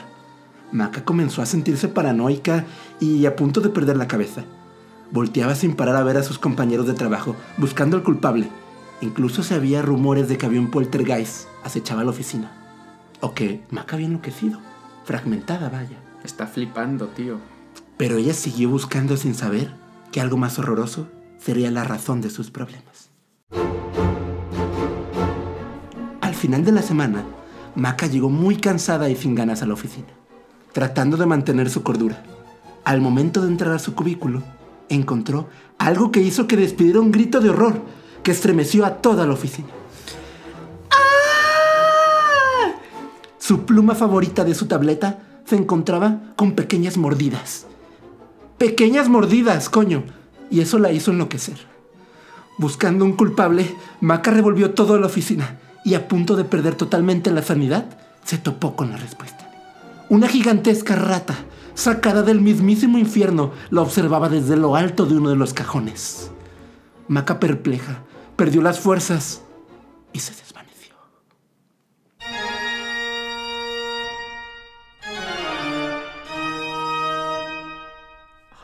Maca 0.71 1.05
comenzó 1.05 1.41
a 1.41 1.45
sentirse 1.45 1.87
paranoica 1.87 2.65
y 2.99 3.25
a 3.25 3.35
punto 3.35 3.61
de 3.61 3.69
perder 3.69 3.95
la 3.95 4.07
cabeza. 4.07 4.43
Volteaba 5.11 5.55
sin 5.55 5.75
parar 5.75 5.95
a 5.95 6.03
ver 6.03 6.17
a 6.17 6.23
sus 6.23 6.39
compañeros 6.39 6.87
de 6.87 6.93
trabajo, 6.93 7.35
buscando 7.57 7.95
al 7.95 8.03
culpable. 8.03 8.49
Incluso 9.01 9.43
se 9.43 9.53
había 9.53 9.81
rumores 9.81 10.27
de 10.27 10.37
que 10.37 10.45
había 10.47 10.59
un 10.59 10.71
poltergeist 10.71 11.47
acechaba 11.63 12.03
la 12.03 12.09
oficina. 12.09 12.51
O 13.21 13.33
que 13.33 13.63
Maca 13.69 13.95
había 13.95 14.07
enloquecido. 14.07 14.59
Fragmentada, 15.05 15.69
vaya. 15.69 15.97
Está 16.23 16.47
flipando, 16.47 17.07
tío. 17.07 17.37
Pero 17.97 18.17
ella 18.17 18.33
siguió 18.33 18.69
buscando 18.69 19.15
sin 19.15 19.35
saber 19.35 19.71
que 20.11 20.19
algo 20.19 20.37
más 20.37 20.57
horroroso 20.57 21.07
sería 21.37 21.69
la 21.69 21.83
razón 21.83 22.21
de 22.21 22.29
sus 22.29 22.49
problemas. 22.49 23.09
Al 26.21 26.35
final 26.35 26.65
de 26.65 26.71
la 26.71 26.81
semana, 26.81 27.23
Maca 27.75 28.07
llegó 28.07 28.29
muy 28.29 28.57
cansada 28.57 29.09
y 29.09 29.15
sin 29.15 29.35
ganas 29.35 29.61
a 29.61 29.67
la 29.67 29.73
oficina, 29.73 30.07
tratando 30.73 31.17
de 31.17 31.25
mantener 31.27 31.69
su 31.69 31.83
cordura. 31.83 32.23
Al 32.83 33.01
momento 33.01 33.41
de 33.41 33.49
entrar 33.49 33.73
a 33.73 33.79
su 33.79 33.93
cubículo, 33.93 34.41
encontró 34.89 35.47
algo 35.77 36.11
que 36.11 36.21
hizo 36.21 36.47
que 36.47 36.57
despidiera 36.57 36.99
un 36.99 37.11
grito 37.11 37.39
de 37.39 37.49
horror 37.49 37.81
que 38.27 38.31
estremeció 38.31 38.85
a 38.85 38.95
toda 38.95 39.25
la 39.25 39.31
oficina. 39.31 39.69
¡Ah! 40.91 42.73
Su 43.37 43.61
pluma 43.65 43.95
favorita 43.95 44.43
de 44.43 44.53
su 44.53 44.65
tableta 44.65 45.19
se 45.45 45.55
encontraba 45.55 46.19
con 46.35 46.51
pequeñas 46.51 46.97
mordidas. 46.97 47.67
Pequeñas 48.57 49.07
mordidas, 49.07 49.69
coño. 49.69 50.03
Y 50.49 50.59
eso 50.59 50.77
la 50.77 50.91
hizo 50.91 51.11
enloquecer. 51.11 51.55
Buscando 52.57 53.05
un 53.05 53.13
culpable, 53.13 53.73
Maca 54.01 54.31
revolvió 54.31 54.71
toda 54.71 54.99
la 54.99 55.05
oficina 55.05 55.57
y 55.85 55.93
a 55.93 56.09
punto 56.09 56.35
de 56.35 56.43
perder 56.43 56.75
totalmente 56.75 57.31
la 57.31 57.43
sanidad, 57.43 57.85
se 58.25 58.37
topó 58.37 58.75
con 58.75 58.89
la 58.89 58.97
respuesta. 58.97 59.49
Una 60.09 60.27
gigantesca 60.27 60.97
rata, 60.97 61.37
sacada 61.75 62.23
del 62.23 62.41
mismísimo 62.41 62.97
infierno, 62.97 63.53
la 63.69 63.83
observaba 63.83 64.27
desde 64.27 64.57
lo 64.57 64.75
alto 64.75 65.05
de 65.05 65.15
uno 65.15 65.29
de 65.29 65.37
los 65.37 65.53
cajones. 65.53 66.29
Maca 67.07 67.39
perpleja, 67.39 68.03
perdió 68.37 68.61
las 68.61 68.79
fuerzas 68.79 69.41
y 70.13 70.19
se 70.19 70.31
desvaneció. 70.31 70.95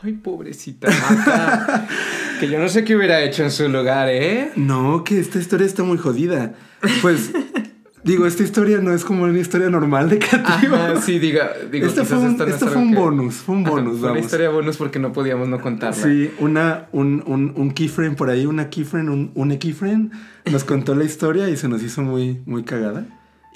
Ay, 0.02 0.12
pobrecita 0.12 0.88
Maca. 0.88 1.88
que 2.40 2.48
yo 2.48 2.58
no 2.58 2.68
sé 2.68 2.84
qué 2.84 2.96
hubiera 2.96 3.20
hecho 3.22 3.42
en 3.42 3.50
su 3.50 3.68
lugar, 3.68 4.08
¿eh? 4.10 4.52
No, 4.54 5.02
que 5.02 5.18
esta 5.18 5.38
historia 5.38 5.66
está 5.66 5.82
muy 5.82 5.98
jodida. 5.98 6.54
Pues, 7.02 7.30
digo, 8.04 8.26
esta 8.26 8.42
historia 8.42 8.78
no 8.78 8.92
es 8.92 9.04
como 9.04 9.24
una 9.24 9.38
historia 9.38 9.70
normal 9.70 10.08
de 10.10 10.18
Catriva. 10.18 10.90
Ajá, 10.92 11.00
sí, 11.00 11.18
diga, 11.18 11.50
digo, 11.70 11.88
quizás 11.88 12.06
fue 12.06 12.18
un, 12.18 12.30
esto 12.32 12.44
no 12.44 12.48
es 12.48 12.54
esta 12.54 12.66
algo 12.66 12.74
fue 12.78 12.82
un 12.82 12.92
que- 12.94 12.98
bonus, 13.00 13.34
fue 13.36 13.54
un 13.56 13.62
Ajá, 13.62 13.70
bonus, 13.70 13.90
fue 13.92 13.98
una 14.00 14.08
vamos. 14.08 14.24
historia 14.24 14.50
bonus 14.50 14.76
porque 14.76 14.98
no 14.98 15.12
podíamos 15.12 15.48
no 15.48 15.60
contarla. 15.60 16.02
Sí, 16.04 16.30
una, 16.38 16.86
un, 16.92 17.22
un, 17.26 17.52
un 17.56 17.70
keyframe 17.72 18.14
por 18.16 18.30
ahí, 18.30 18.46
una 18.46 18.70
keyframe, 18.70 19.10
un, 19.10 19.30
un 19.34 19.56
keyframe, 19.58 20.10
nos 20.50 20.64
contó 20.64 20.94
la 20.94 21.04
historia 21.04 21.48
y 21.48 21.56
se 21.56 21.68
nos 21.68 21.82
hizo 21.82 22.02
muy, 22.02 22.42
muy 22.46 22.62
cagada. 22.64 23.06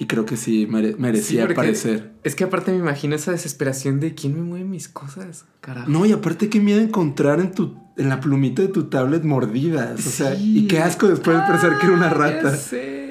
Y 0.01 0.05
creo 0.07 0.25
que 0.25 0.37
sí 0.37 0.65
mere- 0.65 0.93
Sí, 0.93 0.95
merecía 0.97 1.43
aparecer. 1.43 2.13
Es 2.23 2.33
que 2.33 2.45
aparte 2.45 2.71
me 2.71 2.77
imagino 2.77 3.15
esa 3.15 3.31
desesperación 3.31 3.99
de 3.99 4.15
quién 4.15 4.33
me 4.33 4.41
mueve 4.41 4.63
mis 4.63 4.87
cosas, 4.87 5.43
carajo. 5.59 5.89
No, 5.89 6.05
y 6.05 6.13
aparte 6.13 6.47
qué 6.47 6.61
miedo 6.61 6.79
encontrar 6.79 7.41
en 7.41 7.51
tu 7.51 7.75
en 7.97 8.07
la 8.07 8.21
plumita 8.21 8.61
de 8.61 8.69
tu 8.69 8.85
tablet 8.85 9.25
mordidas. 9.25 10.07
O 10.07 10.09
sea, 10.09 10.33
y 10.39 10.67
qué 10.67 10.79
asco 10.79 11.09
después 11.09 11.35
de 11.35 11.43
pensar 11.43 11.77
que 11.79 11.87
era 11.87 11.95
una 11.95 12.05
Ah, 12.07 12.13
rata. 12.13 12.51
ya 12.51 12.55
sé. 12.55 13.08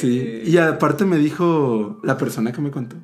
Sí. 0.00 0.42
Y 0.44 0.56
aparte 0.58 1.04
me 1.04 1.18
dijo 1.18 2.00
la 2.02 2.16
persona 2.18 2.52
que 2.52 2.60
me 2.60 2.70
contó. 2.70 2.96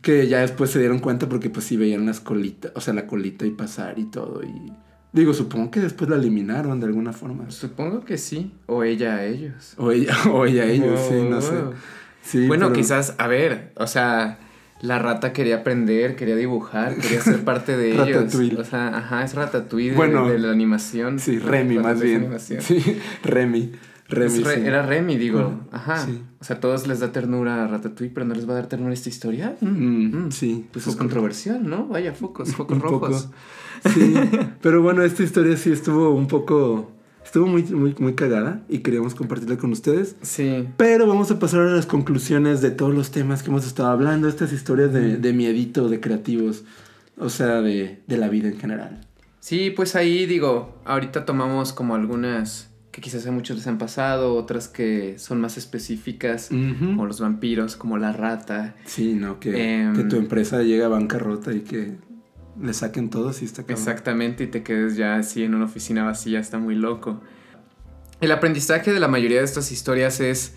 Que 0.00 0.28
ya 0.28 0.40
después 0.42 0.70
se 0.70 0.78
dieron 0.78 1.00
cuenta 1.00 1.28
porque 1.28 1.50
pues 1.50 1.66
sí 1.66 1.76
veían 1.76 2.06
las 2.06 2.20
colitas, 2.20 2.70
o 2.76 2.80
sea, 2.80 2.94
la 2.94 3.08
colita 3.08 3.44
y 3.46 3.50
pasar 3.50 3.98
y 3.98 4.04
todo. 4.04 4.42
Y 4.44 4.72
digo, 5.12 5.34
supongo 5.34 5.72
que 5.72 5.80
después 5.80 6.08
la 6.08 6.14
eliminaron 6.16 6.78
de 6.78 6.86
alguna 6.86 7.12
forma. 7.12 7.50
Supongo 7.50 8.04
que 8.04 8.16
sí. 8.16 8.52
O 8.66 8.84
ella 8.84 9.16
a 9.16 9.24
ellos. 9.24 9.74
O 9.76 9.90
ella, 9.90 10.14
o 10.32 10.46
ella 10.46 10.62
a 10.62 10.66
ellos, 10.66 11.00
sí, 11.08 11.16
no 11.28 11.40
sé. 11.40 11.54
Sí, 12.22 12.46
bueno, 12.46 12.66
pero- 12.68 12.76
quizás, 12.80 13.14
a 13.18 13.26
ver, 13.26 13.72
o 13.74 13.88
sea, 13.88 14.38
la 14.82 15.00
rata 15.00 15.32
quería 15.32 15.56
aprender, 15.56 16.14
quería 16.14 16.36
dibujar, 16.36 16.94
quería 16.96 17.20
ser 17.20 17.40
parte 17.44 17.76
de 17.76 17.90
ellos. 17.94 18.08
Ratatouille. 18.08 18.56
O 18.56 18.64
sea, 18.64 18.96
ajá, 18.96 19.24
es 19.24 19.34
Ratatouille 19.34 19.90
de, 19.90 19.96
Bueno, 19.96 20.28
de 20.28 20.38
la 20.38 20.52
animación. 20.52 21.18
Sí, 21.18 21.38
de 21.38 21.44
Remy 21.44 21.78
más 21.80 21.98
de 21.98 22.06
bien. 22.06 22.38
Sí, 22.38 22.78
Remy. 23.24 23.72
Remy. 24.10 24.38
Es 24.40 24.44
Re- 24.44 24.54
sí. 24.56 24.60
Era 24.66 24.84
Remy, 24.84 25.16
digo. 25.16 25.60
Ajá. 25.72 26.04
sí. 26.06 26.22
O 26.40 26.44
sea, 26.44 26.56
a 26.56 26.60
todos 26.60 26.86
les 26.86 27.00
da 27.00 27.12
ternura 27.12 27.64
a 27.64 27.68
Ratatouille, 27.68 28.12
pero 28.12 28.26
no 28.26 28.34
les 28.34 28.48
va 28.48 28.52
a 28.52 28.56
dar 28.56 28.66
ternura 28.66 28.92
esta 28.92 29.08
historia. 29.08 29.56
Mm, 29.60 30.26
Mm. 30.26 30.30
sí. 30.32 30.66
Pues 30.72 30.86
es 30.86 30.94
Poco- 30.94 31.04
controversial, 31.04 31.68
¿no? 31.68 31.86
Vaya, 31.86 32.12
focos, 32.12 32.52
focos 32.54 32.76
un 32.76 32.82
poco. 32.82 33.06
rojos. 33.08 33.28
Sí, 33.94 34.14
pero 34.62 34.82
bueno, 34.82 35.02
esta 35.02 35.22
historia 35.22 35.56
sí 35.56 35.70
estuvo 35.72 36.10
un 36.10 36.26
poco. 36.26 36.92
Estuvo 37.24 37.46
muy, 37.46 37.62
muy, 37.64 37.94
muy 37.98 38.14
cagada 38.14 38.62
y 38.68 38.78
queríamos 38.78 39.14
compartirla 39.14 39.56
con 39.58 39.70
ustedes. 39.72 40.16
Sí. 40.22 40.66
Pero 40.78 41.06
vamos 41.06 41.30
a 41.30 41.38
pasar 41.38 41.60
a 41.60 41.70
las 41.70 41.86
conclusiones 41.86 42.60
de 42.62 42.70
todos 42.70 42.94
los 42.94 43.10
temas 43.12 43.42
que 43.42 43.50
hemos 43.50 43.66
estado 43.66 43.90
hablando, 43.90 44.26
estas 44.26 44.52
historias 44.52 44.92
de, 44.92 45.16
de 45.18 45.32
miedito, 45.34 45.88
de 45.90 46.00
creativos, 46.00 46.64
o 47.18 47.28
sea, 47.28 47.60
de, 47.60 48.00
de 48.06 48.16
la 48.16 48.28
vida 48.30 48.48
en 48.48 48.58
general. 48.58 49.06
Sí, 49.38 49.70
pues 49.70 49.94
ahí 49.96 50.24
digo, 50.26 50.74
ahorita 50.86 51.24
tomamos 51.26 51.72
como 51.74 51.94
algunas 51.94 52.69
que 52.90 53.00
quizás 53.00 53.26
a 53.26 53.30
muchos 53.30 53.56
les 53.56 53.66
han 53.66 53.78
pasado, 53.78 54.34
otras 54.34 54.66
que 54.68 55.18
son 55.18 55.40
más 55.40 55.56
específicas, 55.56 56.48
como 56.48 57.06
los 57.06 57.20
vampiros, 57.20 57.76
como 57.76 57.98
la 57.98 58.12
rata. 58.12 58.74
Sí, 58.84 59.14
¿no? 59.14 59.38
Que, 59.38 59.80
Em, 59.82 59.94
que 59.94 60.02
tu 60.04 60.16
empresa 60.16 60.62
llegue 60.62 60.82
a 60.82 60.88
bancarrota 60.88 61.52
y 61.52 61.60
que 61.60 61.94
le 62.60 62.74
saquen 62.74 63.08
todo, 63.10 63.32
sí 63.32 63.44
está 63.44 63.62
cabrón. 63.62 63.78
Exactamente, 63.78 64.44
y 64.44 64.46
te 64.48 64.62
quedes 64.64 64.96
ya 64.96 65.16
así 65.16 65.44
en 65.44 65.54
una 65.54 65.66
oficina 65.66 66.04
vacía, 66.04 66.40
está 66.40 66.58
muy 66.58 66.74
loco. 66.74 67.20
El 68.20 68.32
aprendizaje 68.32 68.92
de 68.92 69.00
la 69.00 69.08
mayoría 69.08 69.38
de 69.38 69.44
estas 69.44 69.70
historias 69.72 70.20
es 70.20 70.54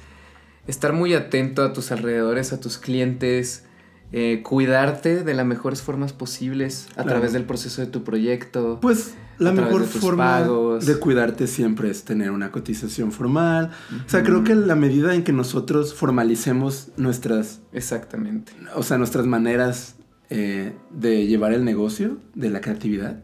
estar 0.68 0.92
muy 0.92 1.14
atento 1.14 1.64
a 1.64 1.72
tus 1.72 1.92
alrededores, 1.92 2.52
a 2.52 2.60
tus 2.60 2.78
clientes, 2.78 3.66
eh, 4.12 4.42
cuidarte 4.44 5.24
de 5.24 5.34
las 5.34 5.46
mejores 5.46 5.82
formas 5.82 6.14
posibles 6.14 6.88
a 6.92 6.94
Claro. 6.96 7.10
través 7.12 7.34
del 7.34 7.46
proceso 7.46 7.82
de 7.82 7.88
tu 7.88 8.04
proyecto. 8.04 8.80
Pues 8.82 9.14
la 9.40 9.52
mejor 9.52 9.82
de 9.82 9.88
forma 9.88 10.40
pagos. 10.40 10.86
de 10.86 10.98
cuidarte 10.98 11.48
siempre 11.48 11.90
es 11.90 12.04
tener 12.04 12.32
una 12.32 12.52
cotización 12.52 13.12
formal. 13.12 13.72
O 14.06 14.10
sea, 14.10 14.24
creo 14.24 14.44
que 14.44 14.56
la 14.56 14.76
medida 14.76 15.14
en 15.16 15.24
que 15.24 15.34
nosotros 15.34 15.94
formalicemos 15.94 16.90
nuestras, 16.98 17.62
Exactamente. 17.72 18.54
o 18.76 18.84
sea, 18.84 18.98
nuestras 18.98 19.26
maneras 19.26 19.96
eh, 20.30 20.74
de 20.92 21.28
llevar 21.28 21.54
el 21.54 21.64
negocio, 21.66 22.18
de 22.36 22.50
la 22.50 22.62
creatividad, 22.62 23.24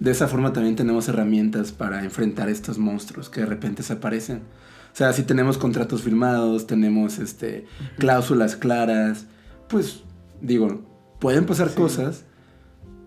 de 0.00 0.10
esa 0.10 0.28
forma 0.28 0.52
también 0.52 0.76
tenemos 0.76 1.08
herramientas 1.08 1.72
para 1.72 2.04
enfrentar 2.04 2.48
estos 2.48 2.78
monstruos 2.78 3.30
que 3.30 3.40
de 3.40 3.46
repente 3.46 3.82
se 3.82 3.92
aparecen. 3.94 4.38
O 4.92 4.96
sea, 4.96 5.12
si 5.12 5.22
tenemos 5.22 5.58
contratos 5.58 6.02
firmados, 6.02 6.66
tenemos 6.66 7.18
este, 7.18 7.66
cláusulas 7.98 8.54
claras, 8.56 9.26
pues 9.68 10.02
digo, 10.40 10.82
pueden 11.20 11.46
pasar 11.46 11.70
Sí. 11.70 11.76
cosas, 11.76 12.24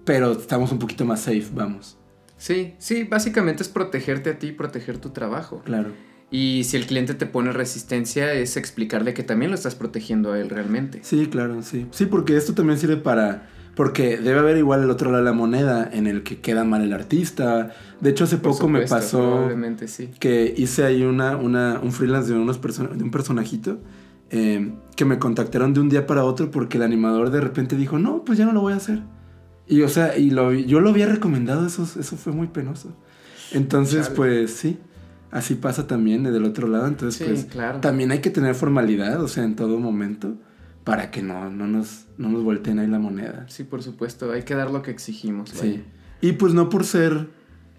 pero 0.04 0.32
estamos 0.32 0.72
un 0.72 0.80
poquito 0.80 1.06
más 1.06 1.22
safe, 1.22 1.48
vamos. 1.54 1.97
Sí, 2.38 2.76
sí, 2.78 3.04
básicamente 3.04 3.64
es 3.64 3.70
protegerte 3.70 4.30
a 4.32 4.40
ti 4.40 4.48
y 4.48 4.52
proteger 4.52 4.98
tu 5.00 5.10
trabajo. 5.10 5.62
Claro. 5.66 5.90
Y 6.30 6.66
si 6.66 6.76
el 6.78 6.86
cliente 6.86 7.14
te 7.14 7.26
pone 7.26 7.52
resistencia, 7.52 8.34
es 8.34 8.58
explicarle 8.58 9.14
que 9.14 9.24
también 9.24 9.50
lo 9.50 9.56
estás 9.56 9.76
protegiendo 9.76 10.34
a 10.34 10.40
él 10.40 10.50
realmente. 10.50 11.00
Sí, 11.04 11.28
claro, 11.28 11.62
sí. 11.64 11.88
Sí, 11.92 12.06
porque 12.06 12.36
esto 12.38 12.54
también 12.54 12.78
sirve 12.80 12.98
para... 12.98 13.50
Porque 13.76 14.18
debe 14.18 14.40
haber 14.40 14.58
igual 14.58 14.84
el 14.84 14.90
otro 14.90 15.12
lado 15.12 15.24
de 15.24 15.30
la 15.30 15.36
moneda 15.36 15.88
en 15.94 16.08
el 16.08 16.24
que 16.24 16.40
queda 16.42 16.64
mal 16.64 16.82
el 16.82 16.94
artista. 16.94 17.76
De 18.02 18.10
hecho, 18.10 18.24
hace 18.24 18.38
Por 18.38 18.54
poco 18.54 18.68
me 18.68 18.88
pasó 18.88 19.20
Probablemente 19.20 19.88
sí. 19.88 20.10
que 20.20 20.52
hice 20.58 20.84
ahí 20.84 21.04
una, 21.04 21.38
una, 21.38 21.80
un 21.82 21.92
freelance 21.92 22.34
de, 22.34 22.40
unos 22.40 22.60
person- 22.60 22.90
de 22.90 23.04
un 23.04 23.12
personajito 23.12 23.80
eh, 24.32 24.74
que 24.96 25.06
me 25.06 25.20
contactaron 25.20 25.76
de 25.76 25.80
un 25.80 25.90
día 25.90 26.08
para 26.08 26.24
otro 26.24 26.50
porque 26.50 26.78
el 26.78 26.84
animador 26.84 27.30
de 27.30 27.40
repente 27.40 27.76
dijo, 27.76 28.00
no, 28.00 28.26
pues 28.26 28.40
ya 28.40 28.46
no 28.46 28.52
lo 28.52 28.62
voy 28.62 28.74
a 28.74 28.78
hacer. 28.78 29.04
Y 29.68 29.82
o 29.82 29.90
sea, 29.90 30.18
y 30.18 30.30
lo, 30.30 30.54
yo 30.54 30.80
lo 30.80 30.90
había 30.90 31.08
recomendado, 31.08 31.66
eso, 31.68 31.84
eso 31.84 32.16
fue 32.18 32.32
muy 32.34 32.48
penoso. 32.48 32.96
Entonces, 33.52 34.04
Chale. 34.06 34.16
pues 34.16 34.54
sí, 34.54 34.78
así 35.32 35.56
pasa 35.56 35.88
también 35.88 36.24
del 36.24 36.46
otro 36.46 36.68
lado. 36.68 36.88
Entonces, 36.88 37.18
Sí, 37.18 37.26
pues 37.32 37.46
claro. 37.46 37.80
también 37.82 38.12
hay 38.12 38.20
que 38.20 38.30
tener 38.30 38.56
formalidad, 38.56 39.22
o 39.22 39.28
sea, 39.28 39.44
en 39.44 39.56
todo 39.56 39.80
momento. 39.80 40.36
para 40.84 41.12
que 41.12 41.22
no, 41.22 41.50
no, 41.50 41.68
nos, 41.68 42.06
no 42.18 42.30
nos 42.30 42.44
volteen 42.46 42.80
ahí 42.80 42.88
la 42.88 42.98
moneda. 43.00 43.46
Sí, 43.50 43.66
por 43.66 43.84
supuesto, 43.84 44.32
hay 44.32 44.44
que 44.44 44.56
dar 44.56 44.72
lo 44.72 44.82
que 44.82 44.90
exigimos. 44.92 45.50
Sí. 45.50 45.84
Y 46.22 46.32
pues 46.34 46.54
no 46.54 46.70
por 46.70 46.86
ser 46.86 47.28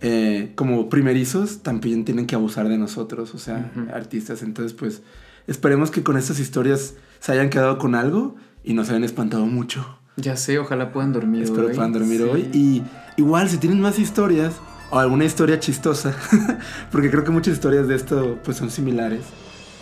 eh, 0.03 0.53
como 0.57 0.91
primerizos, 0.91 1.62
también 1.62 2.05
tienen 2.05 2.26
que 2.26 2.34
abusar 2.34 2.68
de 2.68 2.76
nosotros, 2.76 3.34
o 3.34 3.39
sea, 3.39 3.72
artistas. 3.95 4.43
Entonces, 4.43 4.74
pues 4.74 5.03
esperemos 5.47 5.91
que 5.91 6.03
con 6.03 6.18
estas 6.18 6.39
historias 6.39 6.97
se 7.18 7.32
hayan 7.32 7.49
quedado 7.49 7.78
con 7.78 7.95
algo 7.95 8.36
y 8.62 8.74
nos 8.74 8.91
hayan 8.91 9.05
espantado 9.05 9.47
mucho. 9.47 9.99
Ya 10.20 10.36
sé, 10.36 10.58
ojalá 10.58 10.92
puedan 10.92 11.12
dormir 11.12 11.44
Espero 11.44 11.68
hoy. 11.68 11.74
puedan 11.74 11.92
dormir 11.92 12.18
Sí. 12.22 12.28
hoy. 12.28 12.50
Y 12.52 12.82
igual, 13.16 13.48
si 13.48 13.56
tienen 13.58 13.80
más 13.80 13.98
historias 13.98 14.54
o 14.90 14.98
alguna 14.98 15.24
historia 15.24 15.60
chistosa, 15.60 16.14
porque 16.90 17.10
creo 17.10 17.22
que 17.24 17.30
muchas 17.30 17.54
historias 17.54 17.86
de 17.88 17.94
esto 17.94 18.38
pues 18.44 18.56
son 18.56 18.70
similares, 18.70 19.22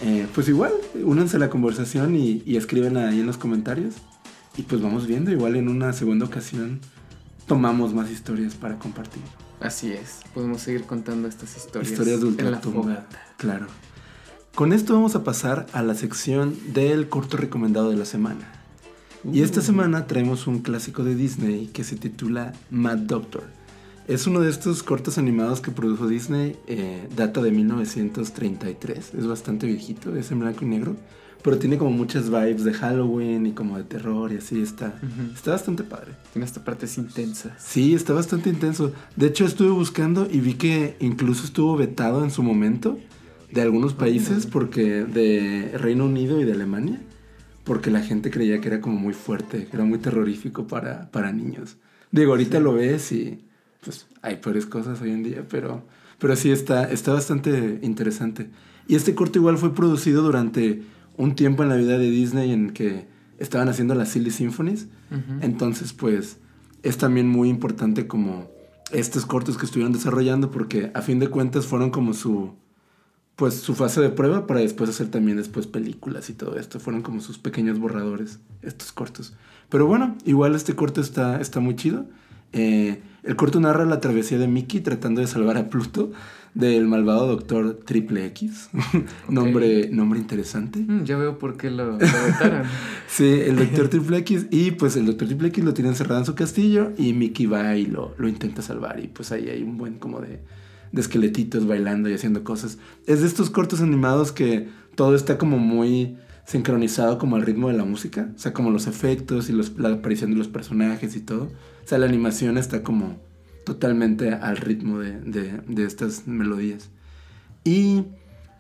eh, 0.02 0.26
pues 0.34 0.48
igual, 0.48 0.72
únanse 1.02 1.36
a 1.36 1.40
la 1.40 1.48
conversación 1.48 2.14
y, 2.16 2.42
y 2.44 2.56
escriben 2.56 2.96
ahí 2.98 3.20
en 3.20 3.26
los 3.26 3.38
comentarios. 3.38 3.94
Y 4.58 4.62
pues 4.62 4.80
vamos 4.82 5.06
viendo, 5.06 5.30
igual 5.30 5.56
en 5.56 5.68
una 5.68 5.92
segunda 5.92 6.26
ocasión 6.26 6.80
tomamos 7.46 7.94
más 7.94 8.10
historias 8.10 8.54
para 8.54 8.78
compartir. 8.78 9.22
Así 9.60 9.92
es, 9.92 10.20
podemos 10.34 10.60
seguir 10.60 10.82
contando 10.84 11.28
estas 11.28 11.56
historias. 11.56 11.90
Historias 11.92 12.20
de 12.20 12.26
ultratumba. 12.26 13.06
Claro. 13.38 13.66
Con 14.54 14.72
esto 14.72 14.94
vamos 14.94 15.14
a 15.14 15.24
pasar 15.24 15.66
a 15.72 15.82
la 15.82 15.94
sección 15.94 16.56
del 16.74 17.08
corto 17.08 17.36
recomendado 17.36 17.90
de 17.90 17.96
la 17.96 18.04
semana. 18.06 18.52
Y 19.32 19.42
esta 19.42 19.60
semana 19.60 20.06
traemos 20.06 20.46
un 20.46 20.60
clásico 20.60 21.02
de 21.02 21.14
Disney 21.14 21.68
que 21.68 21.84
se 21.84 21.96
titula 21.96 22.52
Mad 22.70 22.98
Doctor. 22.98 23.44
Es 24.06 24.26
uno 24.26 24.40
de 24.40 24.50
estos 24.50 24.82
cortos 24.82 25.18
animados 25.18 25.60
que 25.60 25.72
produjo 25.72 26.06
Disney, 26.06 26.56
eh, 26.68 27.08
data 27.16 27.42
de 27.42 27.50
1933, 27.50 29.14
es 29.14 29.26
bastante 29.26 29.66
viejito, 29.66 30.14
es 30.14 30.30
en 30.30 30.38
blanco 30.38 30.64
y 30.64 30.68
negro, 30.68 30.96
pero 31.42 31.58
tiene 31.58 31.76
como 31.76 31.90
muchas 31.90 32.30
vibes 32.30 32.62
de 32.62 32.72
Halloween 32.72 33.46
y 33.46 33.52
como 33.52 33.76
de 33.78 33.84
terror 33.84 34.32
y 34.32 34.36
así 34.36 34.62
está. 34.62 35.00
Está 35.34 35.52
bastante 35.52 35.82
padre. 35.82 36.12
Tiene 36.32 36.46
esta 36.46 36.64
partes 36.64 36.96
intensas. 36.98 37.52
Sí, 37.58 37.94
está 37.94 38.12
bastante 38.12 38.48
intenso. 38.48 38.92
De 39.16 39.26
hecho, 39.26 39.44
estuve 39.44 39.70
buscando 39.70 40.28
y 40.30 40.38
vi 40.40 40.54
que 40.54 40.96
incluso 41.00 41.44
estuvo 41.44 41.76
vetado 41.76 42.22
en 42.22 42.30
su 42.30 42.42
momento 42.42 42.98
de 43.52 43.62
algunos 43.62 43.94
países, 43.94 44.46
porque 44.46 45.04
de 45.04 45.72
Reino 45.78 46.04
Unido 46.06 46.40
y 46.40 46.44
de 46.44 46.52
Alemania, 46.52 47.00
porque 47.66 47.90
la 47.90 48.00
gente 48.00 48.30
creía 48.30 48.60
que 48.60 48.68
era 48.68 48.80
como 48.80 48.96
muy 48.96 49.12
fuerte, 49.12 49.66
que 49.66 49.76
era 49.76 49.84
muy 49.84 49.98
terrorífico 49.98 50.68
para, 50.68 51.10
para 51.10 51.32
niños. 51.32 51.76
Digo, 52.12 52.30
ahorita 52.30 52.60
lo 52.60 52.74
ves 52.74 53.10
y 53.10 53.44
pues 53.82 54.06
hay 54.22 54.36
peores 54.36 54.66
cosas 54.66 55.02
hoy 55.02 55.10
en 55.10 55.24
día, 55.24 55.44
pero, 55.50 55.84
pero 56.20 56.36
sí 56.36 56.52
está, 56.52 56.88
está 56.90 57.12
bastante 57.12 57.80
interesante. 57.82 58.50
Y 58.86 58.94
este 58.94 59.16
corto 59.16 59.40
igual 59.40 59.58
fue 59.58 59.74
producido 59.74 60.22
durante 60.22 60.82
un 61.16 61.34
tiempo 61.34 61.64
en 61.64 61.68
la 61.68 61.74
vida 61.74 61.98
de 61.98 62.08
Disney 62.08 62.52
en 62.52 62.70
que 62.70 63.08
estaban 63.38 63.68
haciendo 63.68 63.96
las 63.96 64.10
Silly 64.10 64.30
Symphonies. 64.30 64.86
Ujú. 65.10 65.40
Entonces, 65.40 65.92
pues, 65.92 66.38
es 66.84 66.98
también 66.98 67.26
muy 67.26 67.48
importante 67.48 68.06
como 68.06 68.48
estos 68.92 69.26
cortos 69.26 69.58
que 69.58 69.66
estuvieron 69.66 69.92
desarrollando 69.92 70.52
porque 70.52 70.92
a 70.94 71.02
fin 71.02 71.18
de 71.18 71.28
cuentas 71.28 71.66
fueron 71.66 71.90
como 71.90 72.14
su 72.14 72.54
pues 73.36 73.54
su 73.54 73.74
fase 73.74 74.00
de 74.00 74.08
prueba 74.08 74.46
para 74.46 74.60
después 74.60 74.88
hacer 74.88 75.08
también 75.08 75.36
después 75.36 75.66
películas 75.66 76.30
y 76.30 76.32
todo 76.32 76.58
esto. 76.58 76.80
Fueron 76.80 77.02
como 77.02 77.20
sus 77.20 77.38
pequeños 77.38 77.78
borradores, 77.78 78.40
estos 78.62 78.92
cortos. 78.92 79.34
Pero 79.68 79.86
bueno, 79.86 80.16
igual 80.24 80.54
este 80.54 80.74
corto 80.74 81.02
está, 81.02 81.40
está 81.40 81.60
muy 81.60 81.76
chido. 81.76 82.06
Eh, 82.52 83.02
el 83.24 83.36
corto 83.36 83.60
narra 83.60 83.84
la 83.84 84.00
travesía 84.00 84.38
de 84.38 84.48
Mickey 84.48 84.80
tratando 84.80 85.20
de 85.20 85.26
salvar 85.26 85.58
a 85.58 85.68
Pluto 85.68 86.12
del 86.54 86.86
malvado 86.86 87.26
doctor 87.26 87.80
Triple 87.84 88.24
X. 88.26 88.70
nombre, 89.28 89.90
nombre 89.90 90.18
interesante. 90.18 90.78
Mm, 90.78 91.04
ya 91.04 91.18
veo 91.18 91.38
por 91.38 91.58
qué 91.58 91.70
lo, 91.70 91.92
lo 91.92 91.98
vetaron. 91.98 92.62
Sí, 93.08 93.24
el 93.24 93.56
Doctor 93.56 93.88
Triple 93.88 94.18
X. 94.18 94.46
Y 94.50 94.70
pues 94.72 94.96
el 94.96 95.06
Doctor 95.06 95.28
Triple 95.28 95.48
X 95.48 95.62
lo 95.62 95.74
tiene 95.74 95.90
encerrado 95.90 96.20
en 96.20 96.26
su 96.26 96.34
castillo. 96.34 96.92
Y 96.96 97.12
Mickey 97.12 97.44
va 97.44 97.76
y 97.76 97.86
lo, 97.86 98.14
lo 98.16 98.28
intenta 98.28 98.62
salvar. 98.62 98.98
Y 99.00 99.08
pues 99.08 99.32
ahí 99.32 99.48
hay 99.48 99.62
un 99.62 99.76
buen 99.76 99.98
como 99.98 100.20
de, 100.20 100.40
de 100.92 101.00
esqueletitos 101.00 101.66
bailando 101.66 102.08
y 102.08 102.14
haciendo 102.14 102.44
cosas. 102.44 102.78
Es 103.06 103.20
de 103.20 103.26
estos 103.26 103.50
cortos 103.50 103.80
animados 103.80 104.32
que 104.32 104.68
todo 104.94 105.14
está 105.14 105.38
como 105.38 105.58
muy 105.58 106.16
sincronizado 106.46 107.18
como 107.18 107.36
al 107.36 107.42
ritmo 107.42 107.68
de 107.68 107.76
la 107.76 107.84
música. 107.84 108.30
O 108.34 108.38
sea, 108.38 108.52
como 108.52 108.70
los 108.70 108.86
efectos 108.86 109.48
y 109.50 109.52
los- 109.52 109.76
la 109.78 109.90
aparición 109.92 110.30
de 110.30 110.36
los 110.36 110.48
personajes 110.48 111.16
y 111.16 111.20
todo. 111.20 111.44
O 111.44 111.88
sea, 111.88 111.98
la 111.98 112.06
animación 112.06 112.56
está 112.56 112.82
como 112.82 113.18
totalmente 113.64 114.32
al 114.32 114.56
ritmo 114.56 114.98
de, 115.00 115.20
de- 115.20 115.60
de 115.66 115.84
estas 115.84 116.26
melodías. 116.28 116.90
Y 117.64 118.04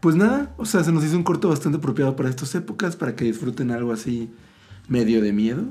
pues 0.00 0.16
nada, 0.16 0.54
o 0.58 0.64
sea, 0.66 0.82
se 0.84 0.92
nos 0.92 1.04
hizo 1.04 1.16
un 1.16 1.22
corto 1.22 1.48
bastante 1.48 1.78
apropiado 1.78 2.16
para 2.16 2.28
estas 2.28 2.54
épocas, 2.54 2.96
para 2.96 3.14
que 3.14 3.24
disfruten 3.24 3.70
algo 3.70 3.92
así 3.92 4.30
medio 4.88 5.22
de 5.22 5.32
miedo. 5.32 5.64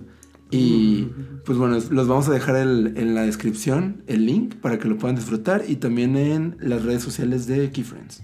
Y 0.55 1.09
pues 1.45 1.57
bueno, 1.57 1.77
los 1.89 2.07
vamos 2.07 2.27
a 2.27 2.31
dejar 2.31 2.55
el- 2.55 2.93
en 2.97 3.15
la 3.15 3.21
descripción 3.23 4.03
el 4.07 4.25
link 4.25 4.55
para 4.55 4.77
que 4.79 4.87
lo 4.87 4.97
puedan 4.97 5.15
disfrutar 5.15 5.63
y 5.67 5.75
también 5.77 6.15
en 6.17 6.57
las 6.59 6.83
redes 6.83 7.03
sociales 7.03 7.47
de 7.47 7.71
Key 7.71 7.83
Friends. 7.83 8.23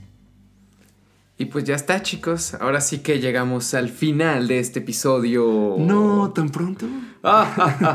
Y 1.37 1.45
pues 1.45 1.63
ya 1.63 1.73
está, 1.73 2.03
chicos. 2.03 2.53
Ahora 2.53 2.81
sí 2.81 2.99
que 2.99 3.19
llegamos 3.19 3.73
al 3.73 3.89
final 3.89 4.47
de 4.47 4.59
este 4.59 4.79
episodio. 4.79 5.75
No, 5.79 6.31
tan 6.35 6.49
pronto. 6.49 6.85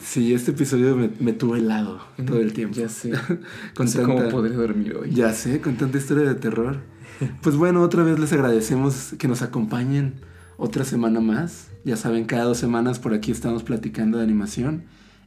Sí, 0.00 0.32
este 0.34 0.52
episodio 0.52 0.96
me, 0.96 1.10
me 1.20 1.32
tuvo 1.32 1.56
helado 1.56 2.00
todo 2.26 2.40
el 2.40 2.52
tiempo. 2.52 2.76
Ya 2.76 2.88
sé. 2.88 3.10
Con 3.74 3.86
no 3.86 3.92
sé 3.92 4.02
cómo 4.02 4.28
podré 4.28 4.54
dormir 4.54 4.96
hoy. 4.96 5.10
Ya 5.12 5.32
sé, 5.32 5.60
con 5.60 5.76
tanta 5.76 5.98
historia 5.98 6.24
de 6.24 6.34
terror. 6.34 6.78
Pues 7.42 7.56
bueno, 7.56 7.82
otra 7.82 8.04
vez 8.04 8.18
les 8.20 8.32
agradecemos 8.32 9.14
que 9.18 9.26
nos 9.26 9.42
acompañen 9.42 10.20
otra 10.56 10.84
semana 10.84 11.20
más. 11.20 11.67
Ya 11.84 11.96
saben, 11.96 12.24
cada 12.24 12.44
dos 12.44 12.58
semanas 12.58 12.98
por 12.98 13.14
aquí 13.14 13.30
estamos 13.30 13.62
platicando 13.62 14.18
de 14.18 14.24
animación. 14.24 14.84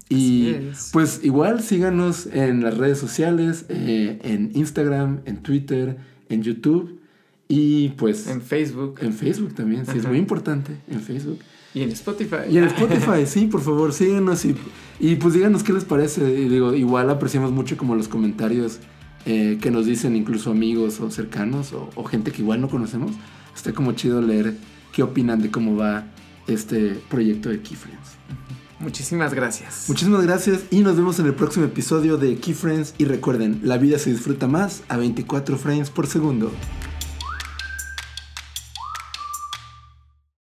Y 0.10 0.50
es. 0.50 0.90
pues 0.92 1.22
igual 1.24 1.62
síganos 1.62 2.26
en 2.28 2.64
las 2.64 2.78
redes 2.78 2.98
sociales, 2.98 3.66
eh, 3.70 4.20
en 4.24 4.52
Instagram, 4.54 5.22
en 5.26 5.38
Twitter, 5.38 5.98
en 6.28 6.44
YouTube 6.44 7.00
y 7.48 7.90
pues 7.90 8.28
En 8.28 8.36
en, 8.36 8.42
Facebook 8.42 9.00
Facebook 9.18 9.56
también, 9.56 9.86
sí, 9.86 9.94
es 9.94 10.00
Ajá. 10.00 10.10
muy 10.10 10.20
importante, 10.20 10.74
en 10.90 11.02
Facebook. 11.02 11.40
y 11.74 11.82
en 11.82 11.92
Spotify. 11.92 12.38
Y 12.50 12.58
en 12.58 12.66
Spotify, 12.66 13.26
sí, 13.26 13.48
por 13.48 13.62
favor, 13.62 13.94
síguenos 13.94 14.44
y, 14.46 14.56
y 15.00 15.16
pues 15.16 15.34
díganos 15.34 15.64
qué 15.64 15.74
les 15.74 15.86
parece. 15.86 16.22
Y 16.40 16.50
digo, 16.50 16.74
igual 16.74 17.10
apreciamos 17.10 17.52
mucho 17.52 17.78
como 17.78 17.96
los 17.96 18.08
comentarios 18.08 18.80
eh, 19.26 19.60
que 19.62 19.70
nos 19.72 19.86
dicen 19.86 20.16
incluso 20.16 20.52
amigos 20.52 21.00
o 21.00 21.12
cercanos 21.12 21.74
o, 21.74 21.90
o 21.96 22.04
gente 22.04 22.32
que 22.32 22.42
igual 22.42 22.60
no 22.60 22.70
conocemos. 22.70 23.12
Está 23.56 23.74
como 23.74 23.92
chido 23.94 24.22
leer 24.22 24.56
qué 24.94 25.04
opinan 25.04 25.42
de 25.42 25.52
cómo 25.52 25.76
va 25.76 26.06
este 26.48 27.02
proyecto 27.10 27.50
de 27.50 27.62
Key 27.62 27.76
Friends. 27.76 28.18
Muchísimas 28.80 29.34
gracias. 29.34 29.86
Muchísimas 29.88 30.24
gracias 30.24 30.62
y 30.72 30.80
nos 30.80 30.96
vemos 30.96 31.20
en 31.20 31.28
el 31.28 31.36
próximo 31.36 31.66
episodio 31.66 32.18
de 32.18 32.38
Key 32.38 32.56
Friends. 32.56 32.96
Y 32.98 33.06
recuerden, 33.06 33.60
la 33.64 33.78
vida 33.78 34.00
se 34.00 34.12
disfruta 34.12 34.48
más 34.48 34.82
a 34.90 34.98
24 34.98 35.58
frames 35.58 35.92
por 35.92 36.08
segundo. 36.08 36.52